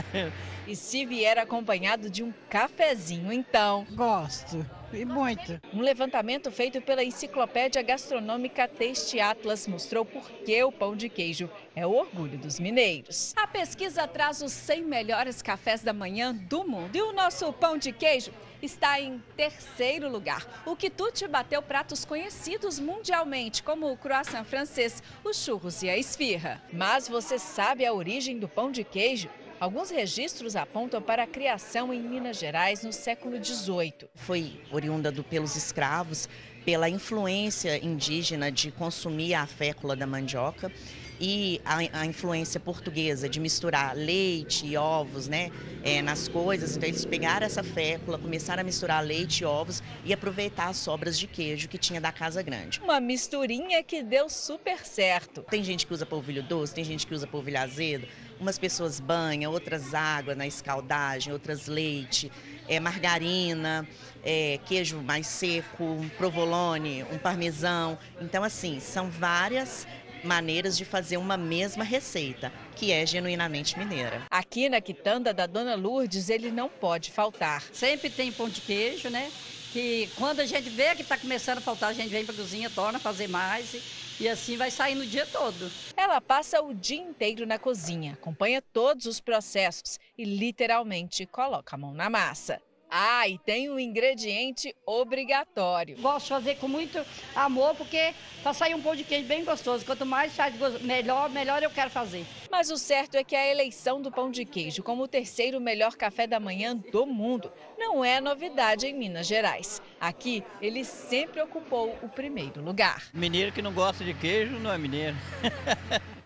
[0.71, 3.85] e se vier acompanhado de um cafezinho, então?
[3.91, 4.65] Gosto.
[4.93, 5.59] E muito.
[5.73, 11.49] Um levantamento feito pela enciclopédia gastronômica Taste Atlas mostrou por que o pão de queijo
[11.75, 13.33] é o orgulho dos mineiros.
[13.35, 16.95] A pesquisa traz os 100 melhores cafés da manhã do mundo.
[16.95, 20.45] E o nosso pão de queijo está em terceiro lugar.
[20.65, 26.61] O quitute bateu pratos conhecidos mundialmente, como o croissant francês, os churros e a esfirra.
[26.71, 29.29] Mas você sabe a origem do pão de queijo?
[29.61, 34.09] Alguns registros apontam para a criação em Minas Gerais no século XVIII.
[34.15, 36.27] Foi oriunda do, pelos escravos,
[36.65, 40.71] pela influência indígena de consumir a fécula da mandioca
[41.19, 45.51] e a, a, influência portuguesa de misturar leite e ovos né,
[45.83, 46.75] é, nas coisas.
[46.75, 51.19] Então, eles pegaram essa fécula, começaram a misturar leite e ovos e aproveitar as sobras
[51.19, 52.81] de queijo que tinha da Casa Grande.
[52.81, 55.43] Uma misturinha que deu super certo.
[55.43, 58.07] Tem gente que usa polvilho doce, tem gente que usa polvilho azedo.
[58.41, 62.31] Umas pessoas banham, outras água na escaldagem, outras leite,
[62.67, 63.87] é, margarina,
[64.23, 67.99] é, queijo mais seco, um provolone, um parmesão.
[68.19, 69.85] Então, assim, são várias
[70.23, 74.23] maneiras de fazer uma mesma receita, que é genuinamente mineira.
[74.31, 77.61] Aqui na quitanda da Dona Lourdes, ele não pode faltar.
[77.71, 79.31] Sempre tem pão de queijo, né?
[79.71, 82.37] Que quando a gente vê que está começando a faltar, a gente vem para a
[82.37, 83.81] cozinha, torna a fazer mais e,
[84.21, 85.71] e assim vai sair no dia todo.
[85.97, 91.79] Ela passa o dia inteiro na cozinha, acompanha todos os processos e literalmente coloca a
[91.79, 92.61] mão na massa.
[92.93, 95.95] Ah, e tem um ingrediente obrigatório.
[96.01, 96.99] Gosto de fazer com muito
[97.33, 98.13] amor, porque
[98.43, 99.85] para sair um pão de queijo bem gostoso.
[99.85, 102.25] Quanto mais faz melhor, melhor eu quero fazer.
[102.51, 105.95] Mas o certo é que a eleição do pão de queijo como o terceiro melhor
[105.95, 109.81] café da manhã do mundo não é novidade em Minas Gerais.
[109.97, 113.09] Aqui, ele sempre ocupou o primeiro lugar.
[113.13, 115.15] Mineiro que não gosta de queijo não é mineiro.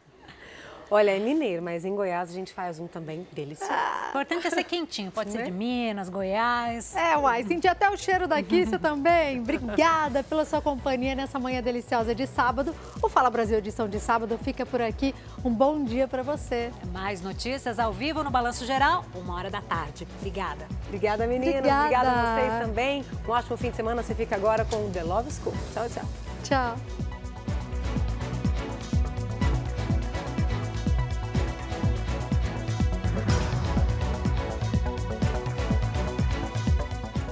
[0.89, 3.72] Olha, é mineiro, mas em Goiás a gente faz um também delicioso.
[3.73, 4.05] Ah.
[4.07, 5.57] O importante é ser quentinho, pode ser de né?
[5.57, 6.95] Minas, Goiás.
[6.95, 9.39] É, uai, senti até o cheiro daqui, você também.
[9.39, 12.73] Obrigada pela sua companhia nessa manhã deliciosa de sábado.
[13.01, 15.14] O Fala Brasil edição de sábado fica por aqui.
[15.43, 16.72] Um bom dia para você.
[16.91, 20.07] Mais notícias ao vivo no Balanço Geral, uma hora da tarde.
[20.19, 20.67] Obrigada.
[20.88, 21.55] Obrigada, meninas.
[21.55, 21.83] Obrigada.
[21.85, 23.05] Obrigada a vocês também.
[23.27, 24.03] Um ótimo fim de semana.
[24.03, 25.55] Você fica agora com o The Love School.
[25.73, 26.05] Tchau, tchau.
[26.43, 27.05] Tchau.